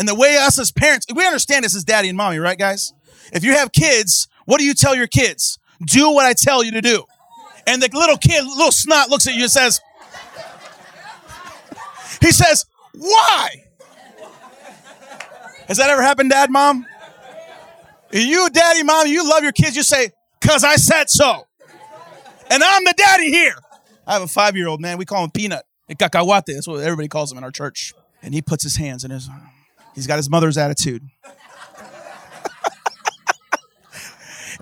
And 0.00 0.08
the 0.08 0.14
way 0.14 0.38
us 0.38 0.58
as 0.58 0.72
parents, 0.72 1.06
we 1.14 1.26
understand 1.26 1.62
this 1.62 1.76
as 1.76 1.84
daddy 1.84 2.08
and 2.08 2.16
mommy, 2.16 2.38
right, 2.38 2.58
guys? 2.58 2.94
If 3.34 3.44
you 3.44 3.52
have 3.52 3.70
kids, 3.70 4.28
what 4.46 4.58
do 4.58 4.64
you 4.64 4.72
tell 4.72 4.96
your 4.96 5.06
kids? 5.06 5.58
Do 5.84 6.10
what 6.10 6.24
I 6.24 6.32
tell 6.32 6.64
you 6.64 6.70
to 6.70 6.80
do. 6.80 7.04
And 7.66 7.82
the 7.82 7.90
little 7.92 8.16
kid, 8.16 8.42
little 8.46 8.72
snot, 8.72 9.10
looks 9.10 9.26
at 9.26 9.34
you 9.34 9.42
and 9.42 9.50
says, 9.50 9.82
he 12.22 12.32
says, 12.32 12.64
why? 12.94 13.66
Has 15.68 15.76
that 15.76 15.90
ever 15.90 16.00
happened, 16.00 16.30
dad, 16.30 16.50
mom? 16.50 16.86
You, 18.10 18.48
daddy, 18.48 18.82
mom, 18.82 19.06
you 19.06 19.28
love 19.28 19.42
your 19.42 19.52
kids, 19.52 19.76
you 19.76 19.82
say, 19.82 20.12
cause 20.40 20.64
I 20.64 20.76
said 20.76 21.10
so. 21.10 21.46
And 22.50 22.62
I'm 22.64 22.84
the 22.84 22.94
daddy 22.96 23.30
here. 23.30 23.56
I 24.06 24.14
have 24.14 24.22
a 24.22 24.26
five 24.28 24.56
year 24.56 24.66
old 24.66 24.80
man. 24.80 24.96
We 24.96 25.04
call 25.04 25.24
him 25.24 25.30
Peanut. 25.30 25.66
Cacahuate. 25.90 26.54
That's 26.54 26.66
what 26.66 26.82
everybody 26.82 27.08
calls 27.08 27.30
him 27.30 27.36
in 27.36 27.44
our 27.44 27.50
church. 27.50 27.92
And 28.22 28.32
he 28.32 28.40
puts 28.40 28.62
his 28.62 28.76
hands 28.76 29.04
in 29.04 29.10
his 29.10 29.28
He's 30.00 30.06
got 30.06 30.16
his 30.16 30.30
mother's 30.30 30.56
attitude. 30.56 31.02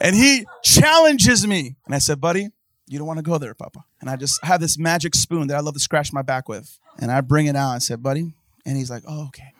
and 0.01 0.16
he 0.16 0.44
challenges 0.64 1.46
me. 1.46 1.77
And 1.87 1.94
I 1.94 1.98
said, 1.98 2.20
buddy, 2.20 2.48
you 2.88 2.98
don't 2.98 3.07
want 3.07 3.18
to 3.18 3.22
go 3.22 3.38
there, 3.38 3.55
Papa. 3.55 3.85
And 4.01 4.11
I 4.11 4.16
just 4.16 4.44
have 4.44 4.61
this 4.61 4.77
magic 4.77 5.14
spoon 5.14 5.46
that 5.46 5.57
I 5.57 5.61
love 5.61 5.74
to 5.74 5.81
scratch 5.81 6.12
my 6.12 6.22
back 6.22 6.48
with. 6.48 6.81
And 6.98 7.12
I 7.12 7.20
bring 7.20 7.46
it 7.46 7.55
out. 7.55 7.70
I 7.70 7.79
said, 7.79 8.03
buddy. 8.03 8.33
And 8.66 8.77
he's 8.77 8.90
like, 8.90 9.05
oh, 9.07 9.29
okay. 9.29 9.53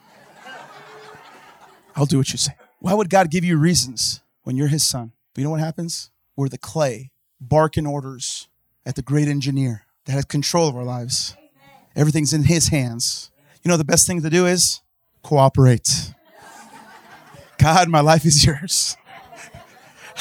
I'll 1.95 2.07
do 2.07 2.19
what 2.19 2.33
you 2.33 2.39
say. 2.39 2.55
Why 2.81 2.93
would 2.93 3.09
God 3.09 3.31
give 3.31 3.45
you 3.45 3.57
reasons 3.57 4.21
when 4.43 4.57
you're 4.57 4.67
his 4.67 4.85
son? 4.85 5.13
But 5.33 5.43
you 5.43 5.45
know 5.45 5.53
what 5.53 5.61
happens? 5.61 6.11
We're 6.35 6.49
the 6.49 6.59
clay, 6.59 7.13
barking 7.41 7.87
orders 7.87 8.49
at 8.85 8.97
the 8.97 9.03
great 9.03 9.29
engineer 9.29 9.83
that 10.07 10.15
has 10.15 10.25
control 10.25 10.67
of 10.67 10.75
our 10.75 10.83
lives. 10.83 11.37
Everything's 11.95 12.33
in 12.33 12.43
his 12.43 12.67
hands. 12.67 13.31
You 13.63 13.69
know 13.69 13.77
the 13.77 13.85
best 13.85 14.09
thing 14.09 14.23
to 14.23 14.31
do 14.31 14.45
is 14.45 14.81
cooperate. 15.29 16.15
God, 17.59 17.89
my 17.89 18.01
life 18.01 18.25
is 18.25 18.47
yours. 18.47 18.97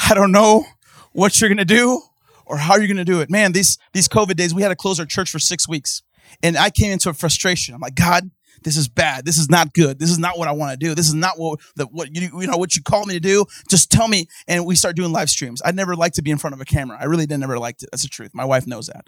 I 0.06 0.12
don't 0.12 0.32
know 0.32 0.66
what 1.12 1.40
you're 1.40 1.48
going 1.48 1.56
to 1.56 1.64
do 1.64 2.02
or 2.44 2.58
how 2.58 2.76
you're 2.76 2.86
going 2.86 2.98
to 2.98 3.06
do 3.06 3.20
it. 3.20 3.30
Man, 3.30 3.52
these, 3.52 3.78
these 3.94 4.06
COVID 4.06 4.36
days, 4.36 4.52
we 4.52 4.60
had 4.60 4.68
to 4.68 4.76
close 4.76 5.00
our 5.00 5.06
church 5.06 5.30
for 5.30 5.38
six 5.38 5.66
weeks. 5.66 6.02
And 6.42 6.58
I 6.58 6.68
came 6.68 6.92
into 6.92 7.08
a 7.08 7.14
frustration. 7.14 7.74
I'm 7.74 7.80
like, 7.80 7.94
God, 7.94 8.30
this 8.64 8.76
is 8.76 8.86
bad. 8.86 9.24
This 9.24 9.38
is 9.38 9.48
not 9.48 9.72
good. 9.72 9.98
This 9.98 10.10
is 10.10 10.18
not 10.18 10.36
what 10.36 10.46
I 10.46 10.52
want 10.52 10.78
to 10.78 10.86
do. 10.86 10.94
This 10.94 11.08
is 11.08 11.14
not 11.14 11.38
what 11.38 11.60
the, 11.76 11.86
what 11.86 12.14
you 12.14 12.40
you 12.40 12.46
know 12.46 12.58
what 12.58 12.76
you 12.76 12.82
called 12.82 13.06
me 13.06 13.14
to 13.14 13.20
do. 13.20 13.46
Just 13.70 13.90
tell 13.90 14.08
me. 14.08 14.26
And 14.46 14.66
we 14.66 14.74
start 14.74 14.94
doing 14.94 15.12
live 15.12 15.30
streams. 15.30 15.62
I 15.64 15.70
never 15.70 15.96
liked 15.96 16.16
to 16.16 16.22
be 16.22 16.30
in 16.30 16.38
front 16.38 16.54
of 16.54 16.60
a 16.60 16.64
camera. 16.64 16.98
I 17.00 17.04
really 17.04 17.24
didn't 17.24 17.44
ever 17.44 17.58
liked 17.58 17.82
it. 17.82 17.88
That's 17.92 18.02
the 18.02 18.08
truth. 18.08 18.32
My 18.34 18.44
wife 18.44 18.66
knows 18.66 18.88
that. 18.88 19.06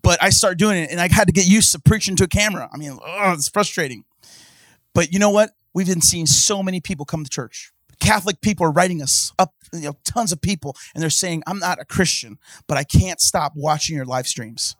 But 0.00 0.22
I 0.22 0.30
start 0.30 0.58
doing 0.58 0.78
it, 0.78 0.90
and 0.90 1.00
I 1.00 1.08
had 1.12 1.26
to 1.26 1.32
get 1.32 1.46
used 1.46 1.72
to 1.72 1.80
preaching 1.80 2.14
to 2.16 2.24
a 2.24 2.28
camera. 2.28 2.70
I 2.72 2.76
mean, 2.76 2.98
oh, 3.04 3.32
it's 3.32 3.48
frustrating. 3.48 4.04
But 4.94 5.12
you 5.12 5.18
know 5.18 5.30
what? 5.30 5.50
We've 5.74 5.86
been 5.86 6.00
seeing 6.00 6.26
so 6.26 6.62
many 6.62 6.80
people 6.80 7.04
come 7.04 7.24
to 7.24 7.30
church. 7.30 7.72
Catholic 8.00 8.40
people 8.40 8.66
are 8.66 8.72
writing 8.72 9.02
us 9.02 9.32
up, 9.38 9.54
you 9.72 9.80
know, 9.80 9.96
tons 10.04 10.32
of 10.32 10.40
people, 10.40 10.76
and 10.94 11.02
they're 11.02 11.10
saying, 11.10 11.42
I'm 11.46 11.58
not 11.58 11.80
a 11.80 11.84
Christian, 11.84 12.38
but 12.66 12.76
I 12.76 12.84
can't 12.84 13.20
stop 13.20 13.52
watching 13.56 13.96
your 13.96 14.04
live 14.04 14.26
streams. 14.26 14.76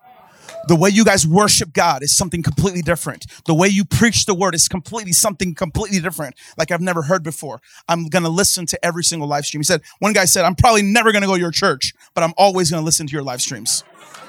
The 0.68 0.76
way 0.76 0.90
you 0.90 1.04
guys 1.04 1.26
worship 1.26 1.72
God 1.72 2.02
is 2.02 2.14
something 2.14 2.42
completely 2.42 2.82
different. 2.82 3.26
The 3.46 3.54
way 3.54 3.68
you 3.68 3.84
preach 3.84 4.26
the 4.26 4.34
word 4.34 4.54
is 4.54 4.68
completely 4.68 5.12
something 5.12 5.54
completely 5.54 6.00
different, 6.00 6.34
like 6.58 6.70
I've 6.70 6.80
never 6.80 7.02
heard 7.02 7.22
before. 7.22 7.60
I'm 7.88 8.08
to 8.24 8.28
listen 8.28 8.66
to 8.66 8.84
every 8.84 9.04
single 9.04 9.26
live 9.26 9.46
stream. 9.46 9.60
He 9.60 9.64
said, 9.64 9.82
one 10.00 10.12
guy 10.12 10.26
said, 10.26 10.44
I'm 10.44 10.54
probably 10.54 10.82
never 10.82 11.12
to 11.22 11.28
go 11.28 11.34
to 11.34 11.40
your 11.40 11.50
church, 11.50 11.94
but 12.14 12.24
I'm 12.24 12.34
always 12.36 12.70
to 12.80 12.84
listen 12.84 13.06
to 13.06 13.12
your 13.12 13.22
live 13.22 13.40
streams. 13.40 13.84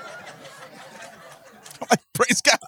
I'm 1.81 1.88
like, 1.89 2.01
praise 2.13 2.41
God. 2.41 2.59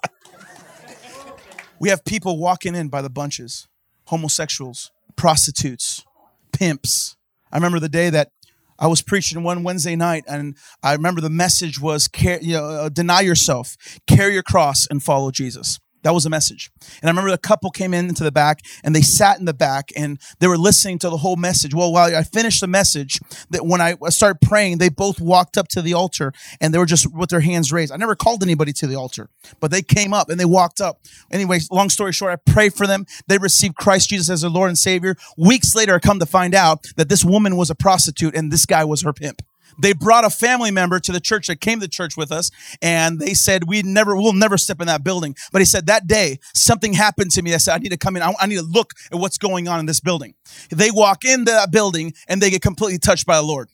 We 1.80 1.90
have 1.90 2.04
people 2.04 2.38
walking 2.38 2.74
in 2.74 2.88
by 2.88 3.02
the 3.02 3.10
bunches 3.10 3.68
homosexuals, 4.06 4.90
prostitutes, 5.16 6.02
pimps. 6.50 7.14
I 7.52 7.56
remember 7.56 7.78
the 7.78 7.90
day 7.90 8.08
that 8.08 8.30
I 8.78 8.86
was 8.86 9.02
preaching 9.02 9.42
one 9.42 9.64
Wednesday 9.64 9.96
night, 9.96 10.24
and 10.26 10.56
I 10.82 10.94
remember 10.94 11.20
the 11.20 11.28
message 11.28 11.78
was, 11.78 12.08
you 12.22 12.54
know, 12.54 12.64
uh, 12.64 12.88
deny 12.88 13.20
yourself, 13.20 13.76
carry 14.06 14.32
your 14.32 14.42
cross, 14.42 14.86
and 14.90 15.02
follow 15.02 15.30
Jesus. 15.30 15.78
That 16.02 16.14
was 16.14 16.26
a 16.26 16.30
message. 16.30 16.70
And 17.00 17.08
I 17.08 17.10
remember 17.10 17.30
a 17.30 17.38
couple 17.38 17.70
came 17.70 17.92
in 17.92 18.08
into 18.08 18.24
the 18.24 18.32
back 18.32 18.60
and 18.84 18.94
they 18.94 19.02
sat 19.02 19.38
in 19.38 19.44
the 19.44 19.54
back 19.54 19.90
and 19.96 20.18
they 20.38 20.46
were 20.46 20.56
listening 20.56 20.98
to 21.00 21.10
the 21.10 21.16
whole 21.16 21.36
message. 21.36 21.74
Well, 21.74 21.92
while 21.92 22.14
I 22.14 22.22
finished 22.22 22.60
the 22.60 22.68
message, 22.68 23.20
that 23.50 23.66
when 23.66 23.80
I 23.80 23.96
started 24.08 24.40
praying, 24.40 24.78
they 24.78 24.88
both 24.88 25.20
walked 25.20 25.56
up 25.56 25.68
to 25.68 25.82
the 25.82 25.94
altar 25.94 26.32
and 26.60 26.72
they 26.72 26.78
were 26.78 26.86
just 26.86 27.12
with 27.12 27.30
their 27.30 27.40
hands 27.40 27.72
raised. 27.72 27.92
I 27.92 27.96
never 27.96 28.14
called 28.14 28.42
anybody 28.42 28.72
to 28.74 28.86
the 28.86 28.94
altar, 28.94 29.28
but 29.60 29.70
they 29.70 29.82
came 29.82 30.14
up 30.14 30.28
and 30.30 30.38
they 30.38 30.44
walked 30.44 30.80
up. 30.80 31.00
Anyway, 31.30 31.60
long 31.70 31.90
story 31.90 32.12
short, 32.12 32.32
I 32.32 32.50
prayed 32.50 32.74
for 32.74 32.86
them. 32.86 33.06
They 33.26 33.38
received 33.38 33.74
Christ 33.74 34.10
Jesus 34.10 34.30
as 34.30 34.42
their 34.42 34.50
Lord 34.50 34.68
and 34.68 34.78
Savior. 34.78 35.16
Weeks 35.36 35.74
later, 35.74 35.94
I 35.94 35.98
come 35.98 36.20
to 36.20 36.26
find 36.26 36.54
out 36.54 36.86
that 36.96 37.08
this 37.08 37.24
woman 37.24 37.56
was 37.56 37.70
a 37.70 37.74
prostitute 37.74 38.34
and 38.34 38.52
this 38.52 38.66
guy 38.66 38.84
was 38.84 39.02
her 39.02 39.12
pimp 39.12 39.42
they 39.78 39.92
brought 39.92 40.24
a 40.24 40.30
family 40.30 40.70
member 40.70 40.98
to 40.98 41.12
the 41.12 41.20
church 41.20 41.46
that 41.46 41.60
came 41.60 41.80
to 41.80 41.88
church 41.88 42.16
with 42.16 42.32
us 42.32 42.50
and 42.82 43.18
they 43.18 43.34
said 43.34 43.68
we 43.68 43.82
never 43.82 44.16
we'll 44.16 44.32
never 44.32 44.58
step 44.58 44.80
in 44.80 44.86
that 44.88 45.04
building. 45.04 45.36
But 45.52 45.60
he 45.60 45.64
said 45.64 45.86
that 45.86 46.06
day 46.06 46.38
something 46.54 46.92
happened 46.92 47.30
to 47.32 47.42
me 47.42 47.54
i 47.54 47.58
said 47.58 47.74
i 47.74 47.78
need 47.78 47.90
to 47.90 47.96
come 47.96 48.16
in. 48.16 48.22
I, 48.22 48.46
need 48.46 48.56
to 48.56 48.62
look 48.62 48.92
at 49.12 49.18
what's 49.18 49.38
going 49.38 49.68
on 49.68 49.80
in 49.80 49.86
this 49.86 50.00
building. 50.00 50.34
They 50.70 50.90
walk 50.90 51.24
into 51.24 51.52
that 51.52 51.70
building 51.70 52.14
and 52.26 52.42
they 52.42 52.50
get 52.50 52.62
completely 52.62 52.98
touched 52.98 53.26
by 53.26 53.36
the 53.36 53.42
lord. 53.42 53.70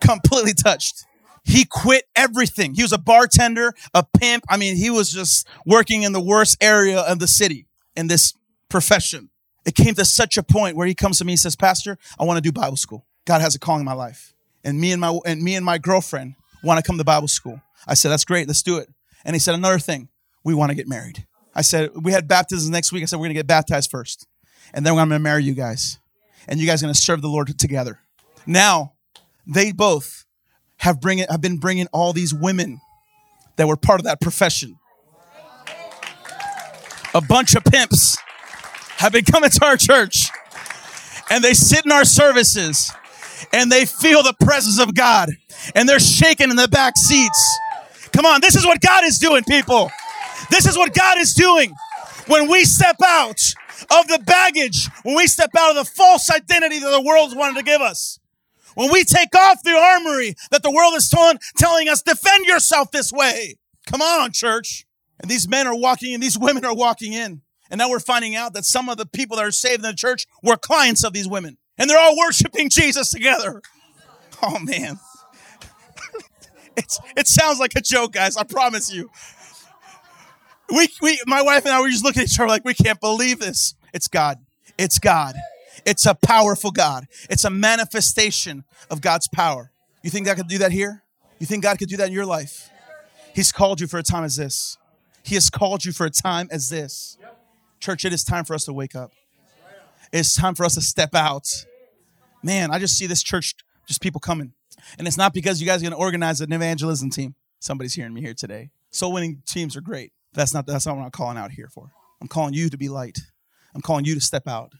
Completely 0.00 0.52
touched. 0.52 1.04
He 1.44 1.64
quit 1.64 2.04
everything. 2.14 2.74
He 2.74 2.82
was 2.82 2.92
a 2.92 2.98
bartender 2.98 3.72
a 3.94 4.04
pimp. 4.04 4.44
I 4.48 4.56
mean 4.56 4.76
he 4.76 4.90
was 4.90 5.10
just 5.10 5.46
working 5.64 6.02
in 6.02 6.12
the 6.12 6.20
worst 6.20 6.56
area 6.60 7.00
of 7.00 7.18
the 7.18 7.28
city 7.28 7.66
in 7.94 8.08
this 8.08 8.34
profession. 8.68 9.30
It 9.64 9.74
came 9.74 9.94
to 9.94 10.04
such 10.04 10.36
a 10.36 10.42
point 10.42 10.76
where 10.76 10.86
he 10.86 10.94
comes 10.94 11.18
to 11.18 11.24
me 11.24 11.32
and 11.32 11.40
says 11.40 11.56
pastor 11.56 11.98
i 12.18 12.24
want 12.24 12.36
to 12.36 12.42
do 12.42 12.52
bible 12.52 12.76
school. 12.76 13.06
God 13.24 13.40
has 13.40 13.54
a 13.54 13.58
calling 13.58 13.80
in 13.80 13.86
my 13.86 13.92
life 13.92 14.35
and 14.66 14.80
me 14.80 14.92
and 14.92 15.00
my 15.00 15.18
and 15.24 15.40
me 15.40 15.54
and 15.54 15.64
my 15.64 15.78
girlfriend 15.78 16.34
want 16.62 16.78
to 16.78 16.86
come 16.86 16.98
to 16.98 17.04
Bible 17.04 17.28
school. 17.28 17.62
I 17.86 17.94
said, 17.94 18.10
that's 18.10 18.24
great, 18.24 18.48
let's 18.48 18.62
do 18.62 18.78
it. 18.78 18.88
And 19.24 19.34
he 19.34 19.40
said, 19.40 19.54
another 19.54 19.78
thing, 19.78 20.08
we 20.44 20.54
want 20.54 20.70
to 20.70 20.74
get 20.74 20.88
married. 20.88 21.24
I 21.54 21.62
said, 21.62 21.90
we 21.94 22.12
had 22.12 22.28
baptisms 22.28 22.68
next 22.68 22.92
week. 22.92 23.02
I 23.02 23.06
said, 23.06 23.18
we're 23.18 23.26
gonna 23.26 23.34
get 23.34 23.46
baptized 23.46 23.90
first. 23.90 24.26
And 24.74 24.84
then 24.84 24.92
I'm 24.92 25.08
gonna 25.08 25.20
marry 25.20 25.44
you 25.44 25.54
guys. 25.54 25.98
And 26.48 26.60
you 26.60 26.66
guys 26.66 26.82
are 26.82 26.86
gonna 26.86 26.94
serve 26.94 27.22
the 27.22 27.28
Lord 27.28 27.56
together. 27.58 28.00
Now, 28.46 28.94
they 29.46 29.72
both 29.72 30.24
have 30.78 31.00
bring 31.00 31.18
have 31.18 31.40
been 31.40 31.58
bringing 31.58 31.86
all 31.92 32.12
these 32.12 32.34
women 32.34 32.80
that 33.56 33.68
were 33.68 33.76
part 33.76 34.00
of 34.00 34.04
that 34.04 34.20
profession. 34.20 34.78
A 37.14 37.20
bunch 37.20 37.54
of 37.54 37.64
pimps 37.64 38.18
have 38.98 39.12
been 39.12 39.24
coming 39.24 39.48
to 39.48 39.64
our 39.64 39.76
church 39.76 40.28
and 41.30 41.42
they 41.42 41.54
sit 41.54 41.86
in 41.86 41.92
our 41.92 42.04
services 42.04 42.92
and 43.52 43.70
they 43.70 43.84
feel 43.84 44.22
the 44.22 44.34
presence 44.40 44.80
of 44.80 44.94
God 44.94 45.30
and 45.74 45.88
they're 45.88 45.98
shaking 45.98 46.50
in 46.50 46.56
the 46.56 46.68
back 46.68 46.94
seats. 46.96 47.58
Come 48.12 48.26
on, 48.26 48.40
this 48.40 48.56
is 48.56 48.64
what 48.64 48.80
God 48.80 49.04
is 49.04 49.18
doing, 49.18 49.44
people. 49.44 49.90
This 50.50 50.66
is 50.66 50.76
what 50.76 50.94
God 50.94 51.18
is 51.18 51.34
doing 51.34 51.74
when 52.26 52.50
we 52.50 52.64
step 52.64 52.96
out 53.04 53.40
of 53.90 54.08
the 54.08 54.22
baggage, 54.24 54.88
when 55.02 55.16
we 55.16 55.26
step 55.26 55.50
out 55.58 55.70
of 55.70 55.76
the 55.76 55.84
false 55.84 56.30
identity 56.30 56.78
that 56.78 56.90
the 56.90 57.02
world 57.02 57.36
wanted 57.36 57.56
to 57.56 57.62
give 57.62 57.80
us. 57.80 58.18
When 58.74 58.92
we 58.92 59.04
take 59.04 59.34
off 59.34 59.62
the 59.62 59.70
armory 59.70 60.34
that 60.50 60.62
the 60.62 60.70
world 60.70 60.94
is 60.94 61.08
telling, 61.08 61.38
telling 61.56 61.88
us, 61.88 62.02
defend 62.02 62.44
yourself 62.44 62.90
this 62.90 63.12
way. 63.12 63.56
Come 63.86 64.02
on, 64.02 64.32
church. 64.32 64.86
And 65.18 65.30
these 65.30 65.48
men 65.48 65.66
are 65.66 65.74
walking 65.74 66.12
in, 66.12 66.20
these 66.20 66.38
women 66.38 66.64
are 66.64 66.74
walking 66.74 67.12
in. 67.14 67.40
And 67.70 67.78
now 67.78 67.88
we're 67.88 68.00
finding 68.00 68.36
out 68.36 68.52
that 68.52 68.64
some 68.64 68.88
of 68.88 68.96
the 68.96 69.06
people 69.06 69.38
that 69.38 69.46
are 69.46 69.50
saved 69.50 69.84
in 69.84 69.90
the 69.90 69.94
church 69.94 70.26
were 70.42 70.56
clients 70.56 71.04
of 71.04 71.12
these 71.12 71.26
women 71.26 71.56
and 71.78 71.88
they're 71.88 71.98
all 71.98 72.16
worshiping 72.16 72.70
Jesus 72.70 73.10
together. 73.10 73.62
Oh 74.42 74.58
man. 74.58 74.98
it's 76.76 76.98
it 77.16 77.26
sounds 77.26 77.58
like 77.58 77.72
a 77.76 77.80
joke, 77.80 78.12
guys. 78.12 78.36
I 78.36 78.44
promise 78.44 78.92
you. 78.92 79.10
We 80.70 80.88
we 81.00 81.20
my 81.26 81.42
wife 81.42 81.64
and 81.64 81.72
I 81.72 81.80
were 81.80 81.88
just 81.88 82.04
looking 82.04 82.22
at 82.22 82.28
each 82.28 82.38
other 82.40 82.48
like 82.48 82.64
we 82.64 82.74
can't 82.74 83.00
believe 83.00 83.38
this. 83.38 83.74
It's 83.92 84.08
God. 84.08 84.38
It's 84.78 84.98
God. 84.98 85.36
It's 85.84 86.04
a 86.06 86.14
powerful 86.14 86.70
God. 86.70 87.06
It's 87.30 87.44
a 87.44 87.50
manifestation 87.50 88.64
of 88.90 89.00
God's 89.00 89.28
power. 89.28 89.70
You 90.02 90.10
think 90.10 90.26
God 90.26 90.36
could 90.36 90.48
do 90.48 90.58
that 90.58 90.72
here? 90.72 91.02
You 91.38 91.46
think 91.46 91.62
God 91.62 91.78
could 91.78 91.88
do 91.88 91.96
that 91.98 92.08
in 92.08 92.12
your 92.12 92.26
life? 92.26 92.70
He's 93.34 93.52
called 93.52 93.80
you 93.80 93.86
for 93.86 93.98
a 93.98 94.02
time 94.02 94.24
as 94.24 94.36
this. 94.36 94.78
He 95.22 95.34
has 95.34 95.50
called 95.50 95.84
you 95.84 95.92
for 95.92 96.06
a 96.06 96.10
time 96.10 96.48
as 96.50 96.70
this. 96.70 97.18
Church, 97.80 98.04
it 98.04 98.12
is 98.12 98.24
time 98.24 98.44
for 98.44 98.54
us 98.54 98.64
to 98.64 98.72
wake 98.72 98.94
up. 98.94 99.12
It's 100.12 100.34
time 100.34 100.54
for 100.54 100.64
us 100.64 100.74
to 100.74 100.80
step 100.80 101.14
out. 101.14 101.48
Man, 102.42 102.70
I 102.70 102.78
just 102.78 102.96
see 102.96 103.06
this 103.06 103.22
church, 103.22 103.54
just 103.86 104.00
people 104.00 104.20
coming. 104.20 104.52
And 104.98 105.06
it's 105.06 105.16
not 105.16 105.34
because 105.34 105.60
you 105.60 105.66
guys 105.66 105.80
are 105.80 105.84
going 105.84 105.92
to 105.92 105.98
organize 105.98 106.40
an 106.40 106.52
evangelism 106.52 107.10
team. 107.10 107.34
Somebody's 107.58 107.94
hearing 107.94 108.14
me 108.14 108.20
here 108.20 108.34
today. 108.34 108.70
Soul 108.90 109.12
winning 109.12 109.42
teams 109.46 109.76
are 109.76 109.80
great. 109.80 110.12
That's 110.32 110.54
not, 110.54 110.66
that's 110.66 110.86
not 110.86 110.96
what 110.96 111.04
I'm 111.04 111.10
calling 111.10 111.38
out 111.38 111.50
here 111.50 111.68
for. 111.68 111.90
I'm 112.20 112.28
calling 112.28 112.54
you 112.54 112.68
to 112.68 112.76
be 112.76 112.88
light. 112.88 113.18
I'm 113.74 113.80
calling 113.80 114.04
you 114.04 114.14
to 114.14 114.20
step 114.20 114.46
out. 114.46 114.72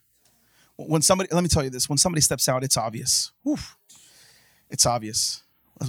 When 0.77 1.03
somebody, 1.03 1.29
let 1.33 1.43
me 1.43 1.49
tell 1.49 1.65
you 1.65 1.71
this 1.71 1.89
when 1.89 1.99
somebody 1.99 2.21
steps 2.21 2.49
out, 2.49 2.63
it's 2.63 2.77
obvious. 2.77 3.33
Oof, 3.49 3.77
it's 4.71 4.87
obvious. 4.87 5.43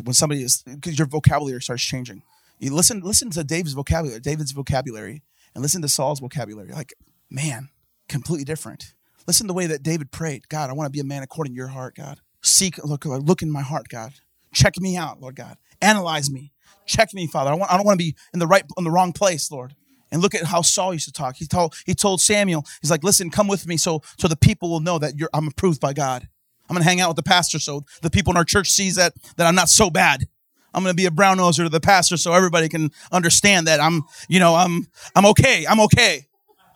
When 0.04 0.14
somebody 0.14 0.44
is, 0.44 0.64
because 0.64 0.98
your 0.98 1.08
vocabulary 1.08 1.62
starts 1.62 1.84
changing. 1.84 2.24
You 2.60 2.74
listen, 2.74 3.02
listen 3.02 3.30
to 3.32 3.44
David's 3.44 3.74
vocabulary, 3.74 4.20
David's 4.20 4.52
vocabulary, 4.52 5.24
and 5.54 5.62
listen 5.62 5.82
to 5.82 5.90
Saul's 5.90 6.20
vocabulary. 6.20 6.72
Like, 6.72 6.94
man, 7.30 7.70
completely 8.10 8.46
different. 8.46 8.94
Listen 9.28 9.46
to 9.46 9.50
the 9.50 9.58
way 9.58 9.68
that 9.68 9.84
David 9.84 10.12
prayed. 10.12 10.48
God, 10.48 10.70
I 10.70 10.74
want 10.74 10.88
to 10.88 10.92
be 10.92 11.02
a 11.02 11.04
man 11.04 11.22
according 11.22 11.54
to 11.54 11.58
your 11.58 11.68
heart, 11.68 11.96
God. 11.96 12.22
Seek, 12.42 12.84
look, 12.84 13.06
look 13.06 13.42
in 13.42 13.52
my 13.52 13.62
heart, 13.62 13.90
God. 13.90 14.14
Check 14.54 14.80
me 14.80 14.96
out, 14.96 15.20
Lord 15.22 15.36
God. 15.36 15.58
Analyze 15.82 16.32
me. 16.32 16.54
Check 16.86 17.14
me, 17.14 17.28
Father. 17.28 17.52
I, 17.52 17.54
want, 17.56 17.72
I 17.72 17.76
don't 17.76 17.86
want 17.86 18.00
to 18.00 18.06
be 18.06 18.16
in 18.34 18.40
the 18.40 18.48
right, 18.48 18.64
in 18.78 18.86
the 18.86 18.92
wrong 18.92 19.12
place, 19.12 19.52
Lord. 19.52 19.76
And 20.12 20.22
look 20.22 20.34
at 20.34 20.46
how 20.46 20.62
Saul 20.62 20.94
used 20.94 21.06
to 21.06 21.12
talk. 21.12 21.36
He 21.36 21.46
told, 21.46 21.76
he 21.86 21.94
told 21.94 22.22
Samuel, 22.22 22.66
he's 22.82 22.90
like, 22.90 23.04
listen, 23.04 23.30
come 23.30 23.50
with 23.50 23.68
me 23.68 23.76
so, 23.76 24.02
so 24.18 24.30
the 24.30 24.38
people 24.38 24.70
will 24.70 24.80
know 24.80 24.98
that 24.98 25.18
you're, 25.18 25.30
I'm 25.34 25.50
approved 25.50 25.82
by 25.82 25.92
God. 25.92 26.30
I'm 26.70 26.74
going 26.74 26.84
to 26.84 26.90
hang 26.90 27.02
out 27.02 27.10
with 27.10 27.18
the 27.18 27.24
pastor 27.24 27.60
so 27.60 27.84
the 28.02 28.10
people 28.10 28.32
in 28.32 28.38
our 28.38 28.46
church 28.46 28.70
sees 28.70 28.96
that, 28.96 29.14
that 29.36 29.48
I'm 29.48 29.56
not 29.56 29.68
so 29.68 29.90
bad. 29.90 30.28
I'm 30.74 30.84
going 30.84 30.94
to 30.94 30.98
be 30.98 31.06
a 31.06 31.12
brown 31.12 31.38
noser 31.38 31.64
to 31.64 31.70
the 31.70 31.82
pastor 31.82 32.16
so 32.16 32.34
everybody 32.34 32.70
can 32.70 32.92
understand 33.12 33.68
that 33.68 33.82
I'm, 33.82 34.04
you 34.30 34.40
know, 34.40 34.56
I'm, 34.56 34.88
I'm 35.16 35.26
okay. 35.28 35.66
I'm 35.68 35.82
okay. 35.82 36.28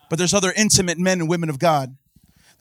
But 0.09 0.17
there's 0.17 0.33
other 0.33 0.51
intimate 0.55 0.97
men 0.97 1.21
and 1.21 1.29
women 1.29 1.49
of 1.49 1.57
God 1.57 1.95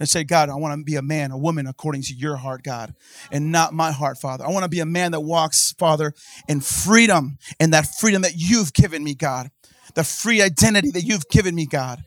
and 0.00 0.08
say, 0.08 0.24
God, 0.24 0.48
I 0.48 0.56
want 0.56 0.76
to 0.76 0.82
be 0.84 0.96
a 0.96 1.02
man, 1.02 1.30
a 1.30 1.38
woman 1.38 1.66
according 1.66 2.02
to 2.02 2.14
your 2.14 2.36
heart, 2.36 2.64
God, 2.64 2.94
and 3.30 3.52
not 3.52 3.72
my 3.72 3.92
heart, 3.92 4.18
Father. 4.18 4.44
I 4.44 4.50
want 4.50 4.64
to 4.64 4.68
be 4.68 4.80
a 4.80 4.86
man 4.86 5.12
that 5.12 5.20
walks, 5.20 5.72
Father, 5.78 6.14
in 6.48 6.60
freedom, 6.60 7.38
and 7.60 7.72
that 7.74 7.86
freedom 8.00 8.22
that 8.22 8.32
you've 8.34 8.72
given 8.72 9.04
me, 9.04 9.14
God, 9.14 9.50
the 9.94 10.02
free 10.02 10.42
identity 10.42 10.90
that 10.92 11.02
you've 11.02 11.28
given 11.28 11.54
me, 11.54 11.66
God. 11.66 12.02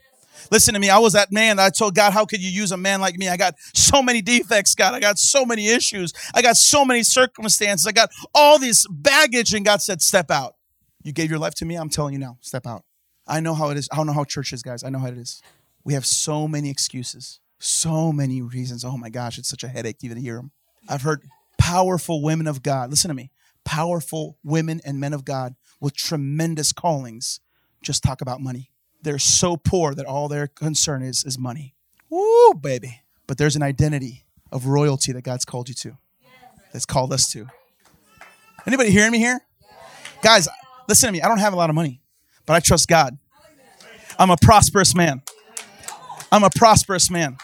Listen 0.51 0.73
to 0.73 0.79
me. 0.79 0.89
I 0.89 0.97
was 0.97 1.13
that 1.13 1.31
man 1.31 1.57
that 1.57 1.65
I 1.65 1.69
told 1.69 1.95
God, 1.95 2.11
how 2.11 2.25
could 2.25 2.41
you 2.41 2.49
use 2.49 2.71
a 2.71 2.77
man 2.77 2.99
like 2.99 3.15
me? 3.15 3.29
I 3.29 3.37
got 3.37 3.55
so 3.73 4.01
many 4.01 4.21
defects, 4.21 4.75
God. 4.75 4.93
I 4.93 4.99
got 4.99 5.17
so 5.17 5.45
many 5.45 5.69
issues. 5.69 6.11
I 6.33 6.41
got 6.41 6.57
so 6.57 6.83
many 6.83 7.03
circumstances. 7.03 7.87
I 7.87 7.91
got 7.91 8.09
all 8.35 8.59
this 8.59 8.85
baggage. 8.89 9.53
And 9.53 9.63
God 9.63 9.81
said, 9.81 10.01
step 10.01 10.29
out. 10.29 10.55
You 11.03 11.13
gave 11.13 11.29
your 11.29 11.39
life 11.39 11.53
to 11.55 11.65
me. 11.65 11.75
I'm 11.75 11.89
telling 11.89 12.13
you 12.13 12.19
now, 12.19 12.37
step 12.41 12.67
out. 12.67 12.83
I 13.25 13.39
know 13.39 13.53
how 13.53 13.69
it 13.69 13.77
is. 13.77 13.87
I 13.91 13.95
don't 13.95 14.07
know 14.07 14.13
how 14.13 14.25
church 14.25 14.51
is, 14.51 14.63
guys. 14.63 14.83
I 14.83 14.89
know 14.89 14.99
how 14.99 15.07
it 15.07 15.17
is. 15.17 15.41
We 15.85 15.93
have 15.93 16.05
so 16.05 16.47
many 16.47 16.69
excuses. 16.69 17.39
So 17.63 18.11
many 18.11 18.41
reasons. 18.41 18.83
Oh 18.83 18.97
my 18.97 19.09
gosh, 19.09 19.37
it's 19.37 19.47
such 19.47 19.63
a 19.63 19.69
headache 19.69 19.99
even 20.01 20.17
to 20.17 20.21
even 20.21 20.21
hear 20.21 20.35
them. 20.35 20.51
I've 20.89 21.03
heard 21.03 21.21
powerful 21.57 22.21
women 22.21 22.45
of 22.45 22.61
God. 22.61 22.89
Listen 22.89 23.07
to 23.07 23.13
me. 23.13 23.31
Powerful 23.63 24.37
women 24.43 24.81
and 24.83 24.99
men 24.99 25.13
of 25.13 25.23
God 25.23 25.55
with 25.79 25.95
tremendous 25.95 26.73
callings 26.73 27.39
just 27.81 28.03
talk 28.03 28.19
about 28.19 28.41
money. 28.41 28.69
They're 29.01 29.17
so 29.17 29.55
poor 29.55 29.95
that 29.95 30.05
all 30.05 30.27
their 30.27 30.47
concern 30.47 31.03
is 31.03 31.23
is 31.23 31.39
money. 31.39 31.73
Woo, 32.09 32.53
baby. 32.53 33.01
But 33.27 33.37
there's 33.37 33.55
an 33.55 33.63
identity 33.63 34.25
of 34.51 34.65
royalty 34.65 35.13
that 35.13 35.23
God's 35.23 35.45
called 35.45 35.69
you 35.69 35.75
to. 35.75 35.97
That's 36.73 36.85
called 36.85 37.13
us 37.13 37.31
to. 37.31 37.47
Anybody 38.67 38.91
hearing 38.91 39.13
me 39.13 39.19
here? 39.19 39.39
Guys, 40.21 40.49
listen 40.89 41.07
to 41.07 41.13
me. 41.13 41.21
I 41.21 41.29
don't 41.29 41.39
have 41.39 41.53
a 41.53 41.55
lot 41.55 41.69
of 41.69 41.75
money, 41.75 42.01
but 42.45 42.55
I 42.55 42.59
trust 42.59 42.89
God. 42.89 43.17
I'm 44.19 44.31
a 44.31 44.37
prosperous 44.41 44.93
man. 44.93 45.21
I'm 46.29 46.43
a 46.43 46.49
prosperous 46.49 47.09
man. 47.09 47.37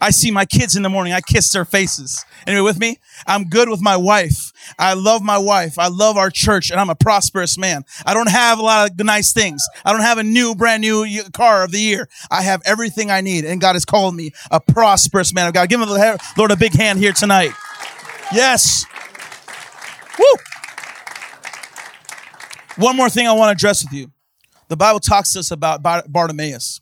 I 0.00 0.10
see 0.10 0.30
my 0.30 0.44
kids 0.44 0.76
in 0.76 0.82
the 0.82 0.88
morning. 0.88 1.12
I 1.12 1.20
kiss 1.20 1.50
their 1.52 1.64
faces. 1.64 2.24
Anyway, 2.46 2.62
with 2.62 2.78
me? 2.78 2.98
I'm 3.26 3.44
good 3.44 3.68
with 3.68 3.80
my 3.80 3.96
wife. 3.96 4.52
I 4.78 4.94
love 4.94 5.22
my 5.22 5.38
wife. 5.38 5.78
I 5.78 5.88
love 5.88 6.16
our 6.16 6.30
church 6.30 6.70
and 6.70 6.80
I'm 6.80 6.90
a 6.90 6.94
prosperous 6.94 7.56
man. 7.56 7.84
I 8.04 8.14
don't 8.14 8.28
have 8.28 8.58
a 8.58 8.62
lot 8.62 8.90
of 8.90 8.98
nice 9.04 9.32
things. 9.32 9.66
I 9.84 9.92
don't 9.92 10.02
have 10.02 10.18
a 10.18 10.22
new, 10.22 10.54
brand 10.54 10.82
new 10.82 11.06
car 11.32 11.64
of 11.64 11.70
the 11.70 11.78
year. 11.78 12.08
I 12.30 12.42
have 12.42 12.62
everything 12.64 13.10
I 13.10 13.20
need 13.20 13.44
and 13.44 13.60
God 13.60 13.74
has 13.74 13.84
called 13.84 14.14
me 14.14 14.32
a 14.50 14.60
prosperous 14.60 15.32
man 15.32 15.48
of 15.48 15.54
God. 15.54 15.68
Give 15.68 15.80
him 15.80 15.88
the 15.88 16.18
Lord 16.36 16.50
a 16.50 16.56
big 16.56 16.74
hand 16.74 16.98
here 16.98 17.12
tonight. 17.12 17.52
Yes. 18.32 18.84
Woo. 20.18 20.24
One 22.76 22.96
more 22.96 23.08
thing 23.08 23.26
I 23.28 23.32
want 23.32 23.48
to 23.48 23.52
address 23.52 23.84
with 23.84 23.92
you. 23.92 24.10
The 24.68 24.76
Bible 24.76 25.00
talks 25.00 25.32
to 25.32 25.38
us 25.38 25.50
about 25.50 25.82
Bartimaeus 25.82 26.80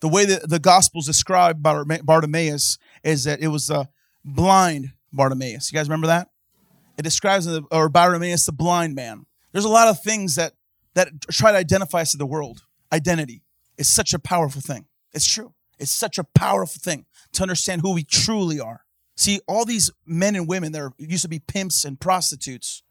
the 0.00 0.08
way 0.08 0.24
that 0.24 0.48
the 0.48 0.58
Gospels 0.58 1.06
describe 1.06 1.62
Bartimaeus 1.62 2.78
is 3.04 3.24
that 3.24 3.40
it 3.40 3.48
was 3.48 3.70
a 3.70 3.88
blind 4.24 4.92
Bartimaeus. 5.12 5.70
You 5.70 5.76
guys 5.76 5.88
remember 5.88 6.08
that? 6.08 6.28
It 6.98 7.02
describes 7.02 7.46
the, 7.46 7.64
or 7.70 7.88
Bartimaeus 7.88 8.46
the 8.46 8.52
blind 8.52 8.94
man. 8.94 9.26
There's 9.52 9.64
a 9.64 9.70
lot 9.70 9.88
of 9.88 10.02
things 10.02 10.34
that 10.36 10.54
that 10.94 11.08
try 11.30 11.52
to 11.52 11.58
identify 11.58 12.00
us 12.00 12.12
to 12.12 12.16
the 12.18 12.26
world. 12.26 12.62
Identity 12.92 13.42
is 13.78 13.88
such 13.88 14.12
a 14.12 14.18
powerful 14.18 14.60
thing. 14.60 14.86
It's 15.12 15.26
true. 15.26 15.54
It's 15.78 15.92
such 15.92 16.18
a 16.18 16.24
powerful 16.24 16.80
thing 16.82 17.06
to 17.32 17.42
understand 17.42 17.82
who 17.82 17.94
we 17.94 18.02
truly 18.02 18.60
are. 18.60 18.84
See, 19.16 19.40
all 19.46 19.64
these 19.64 19.90
men 20.04 20.34
and 20.34 20.48
women 20.48 20.72
that 20.72 20.82
are, 20.82 20.92
used 20.98 21.22
to 21.22 21.28
be 21.28 21.38
pimps 21.38 21.84
and 21.84 21.98
prostitutes, 21.98 22.82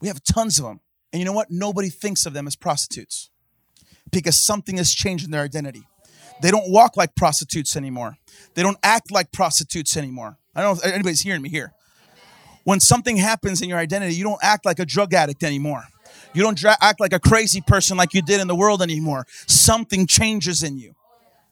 we 0.00 0.08
have 0.08 0.22
tons 0.22 0.58
of 0.58 0.64
them. 0.64 0.80
And 1.12 1.20
you 1.20 1.24
know 1.24 1.32
what? 1.32 1.50
Nobody 1.50 1.90
thinks 1.90 2.26
of 2.26 2.32
them 2.32 2.46
as 2.46 2.56
prostitutes 2.56 3.30
because 4.10 4.42
something 4.42 4.76
has 4.76 4.92
changed 4.92 5.24
in 5.24 5.30
their 5.30 5.42
identity. 5.42 5.84
They 6.42 6.50
don't 6.50 6.70
walk 6.70 6.96
like 6.96 7.14
prostitutes 7.14 7.76
anymore. 7.76 8.16
They 8.54 8.62
don't 8.62 8.78
act 8.82 9.10
like 9.10 9.32
prostitutes 9.32 9.96
anymore. 9.96 10.38
I 10.54 10.62
don't 10.62 10.76
know 10.76 10.82
if 10.82 10.92
anybody's 10.92 11.22
hearing 11.22 11.42
me 11.42 11.48
here. 11.48 11.72
When 12.64 12.80
something 12.80 13.16
happens 13.16 13.60
in 13.60 13.68
your 13.68 13.78
identity, 13.78 14.14
you 14.14 14.24
don't 14.24 14.42
act 14.42 14.64
like 14.64 14.78
a 14.78 14.86
drug 14.86 15.12
addict 15.14 15.42
anymore. 15.42 15.84
You 16.32 16.42
don't 16.42 16.56
dra- 16.56 16.76
act 16.80 17.00
like 17.00 17.12
a 17.12 17.20
crazy 17.20 17.60
person 17.60 17.96
like 17.96 18.14
you 18.14 18.22
did 18.22 18.40
in 18.40 18.48
the 18.48 18.54
world 18.54 18.82
anymore. 18.82 19.26
Something 19.46 20.06
changes 20.06 20.62
in 20.62 20.78
you. 20.78 20.94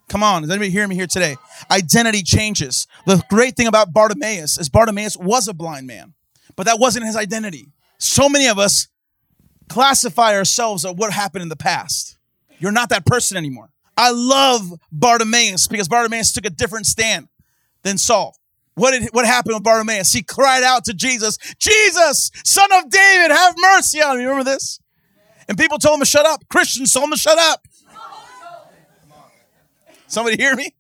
Come 0.09 0.23
on, 0.23 0.45
is 0.45 0.51
anybody 0.51 0.71
hearing 0.71 0.91
me 0.91 0.95
here 0.95 1.07
today? 1.07 1.37
Identity 1.71 2.23
changes. 2.23 2.87
The 3.07 3.23
great 3.31 3.57
thing 3.57 3.67
about 3.67 3.93
Bartimaeus 3.93 4.59
is 4.59 4.69
Bartimaeus 4.69 5.17
was 5.17 5.49
a 5.49 5.55
blind 5.55 5.87
man, 5.87 6.15
but 6.57 6.67
that 6.67 6.79
wasn't 6.79 7.07
his 7.07 7.17
identity. 7.17 7.69
So 7.99 8.29
many 8.29 8.47
of 8.47 8.59
us 8.59 8.89
classify 9.69 10.35
ourselves 10.35 10.85
of 10.85 10.99
what 10.99 11.13
happened 11.13 11.43
in 11.43 11.49
the 11.49 11.57
past. 11.57 12.19
You're 12.59 12.73
not 12.73 12.91
that 12.91 13.07
person 13.07 13.37
anymore. 13.37 13.72
I 13.97 14.11
love 14.11 14.73
Bartimaeus 14.91 15.67
because 15.69 15.89
Bartimaeus 15.89 16.33
took 16.33 16.47
a 16.47 16.51
different 16.51 16.87
stand 16.87 17.29
than 17.83 17.99
Saul. 17.99 18.37
What 18.75 18.93
did 18.93 19.11
what 19.13 19.27
happened 19.27 19.55
with 19.55 19.65
Bartimaeus? 19.65 20.13
He 20.13 20.23
cried 20.23 20.63
out 20.63 20.85
to 20.87 20.95
Jesus, 20.95 21.37
Jesus, 21.59 22.31
son 22.45 22.73
of 22.73 22.89
David, 22.89 23.31
have 23.31 23.55
mercy 23.59 24.01
on 24.01 24.17
me. 24.17 24.25
Remember 24.25 24.45
this? 24.45 24.81
And 25.49 25.59
people 25.59 25.79
told 25.79 25.97
him 25.97 26.01
to 26.01 26.07
shut 26.07 26.25
up. 26.25 26.49
Christians 26.49 26.93
told 26.93 27.05
him 27.05 27.11
to 27.11 27.19
shut 27.19 27.39
up. 27.39 27.67
Somebody 30.07 30.37
hear 30.37 30.55
me? 30.55 30.75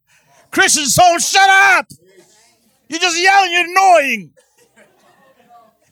Christians 0.50 0.94
told 0.94 1.14
him, 1.14 1.20
shut 1.20 1.48
up. 1.48 1.86
You're 2.88 3.00
just 3.00 3.20
yelling, 3.20 3.52
you're 3.52 3.64
annoying. 3.64 4.32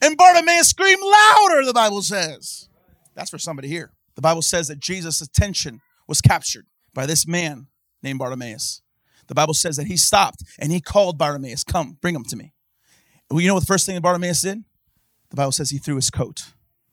And 0.02 0.16
Bartimaeus 0.16 0.68
screamed 0.68 1.02
louder, 1.02 1.64
the 1.64 1.72
Bible 1.74 2.02
says. 2.02 2.68
That's 3.14 3.30
for 3.30 3.38
somebody 3.38 3.68
here. 3.68 3.92
The 4.14 4.22
Bible 4.22 4.42
says 4.42 4.68
that 4.68 4.80
Jesus' 4.80 5.20
attention 5.20 5.80
was 6.06 6.20
captured 6.20 6.66
by 6.94 7.06
this 7.06 7.26
man 7.26 7.66
named 8.02 8.18
Bartimaeus. 8.18 8.82
The 9.26 9.34
Bible 9.34 9.54
says 9.54 9.76
that 9.76 9.86
he 9.86 9.96
stopped 9.96 10.42
and 10.58 10.72
he 10.72 10.80
called 10.80 11.18
Bartimaeus, 11.18 11.64
Come, 11.64 11.98
bring 12.00 12.14
him 12.14 12.24
to 12.24 12.36
me. 12.36 12.52
Well, 13.30 13.40
you 13.40 13.48
know 13.48 13.54
what 13.54 13.60
the 13.60 13.66
first 13.66 13.86
thing 13.86 13.94
that 13.94 14.00
Bartimaeus 14.00 14.42
did? 14.42 14.64
The 15.30 15.36
Bible 15.36 15.52
says 15.52 15.70
he 15.70 15.78
threw 15.78 15.96
his 15.96 16.10
coat. 16.10 16.46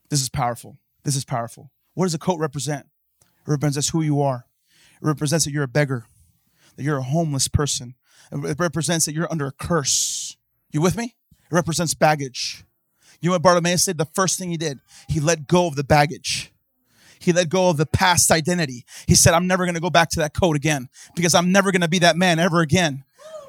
This 0.10 0.22
is 0.22 0.30
powerful. 0.30 0.78
This 1.04 1.16
is 1.16 1.26
powerful. 1.26 1.72
What 1.96 2.06
does 2.06 2.14
a 2.14 2.20
coat 2.20 2.40
represent? 2.40 2.86
It 3.22 3.50
represents 3.50 3.90
who 3.90 4.02
you 4.02 4.22
are. 4.22 4.46
It 5.02 5.06
represents 5.06 5.46
that 5.46 5.52
you're 5.52 5.64
a 5.64 5.68
beggar, 5.68 6.06
that 6.76 6.84
you're 6.84 6.98
a 6.98 7.04
homeless 7.04 7.48
person. 7.48 7.96
It 8.32 8.60
represents 8.60 9.06
that 9.06 9.16
you're 9.16 9.32
under 9.32 9.48
a 9.48 9.52
curse. 9.52 10.38
You 10.72 10.82
with 10.82 10.96
me? 10.96 11.16
It 11.32 11.56
represents 11.56 11.94
baggage. 11.94 12.64
You 13.22 13.30
know 13.30 13.36
what 13.36 13.42
Bartimaeus 13.42 13.86
did? 13.86 13.98
The 13.98 14.06
first 14.06 14.38
thing 14.38 14.52
he 14.52 14.58
did, 14.58 14.80
he 15.08 15.20
let 15.20 15.48
go 15.48 15.66
of 15.66 15.76
the 15.76 15.84
baggage. 15.84 16.52
He 17.20 17.34
let 17.34 17.50
go 17.50 17.70
of 17.70 17.78
the 17.78 17.86
past 17.86 18.32
identity. 18.32 18.86
He 19.08 19.16
said, 19.16 19.34
I'm 19.34 19.48
never 19.48 19.66
going 19.66 19.76
to 19.76 19.82
go 19.82 19.90
back 19.90 20.10
to 20.12 20.20
that 20.20 20.34
coat 20.34 20.56
again 20.56 20.90
because 21.16 21.36
I'm 21.36 21.52
never 21.52 21.72
going 21.72 21.82
to 21.82 21.88
be 21.88 22.00
that 22.00 22.18
man 22.18 22.40
ever 22.40 22.62
again. 22.62 23.04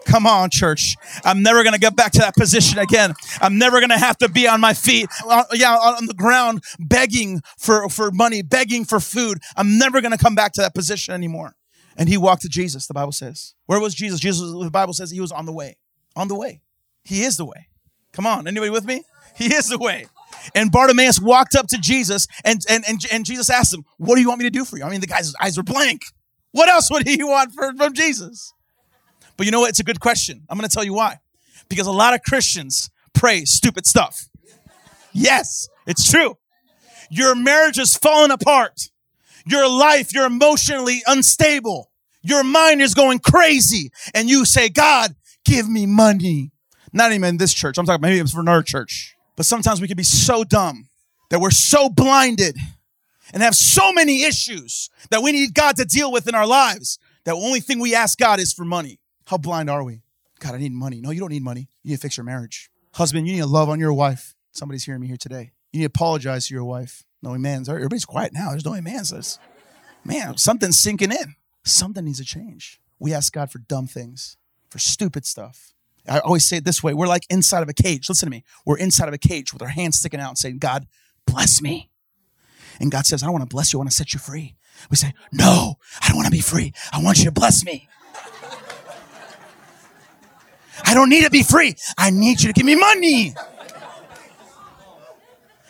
Come 0.04 0.26
on, 0.26 0.48
church. 0.50 0.96
I'm 1.24 1.42
never 1.42 1.62
going 1.62 1.74
to 1.74 1.78
get 1.78 1.94
back 1.94 2.12
to 2.12 2.20
that 2.20 2.34
position 2.34 2.78
again. 2.78 3.12
I'm 3.40 3.58
never 3.58 3.78
going 3.78 3.90
to 3.90 3.98
have 3.98 4.16
to 4.18 4.28
be 4.28 4.48
on 4.48 4.60
my 4.60 4.72
feet, 4.72 5.08
uh, 5.28 5.44
yeah, 5.52 5.74
on 5.74 6.06
the 6.06 6.14
ground, 6.14 6.64
begging 6.78 7.42
for, 7.58 7.88
for 7.90 8.10
money, 8.10 8.40
begging 8.40 8.84
for 8.86 9.00
food. 9.00 9.38
I'm 9.56 9.76
never 9.76 10.00
going 10.00 10.12
to 10.12 10.18
come 10.18 10.34
back 10.34 10.52
to 10.52 10.62
that 10.62 10.74
position 10.74 11.12
anymore. 11.12 11.56
And 11.96 12.08
he 12.08 12.16
walked 12.16 12.42
to 12.42 12.48
Jesus, 12.48 12.86
the 12.86 12.94
Bible 12.94 13.12
says. 13.12 13.54
Where 13.66 13.80
was 13.80 13.94
Jesus? 13.94 14.20
Jesus, 14.20 14.50
the 14.50 14.70
Bible 14.70 14.94
says 14.94 15.10
he 15.10 15.20
was 15.20 15.32
on 15.32 15.46
the 15.46 15.52
way. 15.52 15.76
On 16.16 16.28
the 16.28 16.36
way. 16.36 16.62
He 17.04 17.22
is 17.22 17.36
the 17.36 17.44
way. 17.44 17.68
Come 18.12 18.26
on. 18.26 18.46
Anybody 18.48 18.70
with 18.70 18.84
me? 18.84 19.02
He 19.36 19.52
is 19.52 19.68
the 19.68 19.78
way. 19.78 20.06
And 20.54 20.72
Bartimaeus 20.72 21.20
walked 21.20 21.54
up 21.54 21.66
to 21.68 21.78
Jesus 21.78 22.26
and, 22.44 22.60
and, 22.68 22.84
and, 22.88 23.00
and 23.12 23.24
Jesus 23.24 23.50
asked 23.50 23.72
him, 23.72 23.84
What 23.98 24.16
do 24.16 24.20
you 24.20 24.28
want 24.28 24.38
me 24.38 24.44
to 24.44 24.50
do 24.50 24.64
for 24.64 24.78
you? 24.78 24.84
I 24.84 24.90
mean, 24.90 25.00
the 25.00 25.06
guy's 25.06 25.34
eyes 25.40 25.56
were 25.56 25.62
blank. 25.62 26.02
What 26.52 26.68
else 26.68 26.90
would 26.90 27.06
he 27.06 27.22
want 27.24 27.52
for, 27.52 27.74
from 27.76 27.94
Jesus? 27.94 28.52
But 29.36 29.46
you 29.46 29.52
know 29.52 29.60
what? 29.60 29.70
It's 29.70 29.80
a 29.80 29.84
good 29.84 30.00
question. 30.00 30.44
I'm 30.48 30.58
going 30.58 30.68
to 30.68 30.74
tell 30.74 30.84
you 30.84 30.94
why. 30.94 31.18
Because 31.68 31.86
a 31.86 31.92
lot 31.92 32.14
of 32.14 32.22
Christians 32.22 32.90
pray 33.14 33.44
stupid 33.44 33.86
stuff. 33.86 34.28
Yes, 35.12 35.68
it's 35.86 36.08
true. 36.10 36.36
Your 37.10 37.34
marriage 37.34 37.78
is 37.78 37.96
falling 37.96 38.30
apart. 38.30 38.90
Your 39.46 39.68
life, 39.68 40.12
you're 40.12 40.26
emotionally 40.26 41.02
unstable. 41.06 41.90
Your 42.22 42.44
mind 42.44 42.82
is 42.82 42.94
going 42.94 43.20
crazy. 43.20 43.90
And 44.14 44.28
you 44.28 44.44
say, 44.44 44.68
God, 44.68 45.14
give 45.44 45.68
me 45.68 45.86
money. 45.86 46.50
Not 46.92 47.12
even 47.12 47.24
in 47.24 47.36
this 47.38 47.54
church. 47.54 47.78
I'm 47.78 47.86
talking 47.86 48.02
maybe 48.02 48.18
it's 48.18 48.32
for 48.32 48.40
another 48.40 48.62
church. 48.62 49.14
But 49.38 49.46
sometimes 49.46 49.80
we 49.80 49.86
can 49.86 49.96
be 49.96 50.02
so 50.02 50.42
dumb 50.42 50.88
that 51.30 51.40
we're 51.40 51.52
so 51.52 51.88
blinded 51.88 52.58
and 53.32 53.40
have 53.40 53.54
so 53.54 53.92
many 53.92 54.24
issues 54.24 54.90
that 55.10 55.22
we 55.22 55.30
need 55.30 55.54
God 55.54 55.76
to 55.76 55.84
deal 55.84 56.10
with 56.10 56.26
in 56.26 56.34
our 56.34 56.44
lives 56.44 56.98
that 57.22 57.36
the 57.36 57.38
only 57.38 57.60
thing 57.60 57.78
we 57.78 57.94
ask 57.94 58.18
God 58.18 58.40
is 58.40 58.52
for 58.52 58.64
money. 58.64 58.98
How 59.26 59.38
blind 59.38 59.70
are 59.70 59.84
we? 59.84 60.02
God, 60.40 60.56
I 60.56 60.58
need 60.58 60.72
money. 60.72 61.00
No, 61.00 61.10
you 61.10 61.20
don't 61.20 61.30
need 61.30 61.44
money. 61.44 61.68
You 61.84 61.90
need 61.90 61.98
to 61.98 62.02
fix 62.02 62.16
your 62.16 62.24
marriage. 62.24 62.68
Husband, 62.94 63.28
you 63.28 63.34
need 63.34 63.42
to 63.42 63.46
love 63.46 63.68
on 63.68 63.78
your 63.78 63.92
wife. 63.92 64.34
Somebody's 64.50 64.82
hearing 64.82 65.02
me 65.02 65.06
here 65.06 65.16
today. 65.16 65.52
You 65.70 65.78
need 65.78 65.84
to 65.84 65.92
apologize 65.94 66.48
to 66.48 66.54
your 66.54 66.64
wife. 66.64 67.04
No 67.22 67.30
amens. 67.30 67.68
Everybody's 67.68 68.04
quiet 68.04 68.32
now. 68.34 68.50
There's 68.50 68.64
no 68.64 68.74
amens. 68.74 69.10
There's, 69.10 69.38
man, 70.04 70.36
something's 70.36 70.80
sinking 70.80 71.12
in. 71.12 71.36
Something 71.64 72.06
needs 72.06 72.18
to 72.18 72.24
change. 72.24 72.80
We 72.98 73.14
ask 73.14 73.32
God 73.32 73.52
for 73.52 73.60
dumb 73.60 73.86
things, 73.86 74.36
for 74.68 74.80
stupid 74.80 75.24
stuff. 75.24 75.74
I 76.08 76.20
always 76.20 76.46
say 76.46 76.58
it 76.58 76.64
this 76.64 76.82
way 76.82 76.94
we're 76.94 77.06
like 77.06 77.24
inside 77.30 77.62
of 77.62 77.68
a 77.68 77.74
cage. 77.74 78.08
Listen 78.08 78.26
to 78.26 78.30
me. 78.30 78.44
We're 78.64 78.78
inside 78.78 79.08
of 79.08 79.14
a 79.14 79.18
cage 79.18 79.52
with 79.52 79.62
our 79.62 79.68
hands 79.68 79.98
sticking 79.98 80.20
out 80.20 80.30
and 80.30 80.38
saying, 80.38 80.58
God, 80.58 80.86
bless 81.26 81.60
me. 81.60 81.90
And 82.80 82.90
God 82.90 83.06
says, 83.06 83.22
I 83.22 83.26
don't 83.26 83.32
want 83.32 83.48
to 83.48 83.54
bless 83.54 83.72
you. 83.72 83.78
I 83.78 83.80
want 83.80 83.90
to 83.90 83.96
set 83.96 84.12
you 84.12 84.20
free. 84.20 84.56
We 84.90 84.96
say, 84.96 85.12
No, 85.32 85.76
I 86.00 86.08
don't 86.08 86.16
want 86.16 86.26
to 86.26 86.32
be 86.32 86.40
free. 86.40 86.72
I 86.92 87.02
want 87.02 87.18
you 87.18 87.24
to 87.24 87.32
bless 87.32 87.64
me. 87.64 87.88
I 90.84 90.94
don't 90.94 91.08
need 91.08 91.24
to 91.24 91.30
be 91.30 91.42
free. 91.42 91.74
I 91.96 92.10
need 92.10 92.40
you 92.40 92.48
to 92.48 92.52
give 92.52 92.64
me 92.64 92.76
money. 92.76 93.34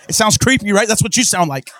It 0.08 0.14
sounds 0.14 0.38
creepy, 0.38 0.72
right? 0.72 0.86
That's 0.86 1.02
what 1.02 1.16
you 1.16 1.24
sound 1.24 1.48
like. 1.48 1.70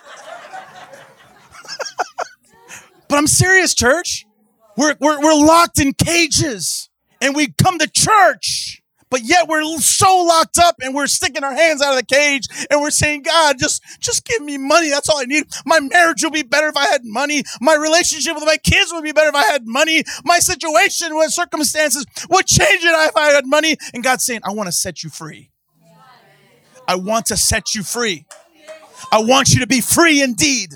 but 3.09 3.17
I'm 3.17 3.27
serious, 3.27 3.75
church. 3.75 4.25
We're, 4.77 4.97
we're, 5.01 5.21
we're 5.21 5.35
locked 5.35 5.79
in 5.79 5.93
cages 5.93 6.88
and 7.21 7.35
we 7.35 7.53
come 7.53 7.79
to 7.79 7.89
church, 7.89 8.83
but 9.11 9.23
yet 9.23 9.49
we're 9.49 9.63
so 9.79 10.25
locked 10.25 10.59
up 10.59 10.77
and 10.81 10.95
we're 10.95 11.07
sticking 11.07 11.43
our 11.43 11.55
hands 11.55 11.81
out 11.81 11.93
of 11.93 11.97
the 11.97 12.15
cage 12.15 12.47
and 12.71 12.81
we're 12.81 12.91
saying, 12.91 13.23
God, 13.23 13.57
just, 13.59 13.83
just 14.01 14.25
give 14.25 14.43
me 14.43 14.59
money. 14.59 14.91
That's 14.91 15.09
all 15.09 15.19
I 15.19 15.25
need. 15.25 15.45
My 15.65 15.81
marriage 15.81 16.23
would 16.23 16.33
be 16.33 16.43
better 16.43 16.69
if 16.69 16.77
I 16.77 16.87
had 16.87 17.03
money. 17.05 17.43
My 17.61 17.75
relationship 17.75 18.35
with 18.35 18.45
my 18.45 18.59
kids 18.59 18.93
would 18.93 19.05
be 19.05 19.13
better 19.13 19.31
if 19.31 19.35
I 19.35 19.45
had 19.45 19.67
money. 19.67 20.05
My 20.25 20.39
situation 20.39 21.17
with 21.17 21.33
circumstances 21.33 22.05
would 22.29 22.47
change 22.47 22.85
it 22.85 23.09
if 23.09 23.17
I 23.17 23.31
had 23.31 23.47
money. 23.47 23.77
And 23.95 24.05
God's 24.05 24.25
saying, 24.25 24.41
I 24.45 24.53
want 24.53 24.69
to 24.69 24.73
set 24.73 25.03
you 25.03 25.11
free. 25.11 25.51
I 26.87 26.95
want 26.95 27.27
to 27.27 27.37
set 27.37 27.75
you 27.75 27.83
free. 27.83 28.27
I 29.13 29.21
want 29.21 29.51
you 29.51 29.61
to 29.61 29.67
be 29.67 29.81
free 29.81 30.23
indeed. 30.23 30.75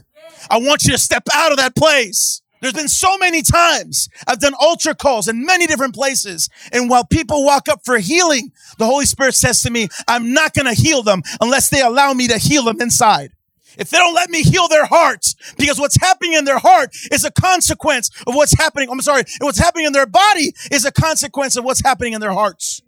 I 0.50 0.58
want 0.58 0.84
you 0.84 0.92
to 0.92 0.98
step 0.98 1.22
out 1.32 1.52
of 1.52 1.58
that 1.58 1.74
place. 1.74 2.41
There's 2.62 2.74
been 2.74 2.88
so 2.88 3.18
many 3.18 3.42
times 3.42 4.08
I've 4.24 4.38
done 4.38 4.54
altar 4.58 4.94
calls 4.94 5.26
in 5.26 5.44
many 5.44 5.66
different 5.66 5.94
places. 5.94 6.48
And 6.70 6.88
while 6.88 7.04
people 7.04 7.44
walk 7.44 7.68
up 7.68 7.80
for 7.84 7.98
healing, 7.98 8.52
the 8.78 8.86
Holy 8.86 9.04
Spirit 9.04 9.34
says 9.34 9.62
to 9.62 9.70
me, 9.70 9.88
I'm 10.06 10.32
not 10.32 10.54
going 10.54 10.72
to 10.72 10.80
heal 10.80 11.02
them 11.02 11.22
unless 11.40 11.70
they 11.70 11.82
allow 11.82 12.12
me 12.12 12.28
to 12.28 12.38
heal 12.38 12.62
them 12.62 12.80
inside. 12.80 13.32
If 13.76 13.90
they 13.90 13.98
don't 13.98 14.14
let 14.14 14.30
me 14.30 14.42
heal 14.42 14.68
their 14.68 14.84
hearts, 14.84 15.34
because 15.58 15.80
what's 15.80 16.00
happening 16.00 16.34
in 16.34 16.44
their 16.44 16.58
heart 16.58 16.90
is 17.10 17.24
a 17.24 17.32
consequence 17.32 18.10
of 18.28 18.34
what's 18.36 18.56
happening. 18.56 18.88
I'm 18.90 19.00
sorry. 19.00 19.24
What's 19.40 19.58
happening 19.58 19.86
in 19.86 19.92
their 19.92 20.06
body 20.06 20.54
is 20.70 20.84
a 20.84 20.92
consequence 20.92 21.56
of 21.56 21.64
what's 21.64 21.82
happening 21.82 22.12
in 22.12 22.20
their 22.20 22.32
hearts. 22.32 22.80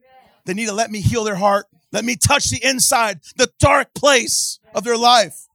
They 0.45 0.55
need 0.55 0.66
to 0.66 0.72
let 0.72 0.93
me 0.93 1.01
heal 1.01 1.25
their 1.25 1.37
heart. 1.37 1.66
Let 1.91 2.05
me 2.05 2.14
touch 2.14 2.51
the 2.51 2.64
inside, 2.64 3.20
the 3.37 3.51
dark 3.59 3.93
place 3.95 4.61
of 4.72 4.85
their 4.85 4.99
life. 4.99 5.49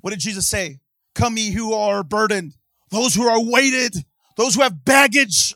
What 0.00 0.10
did 0.10 0.20
Jesus 0.20 0.48
say? 0.48 0.80
Come 1.14 1.36
ye 1.36 1.52
who 1.52 1.72
are 1.72 2.02
burdened 2.02 2.54
those 2.90 3.14
who 3.14 3.26
are 3.26 3.42
weighted, 3.42 3.94
those 4.36 4.54
who 4.54 4.62
have 4.62 4.84
baggage 4.84 5.54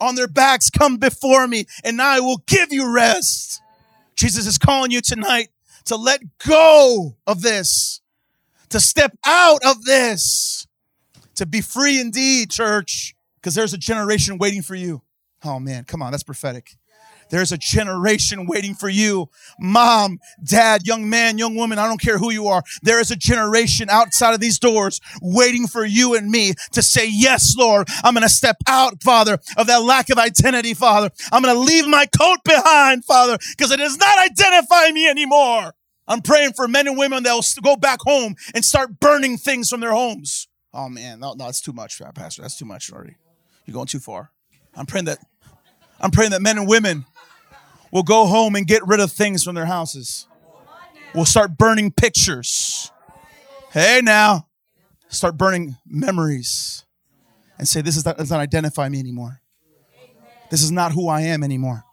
on 0.00 0.14
their 0.14 0.28
backs, 0.28 0.70
come 0.70 0.96
before 0.96 1.46
me 1.46 1.66
and 1.84 2.00
I 2.00 2.20
will 2.20 2.42
give 2.46 2.72
you 2.72 2.92
rest. 2.92 3.60
Jesus 4.16 4.46
is 4.46 4.58
calling 4.58 4.90
you 4.90 5.00
tonight 5.00 5.48
to 5.86 5.96
let 5.96 6.20
go 6.46 7.16
of 7.26 7.42
this, 7.42 8.00
to 8.68 8.80
step 8.80 9.16
out 9.26 9.64
of 9.64 9.84
this, 9.84 10.66
to 11.34 11.46
be 11.46 11.60
free 11.60 12.00
indeed, 12.00 12.50
church, 12.50 13.14
because 13.36 13.54
there's 13.54 13.72
a 13.72 13.78
generation 13.78 14.38
waiting 14.38 14.62
for 14.62 14.74
you. 14.74 15.02
Oh 15.44 15.58
man, 15.58 15.84
come 15.84 16.02
on, 16.02 16.10
that's 16.10 16.22
prophetic. 16.22 16.76
There's 17.30 17.52
a 17.52 17.58
generation 17.58 18.46
waiting 18.46 18.74
for 18.74 18.88
you. 18.88 19.28
Mom, 19.58 20.18
dad, 20.44 20.86
young 20.86 21.08
man, 21.08 21.38
young 21.38 21.54
woman, 21.54 21.78
I 21.78 21.86
don't 21.86 22.00
care 22.00 22.18
who 22.18 22.30
you 22.30 22.48
are. 22.48 22.62
There 22.82 23.00
is 23.00 23.10
a 23.10 23.16
generation 23.16 23.88
outside 23.88 24.34
of 24.34 24.40
these 24.40 24.58
doors 24.58 25.00
waiting 25.22 25.66
for 25.66 25.84
you 25.84 26.14
and 26.14 26.30
me 26.30 26.54
to 26.72 26.82
say, 26.82 27.08
Yes, 27.08 27.54
Lord, 27.56 27.88
I'm 28.04 28.14
going 28.14 28.22
to 28.22 28.28
step 28.28 28.56
out, 28.66 29.02
Father, 29.02 29.38
of 29.56 29.66
that 29.68 29.82
lack 29.82 30.10
of 30.10 30.18
identity, 30.18 30.74
Father. 30.74 31.10
I'm 31.32 31.42
going 31.42 31.54
to 31.54 31.60
leave 31.60 31.86
my 31.86 32.06
coat 32.06 32.38
behind, 32.44 33.04
Father, 33.04 33.38
because 33.56 33.70
it 33.70 33.78
does 33.78 33.96
not 33.96 34.18
identify 34.18 34.90
me 34.90 35.08
anymore. 35.08 35.74
I'm 36.08 36.22
praying 36.22 36.54
for 36.54 36.66
men 36.66 36.88
and 36.88 36.98
women 36.98 37.22
that 37.22 37.32
will 37.32 37.44
go 37.62 37.76
back 37.76 38.00
home 38.00 38.34
and 38.54 38.64
start 38.64 38.98
burning 38.98 39.38
things 39.38 39.70
from 39.70 39.80
their 39.80 39.92
homes. 39.92 40.48
Oh 40.74 40.88
man, 40.88 41.20
no, 41.20 41.34
no, 41.34 41.46
that's 41.46 41.60
too 41.60 41.72
much, 41.72 42.00
Pastor. 42.14 42.42
That's 42.42 42.58
too 42.58 42.64
much 42.64 42.92
already. 42.92 43.14
You're 43.64 43.74
going 43.74 43.86
too 43.86 44.00
far. 44.00 44.30
I'm 44.74 44.86
praying 44.86 45.06
that 45.06 45.18
I'm 46.00 46.10
praying 46.10 46.30
that 46.30 46.42
men 46.42 46.58
and 46.58 46.66
women 46.66 47.04
will 47.90 48.02
go 48.02 48.26
home 48.26 48.54
and 48.56 48.66
get 48.66 48.86
rid 48.86 49.00
of 49.00 49.12
things 49.12 49.42
from 49.44 49.54
their 49.54 49.66
houses. 49.66 50.26
We'll 51.14 51.24
start 51.24 51.58
burning 51.58 51.90
pictures. 51.90 52.92
Hey 53.72 54.00
now, 54.02 54.46
start 55.08 55.36
burning 55.36 55.76
memories 55.86 56.84
and 57.58 57.66
say, 57.66 57.80
This 57.80 57.96
is 57.96 58.04
not, 58.04 58.16
does 58.18 58.30
not 58.30 58.40
identify 58.40 58.88
me 58.88 58.98
anymore. 58.98 59.40
This 60.50 60.62
is 60.62 60.70
not 60.70 60.92
who 60.92 61.08
I 61.08 61.22
am 61.22 61.44
anymore. 61.44 61.84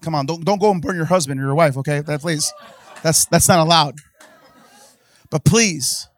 Come 0.00 0.14
on, 0.14 0.26
don't, 0.26 0.44
don't 0.44 0.60
go 0.60 0.70
and 0.70 0.82
burn 0.82 0.96
your 0.96 1.04
husband 1.06 1.40
or 1.40 1.44
your 1.44 1.54
wife, 1.54 1.76
okay? 1.78 2.00
That 2.00 2.20
please. 2.20 2.52
That's 3.02 3.26
that's 3.26 3.48
not 3.48 3.60
allowed. 3.60 3.96
But 5.30 5.44
please, 5.44 6.08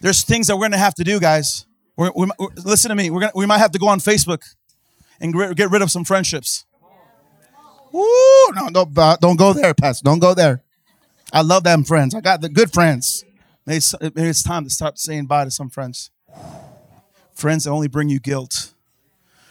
there's 0.00 0.24
things 0.24 0.46
that 0.46 0.56
we're 0.56 0.64
gonna 0.66 0.78
have 0.78 0.94
to 0.94 1.04
do, 1.04 1.20
guys. 1.20 1.66
We're, 1.96 2.10
we, 2.16 2.28
listen 2.64 2.88
to 2.88 2.94
me. 2.94 3.10
We're 3.10 3.20
gonna, 3.20 3.32
we 3.34 3.46
might 3.46 3.58
have 3.58 3.72
to 3.72 3.78
go 3.78 3.88
on 3.88 4.00
Facebook 4.00 4.42
and 5.20 5.34
get 5.56 5.70
rid 5.70 5.82
of 5.82 5.90
some 5.90 6.04
friendships. 6.04 6.64
Woo! 7.92 8.04
No, 8.54 8.68
no, 8.68 8.90
uh, 8.96 9.16
don't 9.20 9.36
go 9.36 9.52
there, 9.52 9.74
Pastor. 9.74 10.04
Don't 10.04 10.18
go 10.18 10.34
there. 10.34 10.62
I 11.32 11.42
love 11.42 11.64
them 11.64 11.84
friends. 11.84 12.14
I 12.14 12.20
got 12.20 12.40
the 12.40 12.48
good 12.48 12.72
friends. 12.72 13.24
Maybe 13.66 13.76
it's, 13.78 13.94
maybe 14.00 14.22
it's 14.22 14.42
time 14.42 14.64
to 14.64 14.70
stop 14.70 14.98
saying 14.98 15.26
bye 15.26 15.44
to 15.44 15.50
some 15.50 15.70
friends. 15.70 16.10
Friends 17.34 17.64
that 17.64 17.70
only 17.70 17.88
bring 17.88 18.08
you 18.08 18.18
guilt. 18.18 18.72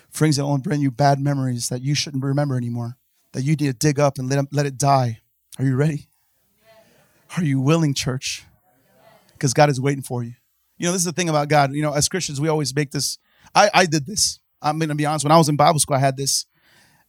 Friends 0.09 0.37
that 0.37 0.43
only 0.43 0.61
bring 0.61 0.81
you 0.81 0.91
bad 0.91 1.19
memories 1.19 1.69
that 1.69 1.81
you 1.81 1.95
shouldn't 1.95 2.23
remember 2.23 2.55
anymore. 2.55 2.97
That 3.31 3.43
you 3.43 3.51
need 3.51 3.67
to 3.67 3.73
dig 3.73 3.99
up 3.99 4.17
and 4.17 4.29
let, 4.29 4.35
them, 4.35 4.47
let 4.51 4.65
it 4.65 4.77
die. 4.77 5.21
Are 5.57 5.65
you 5.65 5.75
ready? 5.75 6.07
Are 7.37 7.43
you 7.43 7.61
willing, 7.61 7.93
church? 7.93 8.43
Because 9.33 9.53
God 9.53 9.69
is 9.69 9.79
waiting 9.79 10.03
for 10.03 10.23
you. 10.23 10.33
You 10.77 10.87
know, 10.87 10.91
this 10.91 11.01
is 11.01 11.05
the 11.05 11.13
thing 11.13 11.29
about 11.29 11.47
God. 11.47 11.73
You 11.73 11.81
know, 11.81 11.93
as 11.93 12.09
Christians, 12.09 12.41
we 12.41 12.49
always 12.49 12.75
make 12.75 12.91
this. 12.91 13.17
I, 13.55 13.69
I 13.73 13.85
did 13.85 14.05
this. 14.05 14.39
I'm 14.61 14.79
going 14.79 14.89
to 14.89 14.95
be 14.95 15.05
honest. 15.05 15.23
When 15.23 15.31
I 15.31 15.37
was 15.37 15.47
in 15.47 15.55
Bible 15.55 15.79
school, 15.79 15.95
I 15.95 15.99
had 15.99 16.17
this. 16.17 16.45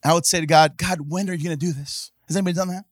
I 0.05 0.15
would 0.15 0.27
say 0.27 0.41
to 0.41 0.47
God, 0.47 0.77
God, 0.77 1.11
when 1.11 1.29
are 1.31 1.35
you 1.35 1.45
going 1.45 1.59
to 1.59 1.67
do 1.67 1.73
this? 1.73 2.11
Has 2.27 2.37
anybody 2.37 2.55
done 2.55 2.69
that? 2.69 2.85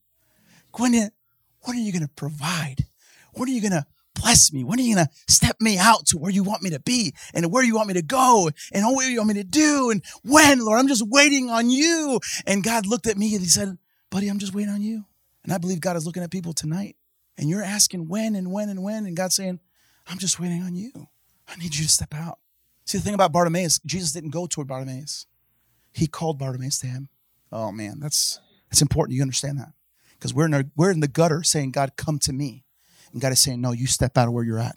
When, 0.76 0.92
when 0.92 1.76
are 1.76 1.80
you 1.80 1.92
going 1.92 2.06
to 2.06 2.14
provide? 2.14 2.86
When 3.34 3.48
are 3.48 3.52
you 3.52 3.60
going 3.60 3.72
to 3.72 3.86
bless 4.14 4.52
me? 4.52 4.64
When 4.64 4.78
are 4.78 4.82
you 4.82 4.94
going 4.94 5.06
to 5.06 5.12
step 5.32 5.56
me 5.60 5.78
out 5.78 6.06
to 6.06 6.18
where 6.18 6.30
you 6.30 6.42
want 6.42 6.62
me 6.62 6.70
to 6.70 6.80
be 6.80 7.14
and 7.34 7.50
where 7.50 7.64
you 7.64 7.74
want 7.74 7.88
me 7.88 7.94
to 7.94 8.02
go 8.02 8.50
and 8.72 8.84
what 8.84 9.06
you 9.06 9.16
want 9.16 9.28
me 9.28 9.34
to 9.34 9.44
do? 9.44 9.90
And 9.90 10.02
when, 10.22 10.64
Lord, 10.64 10.78
I'm 10.78 10.88
just 10.88 11.06
waiting 11.06 11.50
on 11.50 11.70
you. 11.70 12.20
And 12.46 12.62
God 12.62 12.86
looked 12.86 13.06
at 13.06 13.16
me 13.16 13.32
and 13.34 13.42
he 13.42 13.48
said, 13.48 13.78
buddy, 14.10 14.28
I'm 14.28 14.38
just 14.38 14.54
waiting 14.54 14.72
on 14.72 14.82
you. 14.82 15.04
And 15.42 15.52
I 15.52 15.58
believe 15.58 15.80
God 15.80 15.96
is 15.96 16.06
looking 16.06 16.22
at 16.22 16.30
people 16.30 16.52
tonight 16.52 16.96
and 17.38 17.48
you're 17.48 17.62
asking 17.62 18.08
when 18.08 18.34
and 18.34 18.52
when 18.52 18.68
and 18.68 18.82
when. 18.82 19.06
And 19.06 19.16
God's 19.16 19.34
saying, 19.34 19.60
I'm 20.06 20.18
just 20.18 20.38
waiting 20.38 20.62
on 20.62 20.74
you. 20.74 21.08
I 21.48 21.56
need 21.56 21.74
you 21.74 21.84
to 21.84 21.90
step 21.90 22.14
out. 22.14 22.38
See, 22.84 22.98
the 22.98 23.04
thing 23.04 23.14
about 23.14 23.32
Bartimaeus, 23.32 23.80
Jesus 23.86 24.12
didn't 24.12 24.30
go 24.30 24.46
toward 24.46 24.68
Bartimaeus. 24.68 25.26
He 25.92 26.06
called 26.06 26.38
Bartimaeus 26.38 26.78
to 26.80 26.86
him. 26.86 27.08
Oh 27.52 27.72
man, 27.72 27.98
that's 28.00 28.40
that's 28.70 28.82
important. 28.82 29.16
You 29.16 29.22
understand 29.22 29.58
that 29.58 29.72
because 30.12 30.32
we're 30.32 30.46
in 30.46 30.54
a, 30.54 30.64
we're 30.76 30.90
in 30.90 31.00
the 31.00 31.08
gutter 31.08 31.42
saying, 31.42 31.72
"God, 31.72 31.96
come 31.96 32.18
to 32.20 32.32
me," 32.32 32.64
and 33.12 33.20
God 33.20 33.32
is 33.32 33.40
saying, 33.40 33.60
"No, 33.60 33.72
you 33.72 33.86
step 33.86 34.16
out 34.16 34.28
of 34.28 34.34
where 34.34 34.44
you're 34.44 34.58
at." 34.58 34.76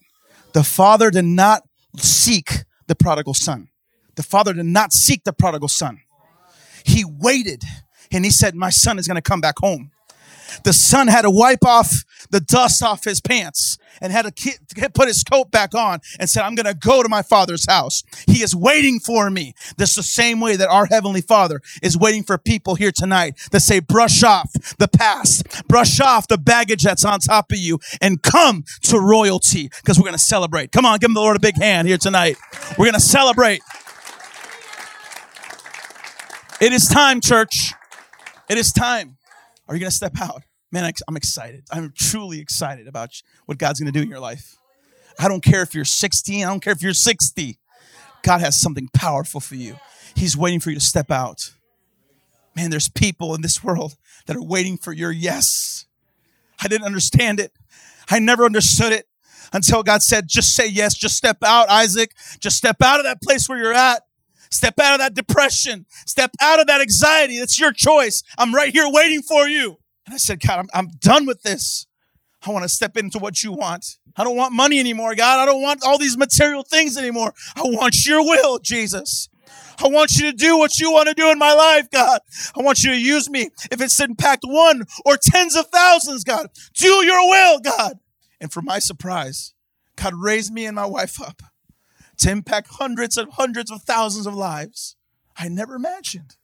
The 0.53 0.63
father 0.63 1.11
did 1.11 1.25
not 1.25 1.63
seek 1.97 2.63
the 2.87 2.95
prodigal 2.95 3.33
son. 3.33 3.69
The 4.15 4.23
father 4.23 4.53
did 4.53 4.65
not 4.65 4.93
seek 4.93 5.23
the 5.23 5.33
prodigal 5.33 5.67
son. 5.67 6.01
He 6.83 7.05
waited 7.05 7.63
and 8.11 8.25
he 8.25 8.31
said, 8.31 8.55
"My 8.55 8.69
son 8.69 8.97
is 8.99 9.07
going 9.07 9.15
to 9.15 9.21
come 9.21 9.41
back 9.41 9.55
home." 9.59 9.91
The 10.63 10.73
son 10.73 11.07
had 11.07 11.23
to 11.23 11.31
wipe 11.31 11.65
off 11.65 12.03
the 12.33 12.41
dust 12.41 12.81
off 12.81 13.03
his 13.03 13.21
pants 13.21 13.77
and 14.01 14.11
had 14.11 14.35
to 14.35 14.89
put 14.93 15.07
his 15.07 15.23
coat 15.23 15.51
back 15.51 15.75
on 15.75 15.99
and 16.19 16.29
said, 16.29 16.43
I'm 16.43 16.55
going 16.55 16.65
to 16.65 16.73
go 16.73 17.03
to 17.03 17.07
my 17.07 17.21
father's 17.21 17.65
house. 17.69 18.03
He 18.27 18.41
is 18.41 18.55
waiting 18.55 18.99
for 18.99 19.29
me. 19.29 19.53
This 19.77 19.91
is 19.91 19.95
the 19.97 20.03
same 20.03 20.39
way 20.39 20.55
that 20.55 20.67
our 20.67 20.87
heavenly 20.87 21.21
father 21.21 21.61
is 21.81 21.97
waiting 21.97 22.23
for 22.23 22.37
people 22.37 22.75
here 22.75 22.91
tonight 22.91 23.35
that 23.51 23.59
say, 23.61 23.79
brush 23.79 24.23
off 24.23 24.51
the 24.79 24.87
past, 24.87 25.67
brush 25.67 25.99
off 25.99 26.27
the 26.27 26.39
baggage 26.39 26.83
that's 26.83 27.05
on 27.05 27.19
top 27.19 27.51
of 27.51 27.59
you 27.59 27.79
and 28.01 28.23
come 28.23 28.63
to 28.81 28.99
royalty 28.99 29.69
because 29.77 29.99
we're 29.99 30.05
going 30.05 30.13
to 30.13 30.19
celebrate. 30.19 30.71
Come 30.71 30.85
on, 30.85 30.97
give 30.97 31.13
the 31.13 31.19
Lord 31.19 31.37
a 31.37 31.39
big 31.39 31.57
hand 31.57 31.87
here 31.87 31.97
tonight. 31.97 32.35
We're 32.71 32.85
going 32.85 32.93
to 32.93 32.99
celebrate. 32.99 33.61
It 36.59 36.73
is 36.73 36.87
time, 36.87 37.21
church. 37.21 37.73
It 38.49 38.57
is 38.57 38.71
time. 38.71 39.17
Are 39.67 39.75
you 39.75 39.79
going 39.79 39.91
to 39.91 39.95
step 39.95 40.19
out? 40.19 40.41
Man, 40.73 40.91
I'm 41.07 41.15
excited. 41.15 41.65
I'm 41.71 41.93
truly 41.95 42.39
excited 42.39 42.87
about 42.87 43.21
what 43.45 43.59
God's 43.59 43.79
going 43.79 43.93
to 43.93 43.97
do 43.97 44.01
in 44.01 44.09
your 44.09 44.19
life. 44.19 44.57
I 45.19 45.27
don't 45.27 45.43
care 45.43 45.61
if 45.61 45.75
you're 45.75 45.85
16, 45.85 46.43
I 46.43 46.47
don't 46.47 46.61
care 46.61 46.73
if 46.73 46.81
you're 46.81 46.93
60. 46.93 47.59
God 48.23 48.41
has 48.41 48.59
something 48.59 48.89
powerful 48.91 49.39
for 49.39 49.53
you. 49.53 49.77
He's 50.15 50.35
waiting 50.35 50.59
for 50.59 50.71
you 50.71 50.77
to 50.77 50.81
step 50.81 51.11
out. 51.11 51.53
Man, 52.55 52.71
there's 52.71 52.89
people 52.89 53.35
in 53.35 53.43
this 53.43 53.63
world 53.63 53.97
that 54.25 54.35
are 54.35 54.43
waiting 54.43 54.77
for 54.77 54.91
your 54.91 55.11
yes. 55.11 55.85
I 56.59 56.67
didn't 56.67 56.87
understand 56.87 57.39
it. 57.39 57.51
I 58.09 58.17
never 58.17 58.43
understood 58.43 58.93
it 58.93 59.07
until 59.53 59.83
God 59.83 60.01
said, 60.01 60.27
just 60.27 60.55
say 60.55 60.67
yes, 60.67 60.95
just 60.95 61.15
step 61.15 61.37
out, 61.43 61.69
Isaac. 61.69 62.15
Just 62.39 62.57
step 62.57 62.77
out 62.81 62.99
of 62.99 63.05
that 63.05 63.21
place 63.21 63.47
where 63.47 63.59
you're 63.59 63.73
at. 63.73 64.01
Step 64.49 64.79
out 64.79 64.95
of 64.95 64.99
that 65.01 65.13
depression. 65.13 65.85
Step 66.07 66.31
out 66.41 66.59
of 66.59 66.65
that 66.65 66.81
anxiety. 66.81 67.37
That's 67.37 67.59
your 67.59 67.73
choice. 67.73 68.23
I'm 68.39 68.55
right 68.55 68.73
here 68.73 68.87
waiting 68.87 69.21
for 69.21 69.47
you. 69.47 69.77
And 70.05 70.13
I 70.13 70.17
said, 70.17 70.39
God, 70.39 70.59
I'm, 70.59 70.69
I'm 70.73 70.87
done 70.99 71.25
with 71.25 71.43
this. 71.43 71.87
I 72.45 72.51
want 72.51 72.63
to 72.63 72.69
step 72.69 72.97
into 72.97 73.19
what 73.19 73.43
you 73.43 73.53
want. 73.53 73.97
I 74.15 74.23
don't 74.23 74.35
want 74.35 74.53
money 74.53 74.79
anymore, 74.79 75.15
God. 75.15 75.39
I 75.39 75.45
don't 75.45 75.61
want 75.61 75.83
all 75.85 75.97
these 75.97 76.17
material 76.17 76.63
things 76.63 76.97
anymore. 76.97 77.33
I 77.55 77.61
want 77.63 78.05
your 78.05 78.21
will, 78.21 78.59
Jesus. 78.59 79.29
I 79.79 79.87
want 79.87 80.15
you 80.15 80.29
to 80.29 80.37
do 80.37 80.57
what 80.57 80.77
you 80.79 80.91
want 80.91 81.07
to 81.07 81.13
do 81.13 81.31
in 81.31 81.39
my 81.39 81.53
life, 81.53 81.89
God. 81.89 82.19
I 82.55 82.61
want 82.61 82.83
you 82.83 82.91
to 82.91 82.99
use 82.99 83.29
me. 83.29 83.49
If 83.71 83.81
it's 83.81 83.99
impact 83.99 84.43
one 84.45 84.83
or 85.05 85.17
tens 85.21 85.55
of 85.55 85.67
thousands, 85.67 86.23
God, 86.23 86.47
do 86.73 86.87
your 87.05 87.27
will, 87.29 87.59
God. 87.59 87.99
And 88.39 88.51
for 88.51 88.61
my 88.61 88.79
surprise, 88.79 89.53
God 89.95 90.13
raised 90.15 90.53
me 90.53 90.65
and 90.65 90.75
my 90.75 90.85
wife 90.85 91.21
up 91.21 91.41
to 92.17 92.29
impact 92.29 92.67
hundreds 92.73 93.17
and 93.17 93.31
hundreds 93.31 93.71
of 93.71 93.83
thousands 93.83 94.27
of 94.27 94.35
lives. 94.35 94.95
I 95.37 95.47
never 95.47 95.75
imagined. 95.75 96.35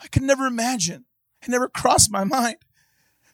I 0.00 0.06
could 0.06 0.22
never 0.22 0.46
imagine. 0.46 1.06
It 1.42 1.48
never 1.48 1.68
crossed 1.68 2.10
my 2.12 2.24
mind. 2.24 2.56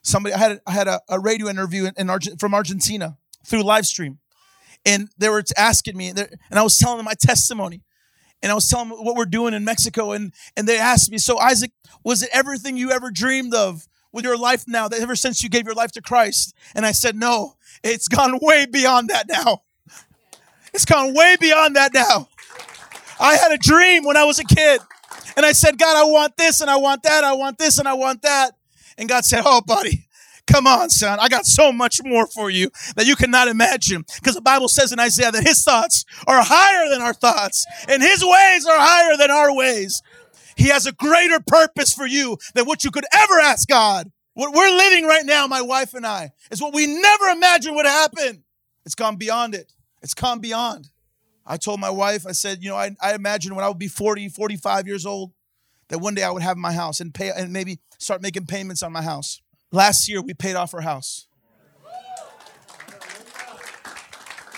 Somebody, 0.05 0.35
I 0.35 0.37
had, 0.37 0.61
I 0.67 0.71
had 0.71 0.87
a, 0.87 1.01
a 1.09 1.19
radio 1.19 1.47
interview 1.49 1.85
in, 1.85 1.93
in 1.97 2.37
from 2.37 2.53
Argentina 2.53 3.17
through 3.43 3.63
live 3.63 3.87
stream. 3.87 4.19
And 4.85 5.09
they 5.17 5.29
were 5.29 5.43
asking 5.57 5.97
me, 5.97 6.09
and 6.09 6.29
I 6.51 6.61
was 6.61 6.77
telling 6.77 6.97
them 6.97 7.05
my 7.05 7.15
testimony. 7.19 7.81
And 8.43 8.51
I 8.51 8.55
was 8.55 8.69
telling 8.69 8.89
them 8.89 8.99
what 8.99 9.15
we're 9.15 9.25
doing 9.25 9.55
in 9.55 9.65
Mexico. 9.65 10.11
And, 10.11 10.31
and 10.55 10.67
they 10.67 10.77
asked 10.77 11.09
me, 11.09 11.17
So, 11.17 11.39
Isaac, 11.39 11.71
was 12.03 12.21
it 12.21 12.29
everything 12.31 12.77
you 12.77 12.91
ever 12.91 13.09
dreamed 13.09 13.55
of 13.55 13.87
with 14.11 14.25
your 14.25 14.37
life 14.37 14.65
now, 14.67 14.87
that 14.87 14.99
ever 14.99 15.15
since 15.15 15.41
you 15.41 15.49
gave 15.49 15.65
your 15.65 15.73
life 15.73 15.91
to 15.93 16.01
Christ? 16.01 16.53
And 16.75 16.85
I 16.85 16.91
said, 16.91 17.15
No, 17.15 17.55
it's 17.83 18.07
gone 18.07 18.37
way 18.43 18.67
beyond 18.67 19.09
that 19.09 19.27
now. 19.27 19.63
It's 20.71 20.85
gone 20.85 21.15
way 21.15 21.35
beyond 21.39 21.77
that 21.77 21.95
now. 21.95 22.29
I 23.19 23.37
had 23.37 23.51
a 23.51 23.57
dream 23.57 24.05
when 24.05 24.17
I 24.17 24.25
was 24.25 24.37
a 24.37 24.43
kid. 24.43 24.81
And 25.35 25.45
I 25.47 25.53
said, 25.53 25.79
God, 25.79 25.97
I 25.97 26.03
want 26.03 26.37
this 26.37 26.61
and 26.61 26.69
I 26.69 26.75
want 26.75 27.01
that. 27.03 27.23
I 27.23 27.33
want 27.33 27.57
this 27.57 27.79
and 27.79 27.87
I 27.87 27.95
want 27.95 28.21
that. 28.21 28.51
And 28.97 29.09
God 29.09 29.25
said, 29.25 29.43
Oh, 29.45 29.61
buddy, 29.61 30.07
come 30.47 30.67
on, 30.67 30.89
son. 30.89 31.19
I 31.19 31.27
got 31.27 31.45
so 31.45 31.71
much 31.71 31.99
more 32.03 32.27
for 32.27 32.49
you 32.49 32.69
that 32.95 33.05
you 33.05 33.15
cannot 33.15 33.47
imagine. 33.47 34.05
Because 34.15 34.35
the 34.35 34.41
Bible 34.41 34.67
says 34.67 34.91
in 34.91 34.99
Isaiah 34.99 35.31
that 35.31 35.45
his 35.45 35.63
thoughts 35.63 36.05
are 36.27 36.41
higher 36.43 36.89
than 36.89 37.01
our 37.01 37.13
thoughts 37.13 37.65
and 37.87 38.01
his 38.01 38.23
ways 38.23 38.65
are 38.65 38.79
higher 38.79 39.17
than 39.17 39.31
our 39.31 39.53
ways. 39.55 40.01
He 40.55 40.69
has 40.69 40.85
a 40.85 40.93
greater 40.93 41.39
purpose 41.45 41.93
for 41.93 42.05
you 42.05 42.37
than 42.53 42.65
what 42.65 42.83
you 42.83 42.91
could 42.91 43.05
ever 43.13 43.39
ask 43.39 43.67
God. 43.67 44.11
What 44.33 44.53
we're 44.53 44.75
living 44.75 45.05
right 45.05 45.25
now, 45.25 45.47
my 45.47 45.61
wife 45.61 45.93
and 45.93 46.05
I, 46.05 46.31
is 46.51 46.61
what 46.61 46.73
we 46.73 46.87
never 46.87 47.25
imagined 47.27 47.75
would 47.75 47.85
happen. 47.85 48.43
It's 48.85 48.95
gone 48.95 49.15
beyond 49.15 49.55
it. 49.55 49.71
It's 50.01 50.13
gone 50.13 50.39
beyond. 50.39 50.89
I 51.45 51.57
told 51.57 51.79
my 51.79 51.89
wife, 51.89 52.25
I 52.27 52.31
said, 52.31 52.63
you 52.63 52.69
know, 52.69 52.75
I, 52.75 52.95
I 53.01 53.13
imagine 53.13 53.55
when 53.55 53.63
I 53.63 53.67
would 53.67 53.79
be 53.79 53.87
40, 53.87 54.29
45 54.29 54.87
years 54.87 55.05
old, 55.05 55.31
that 55.89 55.99
one 55.99 56.15
day 56.15 56.23
I 56.23 56.31
would 56.31 56.41
have 56.41 56.57
my 56.57 56.73
house 56.73 56.99
and 56.99 57.13
pay 57.13 57.29
and 57.29 57.53
maybe 57.53 57.79
start 57.97 58.21
making 58.21 58.45
payments 58.45 58.83
on 58.83 58.91
my 58.91 59.01
house. 59.01 59.41
Last 59.71 60.07
year 60.07 60.21
we 60.21 60.33
paid 60.33 60.55
off 60.55 60.73
our 60.73 60.81
house. 60.81 61.27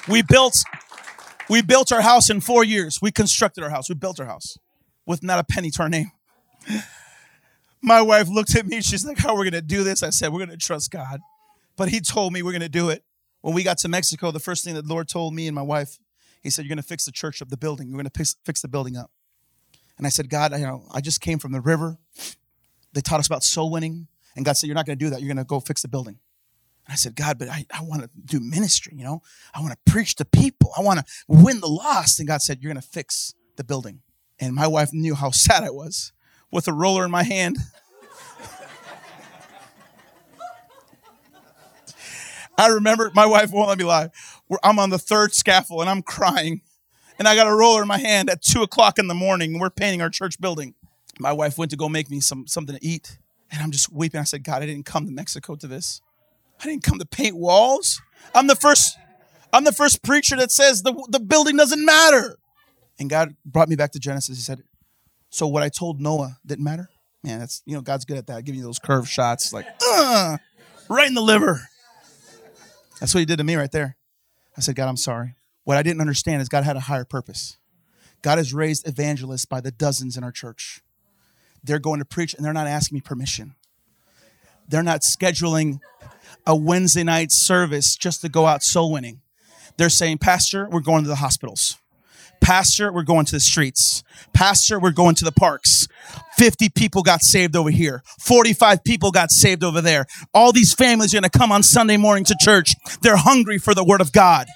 We 0.08 0.22
built 0.22 0.56
we 1.50 1.62
built 1.62 1.92
our 1.92 2.02
house 2.02 2.30
in 2.30 2.42
4 2.42 2.64
years. 2.64 3.00
We 3.02 3.12
constructed 3.12 3.64
our 3.64 3.70
house. 3.70 3.90
We 3.90 3.96
built 3.96 4.20
our 4.20 4.26
house 4.26 4.58
with 5.06 5.24
not 5.24 5.40
a 5.40 5.44
penny 5.44 5.72
to 5.72 5.84
our 5.84 5.90
name. 5.90 6.12
My 7.82 8.02
wife 8.02 8.28
looked 8.28 8.56
at 8.56 8.66
me. 8.68 8.82
She's 8.82 9.06
like, 9.06 9.18
How 9.18 9.30
are 9.30 9.38
we 9.38 9.50
going 9.50 9.62
to 9.62 9.68
do 9.68 9.84
this? 9.84 10.04
I 10.04 10.10
said, 10.10 10.32
We're 10.32 10.46
going 10.46 10.50
to 10.50 10.58
trust 10.58 10.92
God. 10.92 11.22
But 11.76 11.90
He 11.90 12.00
told 12.02 12.34
me 12.34 12.42
we're 12.42 12.52
going 12.52 12.62
to 12.62 12.70
do 12.70 12.90
it. 12.90 13.04
When 13.42 13.54
we 13.54 13.64
got 13.64 13.78
to 13.80 13.88
Mexico, 13.88 14.32
the 14.32 14.40
first 14.40 14.66
thing 14.66 14.76
that 14.76 14.88
the 14.88 14.94
Lord 14.94 15.08
told 15.08 15.34
me 15.34 15.48
and 15.48 15.56
my 15.56 15.62
wife, 15.62 15.98
He 16.42 16.50
said, 16.50 16.66
You're 16.66 16.70
going 16.70 16.78
to 16.78 16.84
fix 16.84 17.06
the 17.06 17.12
church 17.12 17.42
up, 17.42 17.50
the 17.50 17.58
building. 17.58 17.88
You're 17.88 18.02
going 18.02 18.10
to 18.10 18.36
fix 18.46 18.62
the 18.62 18.68
building 18.68 18.98
up. 18.98 19.12
And 19.98 20.06
I 20.06 20.10
said, 20.10 20.30
God, 20.30 20.52
you 20.52 20.60
know, 20.60 20.84
I 20.92 21.02
just 21.02 21.22
came 21.22 21.40
from 21.40 21.54
the 21.54 21.62
river. 21.62 21.98
They 22.94 23.02
taught 23.02 23.20
us 23.20 23.28
about 23.28 23.44
soul 23.44 23.72
winning. 23.72 24.08
And 24.36 24.46
God 24.46 24.58
said, 24.58 24.68
You're 24.68 24.76
not 24.76 24.86
going 24.86 24.98
to 24.98 25.06
do 25.06 25.10
that. 25.12 25.22
You're 25.22 25.34
going 25.34 25.38
to 25.38 25.44
go 25.44 25.60
fix 25.60 25.82
the 25.82 25.88
building. 25.88 26.20
And 26.86 26.94
I 26.94 26.96
said, 26.96 27.16
God, 27.16 27.38
but 27.38 27.50
I, 27.50 27.66
I 27.74 27.82
want 27.84 28.04
to 28.04 28.10
do 28.24 28.40
ministry, 28.40 28.94
you 28.96 29.04
know? 29.04 29.22
I 29.54 29.60
want 29.60 29.74
to 29.74 29.92
preach 29.92 30.16
to 30.16 30.26
people. 30.26 30.72
I 30.78 30.82
want 30.82 31.00
to 31.00 31.06
win 31.28 31.60
the 31.60 31.68
lost. 31.68 32.20
And 32.20 32.28
God 32.28 32.42
said, 32.42 32.60
You're 32.62 32.72
going 32.72 32.82
to 32.82 32.88
fix 32.88 33.34
the 33.58 33.64
building. 33.64 34.02
And 34.40 34.54
my 34.54 34.68
wife 34.68 34.94
knew 34.94 35.16
how 35.16 35.32
sad 35.36 35.64
I 35.64 35.70
was 35.70 36.14
with 36.52 36.68
a 36.68 36.74
roller 36.74 37.04
in 37.06 37.12
my 37.12 37.24
hand. 37.24 37.58
I 42.58 42.70
remember 42.70 43.12
my 43.14 43.26
wife 43.26 43.52
won't 43.52 43.70
let 43.70 43.78
me 43.78 43.84
lie. 43.84 44.10
I'm 44.64 44.80
on 44.80 44.90
the 44.90 44.98
third 44.98 45.34
scaffold 45.34 45.82
and 45.82 45.90
I'm 45.90 46.02
crying. 46.02 46.62
And 47.20 47.28
I 47.28 47.36
got 47.36 47.48
a 47.48 47.54
roller 47.54 47.82
in 47.82 47.88
my 47.88 47.98
hand 47.98 48.30
at 48.30 48.42
two 48.42 48.62
o'clock 48.62 48.98
in 49.00 49.08
the 49.08 49.14
morning. 49.14 49.60
We're 49.60 49.70
painting 49.70 50.02
our 50.02 50.10
church 50.10 50.40
building. 50.40 50.76
My 51.20 51.32
wife 51.32 51.58
went 51.58 51.72
to 51.72 51.78
go 51.78 51.90
make 51.90 52.10
me 52.10 52.20
some 52.20 52.48
something 52.48 52.76
to 52.76 52.86
eat. 52.86 53.18
And 53.52 53.62
I'm 53.62 53.72
just 53.72 53.92
weeping. 53.92 54.20
I 54.20 54.24
said, 54.24 54.44
God, 54.44 54.62
I 54.62 54.66
didn't 54.66 54.86
come 54.86 55.06
to 55.06 55.12
Mexico 55.12 55.56
to 55.56 55.68
this. 55.68 56.02
I 56.60 56.66
didn't 56.66 56.84
come 56.84 57.00
to 57.00 57.06
paint 57.06 57.38
walls. 57.38 58.02
I'm 58.34 58.48
the 58.48 58.56
first, 58.56 58.98
I'm 59.54 59.64
the 59.64 59.72
first 59.72 60.04
preacher 60.04 60.36
that 60.38 60.52
says 60.52 60.84
the, 60.84 60.94
the 61.10 61.20
building 61.20 61.56
doesn't 61.56 61.84
matter. 61.84 62.38
And 63.00 63.10
God 63.10 63.36
brought 63.46 63.70
me 63.70 63.76
back 63.76 63.92
to 63.92 64.00
Genesis. 64.00 64.38
He 64.38 64.42
said, 64.42 64.64
So 65.30 65.48
what 65.48 65.64
I 65.64 65.70
told 65.70 66.02
Noah 66.02 66.38
didn't 66.46 66.64
matter? 66.64 66.90
Man, 67.24 67.40
that's 67.40 67.62
you 67.66 67.76
know, 67.76 67.82
God's 67.82 68.06
good 68.06 68.18
at 68.18 68.28
that, 68.28 68.44
giving 68.44 68.60
you 68.60 68.66
those 68.66 68.80
curved 68.80 69.08
shots, 69.08 69.54
like 69.54 69.68
uh, 69.84 70.38
right 70.90 71.08
in 71.08 71.14
the 71.14 71.22
liver. 71.22 71.62
That's 73.00 73.14
what 73.14 73.20
he 73.20 73.26
did 73.26 73.38
to 73.38 73.44
me 73.44 73.56
right 73.56 73.72
there. 73.72 73.96
I 74.58 74.62
said, 74.62 74.76
God, 74.76 74.88
I'm 74.88 74.98
sorry. 74.98 75.36
What 75.64 75.78
I 75.78 75.84
didn't 75.84 76.02
understand 76.02 76.42
is 76.42 76.50
God 76.50 76.64
had 76.64 76.76
a 76.76 76.82
higher 76.82 77.06
purpose. 77.06 77.58
God 78.24 78.40
has 78.40 78.54
raised 78.54 78.88
evangelists 78.88 79.46
by 79.46 79.62
the 79.62 79.72
dozens 79.72 80.18
in 80.18 80.24
our 80.24 80.32
church. 80.32 80.82
They're 81.68 81.80
going 81.80 82.00
to 82.00 82.06
preach 82.06 82.34
and 82.34 82.44
they're 82.44 82.54
not 82.54 82.68
asking 82.68 82.96
me 82.96 83.02
permission. 83.02 83.56
They're 84.68 84.84
not 84.84 85.02
scheduling 85.02 85.80
a 86.46 86.56
Wednesday 86.56 87.04
night 87.04 87.32
service 87.32 87.96
just 87.96 88.22
to 88.22 88.30
go 88.30 88.46
out 88.46 88.64
soul 88.64 88.92
winning. 88.92 89.22
They're 89.78 89.90
saying, 89.90 90.18
Pastor, 90.18 90.68
we're 90.70 90.82
going 90.82 91.04
to 91.04 91.10
the 91.10 91.16
hospitals. 91.16 91.78
Pastor, 92.42 92.92
we're 92.92 93.04
going 93.04 93.26
to 93.26 93.32
the 93.34 93.40
streets. 93.40 94.04
Pastor, 94.34 94.80
we're 94.80 94.92
going 94.92 95.16
to 95.16 95.26
the 95.26 95.32
parks. 95.32 95.88
50 96.38 96.70
people 96.70 97.02
got 97.02 97.22
saved 97.22 97.56
over 97.56 97.70
here. 97.70 98.04
45 98.20 98.84
people 98.84 99.12
got 99.12 99.32
saved 99.32 99.64
over 99.64 99.82
there. 99.82 100.06
All 100.34 100.52
these 100.52 100.74
families 100.74 101.14
are 101.14 101.20
going 101.20 101.30
to 101.30 101.38
come 101.38 101.52
on 101.52 101.64
Sunday 101.64 101.98
morning 101.98 102.24
to 102.26 102.36
church. 102.40 102.76
They're 103.02 103.18
hungry 103.18 103.58
for 103.58 103.74
the 103.74 103.84
word 103.84 104.02
of 104.02 104.12
God. 104.12 104.48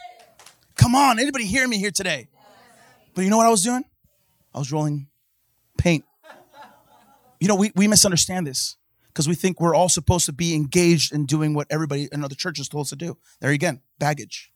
Come 0.76 0.96
on, 0.96 1.20
anybody 1.20 1.46
hear 1.46 1.68
me 1.68 1.78
here 1.78 1.92
today? 1.92 2.30
But 3.14 3.24
you 3.24 3.30
know 3.30 3.38
what 3.38 3.46
I 3.46 3.50
was 3.52 3.64
doing? 3.64 3.84
I 4.54 4.60
was 4.60 4.72
rolling 4.72 5.08
paint. 5.78 6.06
You 7.42 7.48
know, 7.48 7.56
we, 7.56 7.72
we 7.76 7.88
misunderstand 7.88 8.46
this 8.46 8.78
because 9.08 9.28
we 9.28 9.34
think 9.34 9.60
we're 9.60 9.74
all 9.74 9.90
supposed 9.90 10.28
to 10.28 10.32
be 10.32 10.54
engaged 10.54 11.12
in 11.12 11.26
doing 11.26 11.56
what 11.56 11.66
everybody 11.72 12.08
in 12.12 12.24
other 12.24 12.36
churches 12.36 12.70
told 12.70 12.84
us 12.84 12.90
to 12.92 12.96
do. 12.96 13.18
There 13.42 13.50
again, 13.50 13.82
baggage. 13.98 14.52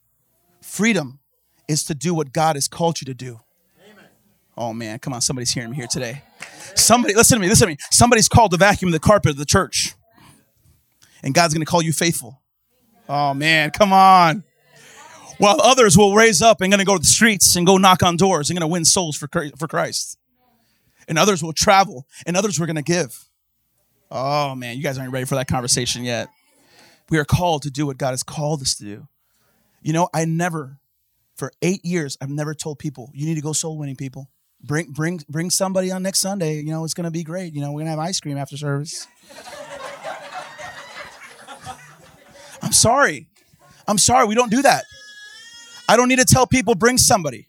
Freedom 0.62 1.18
is 1.66 1.82
to 1.86 1.96
do 1.96 2.14
what 2.14 2.32
God 2.32 2.54
has 2.54 2.68
called 2.68 3.00
you 3.00 3.04
to 3.06 3.14
do. 3.14 3.40
Amen. 3.90 4.04
Oh 4.56 4.72
man, 4.72 5.00
come 5.00 5.12
on, 5.12 5.20
somebody's 5.20 5.50
hearing 5.50 5.70
me 5.70 5.76
here 5.76 5.88
today. 5.88 6.22
Somebody, 6.76 7.14
listen 7.14 7.36
to 7.36 7.42
me, 7.42 7.48
listen 7.48 7.66
to 7.66 7.72
me. 7.72 7.78
Somebody's 7.90 8.28
called 8.28 8.52
to 8.52 8.56
vacuum 8.56 8.92
the 8.92 9.00
carpet 9.00 9.32
of 9.32 9.36
the 9.36 9.44
church. 9.44 9.96
And 11.24 11.34
God's 11.34 11.54
gonna 11.54 11.66
call 11.66 11.82
you 11.82 11.92
faithful. 11.92 12.40
Oh 13.08 13.34
man, 13.34 13.72
come 13.72 13.92
on. 13.92 14.44
While 15.38 15.60
others 15.60 15.98
will 15.98 16.14
raise 16.14 16.40
up 16.40 16.60
and 16.60 16.70
gonna 16.70 16.84
go 16.84 16.94
to 16.94 17.00
the 17.00 17.06
streets 17.06 17.56
and 17.56 17.66
go 17.66 17.78
knock 17.78 18.04
on 18.04 18.16
doors 18.16 18.48
and 18.48 18.56
gonna 18.56 18.70
win 18.70 18.84
souls 18.84 19.16
for, 19.16 19.28
for 19.58 19.66
Christ. 19.66 20.18
And 21.08 21.18
others 21.18 21.42
will 21.42 21.52
travel 21.52 22.06
and 22.26 22.36
others 22.36 22.58
we're 22.58 22.66
gonna 22.66 22.82
give. 22.82 23.28
Oh 24.10 24.54
man, 24.54 24.76
you 24.76 24.82
guys 24.82 24.98
aren't 24.98 25.12
ready 25.12 25.26
for 25.26 25.36
that 25.36 25.48
conversation 25.48 26.04
yet. 26.04 26.28
We 27.08 27.18
are 27.18 27.24
called 27.24 27.62
to 27.62 27.70
do 27.70 27.86
what 27.86 27.98
God 27.98 28.10
has 28.10 28.22
called 28.22 28.62
us 28.62 28.74
to 28.76 28.84
do. 28.84 29.08
You 29.82 29.92
know, 29.92 30.08
I 30.12 30.24
never 30.24 30.78
for 31.36 31.52
eight 31.62 31.84
years, 31.84 32.16
I've 32.20 32.30
never 32.30 32.54
told 32.54 32.78
people, 32.78 33.10
you 33.14 33.26
need 33.26 33.34
to 33.36 33.40
go 33.40 33.52
soul 33.52 33.78
winning 33.78 33.96
people. 33.96 34.30
Bring, 34.62 34.90
bring, 34.90 35.20
bring 35.28 35.50
somebody 35.50 35.92
on 35.92 36.02
next 36.02 36.20
Sunday. 36.20 36.56
You 36.56 36.70
know, 36.70 36.84
it's 36.84 36.94
going 36.94 37.04
to 37.04 37.10
be 37.10 37.22
great. 37.22 37.54
You 37.54 37.60
know, 37.60 37.68
we're 37.68 37.80
going 37.80 37.86
to 37.86 37.90
have 37.90 37.98
ice 37.98 38.18
cream 38.18 38.38
after 38.38 38.56
service. 38.56 39.06
I'm 42.62 42.72
sorry. 42.72 43.28
I'm 43.86 43.98
sorry. 43.98 44.26
We 44.26 44.34
don't 44.34 44.50
do 44.50 44.62
that. 44.62 44.84
I 45.88 45.96
don't 45.96 46.08
need 46.08 46.18
to 46.18 46.24
tell 46.24 46.46
people, 46.46 46.74
bring 46.74 46.98
somebody. 46.98 47.48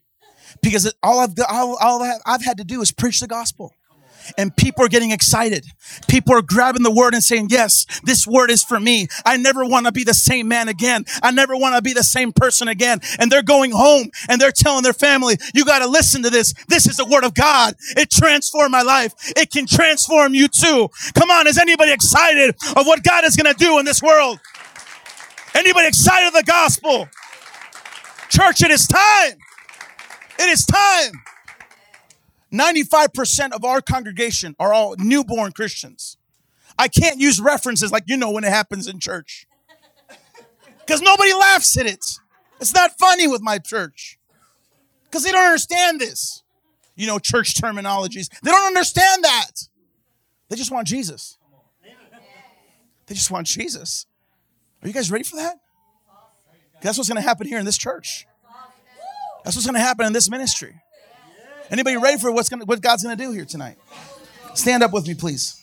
Because 0.61 0.93
all 1.03 1.19
I've, 1.19 1.33
all, 1.49 1.77
all 1.81 2.19
I've 2.25 2.43
had 2.43 2.57
to 2.57 2.63
do 2.63 2.81
is 2.81 2.91
preach 2.91 3.19
the 3.19 3.27
gospel 3.27 3.73
and 4.37 4.55
people 4.55 4.83
are 4.83 4.89
getting 4.89 5.11
excited. 5.11 5.65
People 6.07 6.33
are 6.33 6.41
grabbing 6.41 6.83
the 6.83 6.91
word 6.91 7.13
and 7.13 7.23
saying, 7.23 7.47
yes, 7.49 7.85
this 8.03 8.27
word 8.27 8.51
is 8.51 8.63
for 8.63 8.79
me. 8.79 9.07
I 9.25 9.37
never 9.37 9.65
want 9.65 9.85
to 9.85 9.91
be 9.91 10.03
the 10.03 10.13
same 10.13 10.47
man 10.47 10.67
again. 10.67 11.05
I 11.21 11.31
never 11.31 11.55
want 11.55 11.75
to 11.75 11.81
be 11.81 11.93
the 11.93 12.03
same 12.03 12.31
person 12.33 12.67
again. 12.67 12.99
And 13.19 13.31
they're 13.31 13.43
going 13.43 13.71
home 13.71 14.09
and 14.29 14.41
they're 14.41 14.51
telling 14.51 14.83
their 14.83 14.93
family, 14.93 15.37
you 15.53 15.65
got 15.65 15.79
to 15.79 15.87
listen 15.87 16.23
to 16.23 16.29
this. 16.29 16.53
This 16.67 16.87
is 16.87 16.97
the 16.97 17.05
word 17.05 17.23
of 17.23 17.33
God. 17.33 17.75
It 17.95 18.09
transformed 18.09 18.71
my 18.71 18.81
life. 18.81 19.13
It 19.37 19.51
can 19.51 19.65
transform 19.67 20.33
you 20.33 20.47
too. 20.47 20.89
Come 21.15 21.29
on. 21.29 21.47
Is 21.47 21.57
anybody 21.57 21.91
excited 21.91 22.55
of 22.75 22.85
what 22.85 23.03
God 23.03 23.23
is 23.23 23.35
going 23.35 23.53
to 23.53 23.57
do 23.57 23.79
in 23.79 23.85
this 23.85 24.01
world? 24.01 24.39
Anybody 25.55 25.87
excited 25.87 26.27
of 26.27 26.33
the 26.33 26.43
gospel? 26.43 27.07
Church, 28.29 28.61
it 28.61 28.71
is 28.71 28.87
time. 28.87 29.39
It 30.39 30.49
is 30.49 30.65
time. 30.65 31.21
95% 32.53 33.51
of 33.51 33.65
our 33.65 33.81
congregation 33.81 34.55
are 34.59 34.73
all 34.73 34.95
newborn 34.97 35.51
Christians. 35.51 36.17
I 36.79 36.87
can't 36.87 37.19
use 37.19 37.41
references 37.41 37.91
like 37.91 38.03
you 38.07 38.17
know 38.17 38.31
when 38.31 38.43
it 38.43 38.49
happens 38.51 38.87
in 38.87 38.99
church. 38.99 39.47
Because 40.79 41.01
nobody 41.01 41.33
laughs 41.33 41.77
at 41.77 41.85
it. 41.85 42.05
It's 42.61 42.73
not 42.73 42.97
funny 42.97 43.27
with 43.27 43.41
my 43.41 43.57
church. 43.57 44.17
Because 45.05 45.23
they 45.23 45.31
don't 45.31 45.45
understand 45.45 45.99
this. 45.99 46.43
You 46.95 47.07
know, 47.07 47.19
church 47.19 47.55
terminologies. 47.55 48.29
They 48.41 48.51
don't 48.51 48.67
understand 48.67 49.23
that. 49.23 49.51
They 50.49 50.55
just 50.55 50.71
want 50.71 50.87
Jesus. 50.87 51.37
They 53.07 53.15
just 53.15 53.31
want 53.31 53.47
Jesus. 53.47 54.05
Are 54.81 54.87
you 54.87 54.93
guys 54.93 55.11
ready 55.11 55.23
for 55.23 55.37
that? 55.37 55.57
That's 56.81 56.97
what's 56.97 57.09
going 57.09 57.21
to 57.21 57.27
happen 57.27 57.47
here 57.47 57.57
in 57.57 57.65
this 57.65 57.77
church. 57.77 58.27
That's 59.43 59.55
what's 59.55 59.65
going 59.65 59.75
to 59.75 59.81
happen 59.81 60.05
in 60.05 60.13
this 60.13 60.29
ministry. 60.29 60.75
Anybody 61.69 61.97
ready 61.97 62.17
for 62.17 62.31
what's 62.31 62.49
gonna, 62.49 62.65
what 62.65 62.81
God's 62.81 63.03
going 63.03 63.17
to 63.17 63.23
do 63.23 63.31
here 63.31 63.45
tonight? 63.45 63.77
Stand 64.53 64.83
up 64.83 64.93
with 64.93 65.07
me, 65.07 65.13
please. 65.13 65.61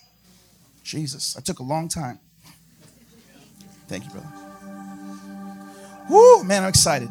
Jesus, 0.83 1.37
I 1.37 1.41
took 1.41 1.59
a 1.59 1.63
long 1.63 1.89
time. 1.89 2.19
Thank 3.89 4.05
you, 4.05 4.11
brother. 4.11 4.29
Woo, 6.09 6.45
man, 6.45 6.63
I'm 6.63 6.69
excited. 6.69 7.09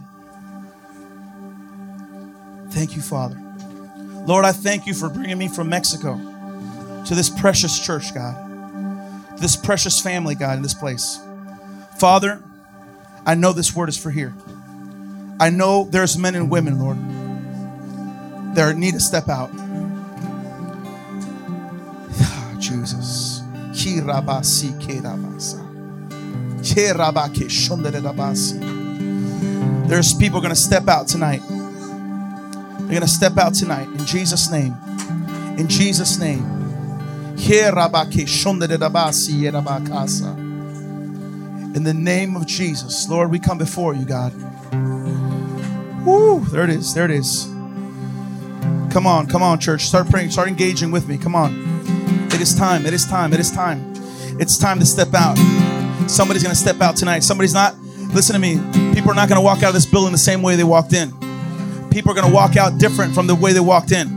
Thank 2.69 2.95
you, 2.95 3.01
Father. 3.01 3.39
Lord, 4.25 4.45
I 4.45 4.51
thank 4.51 4.87
you 4.87 4.93
for 4.93 5.09
bringing 5.09 5.37
me 5.37 5.47
from 5.47 5.69
Mexico 5.69 6.15
to 7.05 7.15
this 7.15 7.29
precious 7.29 7.77
church, 7.83 8.13
God, 8.13 9.37
this 9.37 9.55
precious 9.55 9.99
family, 9.99 10.35
God, 10.35 10.57
in 10.57 10.63
this 10.63 10.73
place. 10.73 11.19
Father, 11.99 12.41
I 13.25 13.35
know 13.35 13.53
this 13.53 13.75
word 13.75 13.89
is 13.89 13.97
for 13.97 14.11
here. 14.11 14.33
I 15.43 15.49
know 15.49 15.83
there's 15.83 16.17
men 16.17 16.35
and 16.35 16.49
women, 16.49 16.79
Lord, 16.79 16.95
that 18.55 18.77
need 18.77 18.93
to 18.93 18.99
step 19.01 19.27
out. 19.27 19.49
Ah, 22.21 22.55
Jesus. 22.59 23.41
There's 29.89 30.13
people 30.13 30.39
going 30.39 30.49
to 30.49 30.55
step 30.55 30.87
out 30.87 31.09
tonight. 31.09 31.41
They're 31.49 32.87
going 32.87 33.01
to 33.01 33.07
step 33.09 33.37
out 33.37 33.53
tonight 33.53 33.89
in 33.89 34.05
Jesus' 34.05 34.49
name. 34.49 34.77
In 35.57 35.67
Jesus' 35.67 36.17
name. 36.17 37.35
In 41.75 41.83
the 41.83 41.93
name 41.93 42.37
of 42.37 42.45
Jesus, 42.47 43.09
Lord, 43.09 43.29
we 43.29 43.39
come 43.39 43.57
before 43.57 43.93
you, 43.93 44.05
God. 44.05 44.31
Woo, 46.05 46.41
there 46.45 46.63
it 46.63 46.69
is. 46.69 46.93
There 46.93 47.05
it 47.05 47.11
is. 47.11 47.45
Come 48.91 49.07
on, 49.07 49.27
come 49.27 49.41
on, 49.41 49.59
church. 49.59 49.85
Start 49.85 50.09
praying. 50.09 50.31
Start 50.31 50.47
engaging 50.47 50.91
with 50.91 51.07
me. 51.07 51.17
Come 51.17 51.35
on. 51.35 51.53
It 52.27 52.41
is 52.41 52.53
time. 52.53 52.85
It 52.85 52.93
is 52.93 53.05
time. 53.05 53.33
It 53.33 53.39
is 53.39 53.51
time. 53.51 53.93
It's 54.39 54.57
time 54.57 54.79
to 54.79 54.85
step 54.85 55.13
out. 55.13 55.37
Somebody's 56.09 56.43
going 56.43 56.53
to 56.53 56.59
step 56.59 56.81
out 56.81 56.95
tonight. 56.95 57.23
Somebody's 57.23 57.53
not. 57.53 57.75
Listen 58.13 58.33
to 58.33 58.39
me. 58.39 58.55
People 58.93 59.11
are 59.11 59.15
not 59.15 59.29
going 59.29 59.39
to 59.39 59.45
walk 59.45 59.63
out 59.63 59.69
of 59.69 59.73
this 59.73 59.85
building 59.85 60.11
the 60.11 60.17
same 60.17 60.41
way 60.41 60.55
they 60.55 60.63
walked 60.63 60.93
in. 60.93 61.11
People 61.89 62.11
are 62.11 62.15
going 62.15 62.27
to 62.27 62.33
walk 62.33 62.57
out 62.57 62.77
different 62.77 63.15
from 63.15 63.27
the 63.27 63.35
way 63.35 63.53
they 63.53 63.59
walked 63.59 63.91
in. 63.91 64.07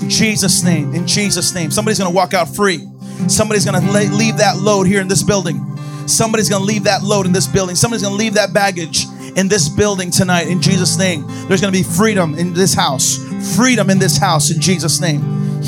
In 0.00 0.08
Jesus' 0.08 0.62
name. 0.62 0.94
In 0.94 1.06
Jesus' 1.06 1.54
name. 1.54 1.70
Somebody's 1.70 1.98
going 1.98 2.10
to 2.10 2.16
walk 2.16 2.32
out 2.32 2.54
free. 2.54 2.86
Somebody's 3.26 3.64
going 3.64 3.80
to 3.80 3.92
leave 4.14 4.36
that 4.38 4.58
load 4.58 4.86
here 4.86 5.00
in 5.00 5.08
this 5.08 5.22
building. 5.22 5.76
Somebody's 6.06 6.48
going 6.48 6.62
to 6.62 6.66
leave 6.66 6.84
that 6.84 7.02
load 7.02 7.26
in 7.26 7.32
this 7.32 7.46
building. 7.46 7.74
Somebody's 7.74 8.02
going 8.02 8.16
to 8.16 8.18
leave 8.18 8.34
that 8.34 8.54
baggage 8.54 9.04
in 9.38 9.46
this 9.46 9.68
building 9.68 10.10
tonight 10.10 10.48
in 10.48 10.60
Jesus' 10.60 10.98
name. 10.98 11.24
There's 11.46 11.60
going 11.60 11.72
to 11.72 11.78
be 11.78 11.84
freedom 11.84 12.34
in 12.34 12.54
this 12.54 12.74
house. 12.74 13.16
Freedom 13.54 13.88
in 13.88 14.00
this 14.00 14.18
house 14.18 14.50
in 14.50 14.60
Jesus' 14.60 15.00
name. 15.00 15.60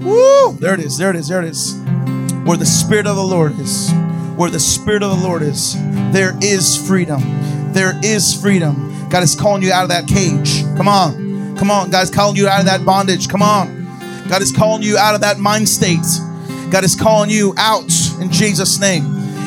Woo! 0.00 0.52
There 0.54 0.72
it 0.72 0.80
is. 0.80 0.96
There 0.96 1.10
it 1.10 1.16
is. 1.16 1.28
There 1.28 1.42
it 1.42 1.48
is. 1.48 1.74
Where 2.44 2.56
the 2.56 2.64
Spirit 2.64 3.06
of 3.06 3.16
the 3.16 3.22
Lord 3.22 3.58
is. 3.58 3.92
Where 4.36 4.50
the 4.50 4.60
Spirit 4.60 5.02
of 5.02 5.10
the 5.18 5.22
Lord 5.26 5.42
is. 5.42 5.74
There 6.12 6.34
is 6.42 6.76
freedom. 6.88 7.20
There 7.74 7.92
is 8.02 8.40
freedom. 8.40 9.08
God 9.10 9.22
is 9.22 9.36
calling 9.36 9.62
you 9.62 9.70
out 9.70 9.82
of 9.82 9.90
that 9.90 10.06
cage. 10.06 10.62
Come 10.78 10.88
on. 10.88 11.56
Come 11.58 11.70
on. 11.70 11.90
God 11.90 12.02
is 12.02 12.10
calling 12.10 12.36
you 12.36 12.48
out 12.48 12.60
of 12.60 12.66
that 12.66 12.86
bondage. 12.86 13.28
Come 13.28 13.42
on. 13.42 13.84
God 14.30 14.40
is 14.40 14.50
calling 14.50 14.82
you 14.82 14.96
out 14.96 15.14
of 15.14 15.20
that 15.20 15.38
mind 15.38 15.68
state. 15.68 16.06
God 16.70 16.84
is 16.84 16.96
calling 16.96 17.28
you 17.28 17.54
out 17.58 17.90
in 18.20 18.30
Jesus' 18.30 18.78
name. 18.78 19.04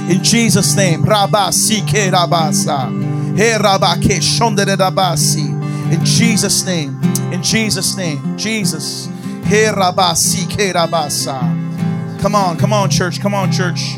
In 0.10 0.24
Jesus' 0.24 0.76
name. 0.76 1.04
Rabasi 1.04 1.82
ke 1.88 2.12
rabasa. 2.12 2.90
He 3.36 3.52
rabake 3.58 4.20
shondere 4.22 4.76
rabasi. 4.76 5.92
In 5.92 6.04
Jesus' 6.04 6.66
name. 6.66 7.00
In 7.32 7.42
Jesus' 7.44 7.96
name. 7.98 8.38
Jesus. 8.38 9.08
He 9.46 9.66
rabasi 9.66 10.48
ke 10.50 10.74
rabasa. 10.74 12.22
Come 12.22 12.36
on, 12.36 12.58
come 12.58 12.74
on, 12.74 12.90
church. 12.90 13.20
Come 13.22 13.34
on, 13.34 13.52
church. 13.52 13.96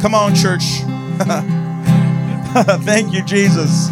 Come 0.00 0.14
on, 0.14 0.34
church. 0.34 0.64
Thank 2.84 3.12
you, 3.12 3.22
Jesus. 3.24 3.90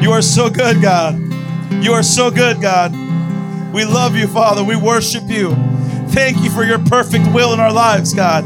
You 0.00 0.12
are 0.12 0.22
so 0.22 0.50
good, 0.50 0.82
God. 0.82 1.18
You 1.82 1.92
are 1.92 2.02
so 2.02 2.30
good, 2.30 2.60
God. 2.60 2.92
We 3.72 3.84
love 3.84 4.16
you, 4.16 4.26
Father. 4.26 4.64
We 4.64 4.76
worship 4.76 5.28
you. 5.28 5.54
Thank 6.08 6.42
you 6.42 6.50
for 6.50 6.64
your 6.64 6.78
perfect 6.78 7.32
will 7.32 7.54
in 7.54 7.60
our 7.60 7.72
lives, 7.72 8.12
God. 8.12 8.44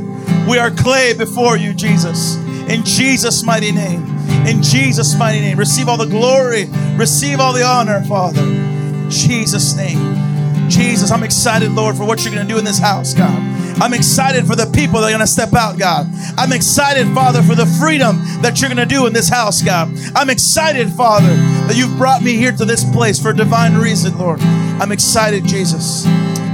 We 0.49 0.59
are 0.59 0.71
clay 0.71 1.15
before 1.15 1.57
you, 1.57 1.73
Jesus. 1.75 2.37
In 2.69 2.85
Jesus' 2.85 3.43
mighty 3.43 3.73
name. 3.73 4.05
In 4.47 4.63
Jesus' 4.63 5.17
mighty 5.19 5.41
name. 5.41 5.59
Receive 5.59 5.89
all 5.89 5.97
the 5.97 6.07
glory. 6.07 6.67
Receive 6.97 7.41
all 7.41 7.53
the 7.53 7.65
honor, 7.65 8.03
Father. 8.05 8.43
In 8.43 9.11
Jesus' 9.11 9.75
name. 9.77 10.69
Jesus, 10.69 11.11
I'm 11.11 11.23
excited, 11.23 11.73
Lord, 11.73 11.97
for 11.97 12.05
what 12.05 12.25
you're 12.25 12.35
going 12.35 12.47
to 12.47 12.53
do 12.53 12.59
in 12.59 12.65
this 12.65 12.79
house, 12.79 13.15
God. 13.15 13.39
I'm 13.83 13.93
excited 13.93 14.47
for 14.47 14.57
the 14.57 14.67
people 14.67 15.01
that 15.01 15.07
are 15.07 15.11
going 15.11 15.21
to 15.21 15.27
step 15.27 15.53
out, 15.53 15.79
God. 15.79 16.07
I'm 16.39 16.53
excited, 16.53 17.07
Father, 17.09 17.43
for 17.43 17.55
the 17.55 17.67
freedom 17.67 18.19
that 18.41 18.61
you're 18.61 18.71
going 18.71 18.87
to 18.87 18.95
do 18.95 19.07
in 19.07 19.13
this 19.13 19.29
house, 19.29 19.63
God. 19.63 19.93
I'm 20.15 20.31
excited, 20.31 20.91
Father, 20.91 21.35
that 21.67 21.77
you've 21.77 21.97
brought 21.99 22.23
me 22.23 22.37
here 22.37 22.53
to 22.53 22.65
this 22.65 22.85
place 22.93 23.21
for 23.21 23.31
a 23.31 23.37
divine 23.37 23.75
reason, 23.75 24.17
Lord. 24.17 24.41
I'm 24.43 24.93
excited, 24.93 25.45
Jesus. 25.45 26.07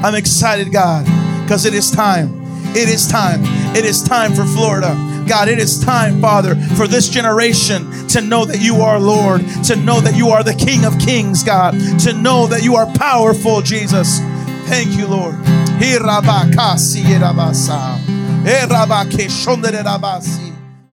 I'm 0.02 0.14
excited, 0.14 0.72
God, 0.72 1.04
because 1.44 1.66
it 1.66 1.74
is 1.74 1.90
time. 1.90 2.40
It 2.74 2.88
is 2.88 3.06
time. 3.06 3.42
It 3.76 3.84
is 3.84 4.02
time 4.02 4.34
for 4.34 4.44
Florida. 4.44 4.96
God, 5.28 5.48
it 5.48 5.58
is 5.58 5.78
time, 5.78 6.20
Father, 6.20 6.56
for 6.76 6.88
this 6.88 7.08
generation 7.08 8.08
to 8.08 8.20
know 8.20 8.44
that 8.44 8.60
you 8.60 8.82
are 8.82 8.98
Lord, 8.98 9.42
to 9.64 9.76
know 9.76 10.00
that 10.00 10.16
you 10.16 10.30
are 10.30 10.42
the 10.42 10.54
King 10.54 10.84
of 10.84 10.98
Kings, 10.98 11.44
God, 11.44 11.74
to 12.00 12.12
know 12.12 12.46
that 12.48 12.64
you 12.64 12.74
are 12.74 12.86
powerful, 12.94 13.62
Jesus. 13.62 14.18
Thank 14.66 14.96
you, 14.98 15.06
Lord. 15.06 15.36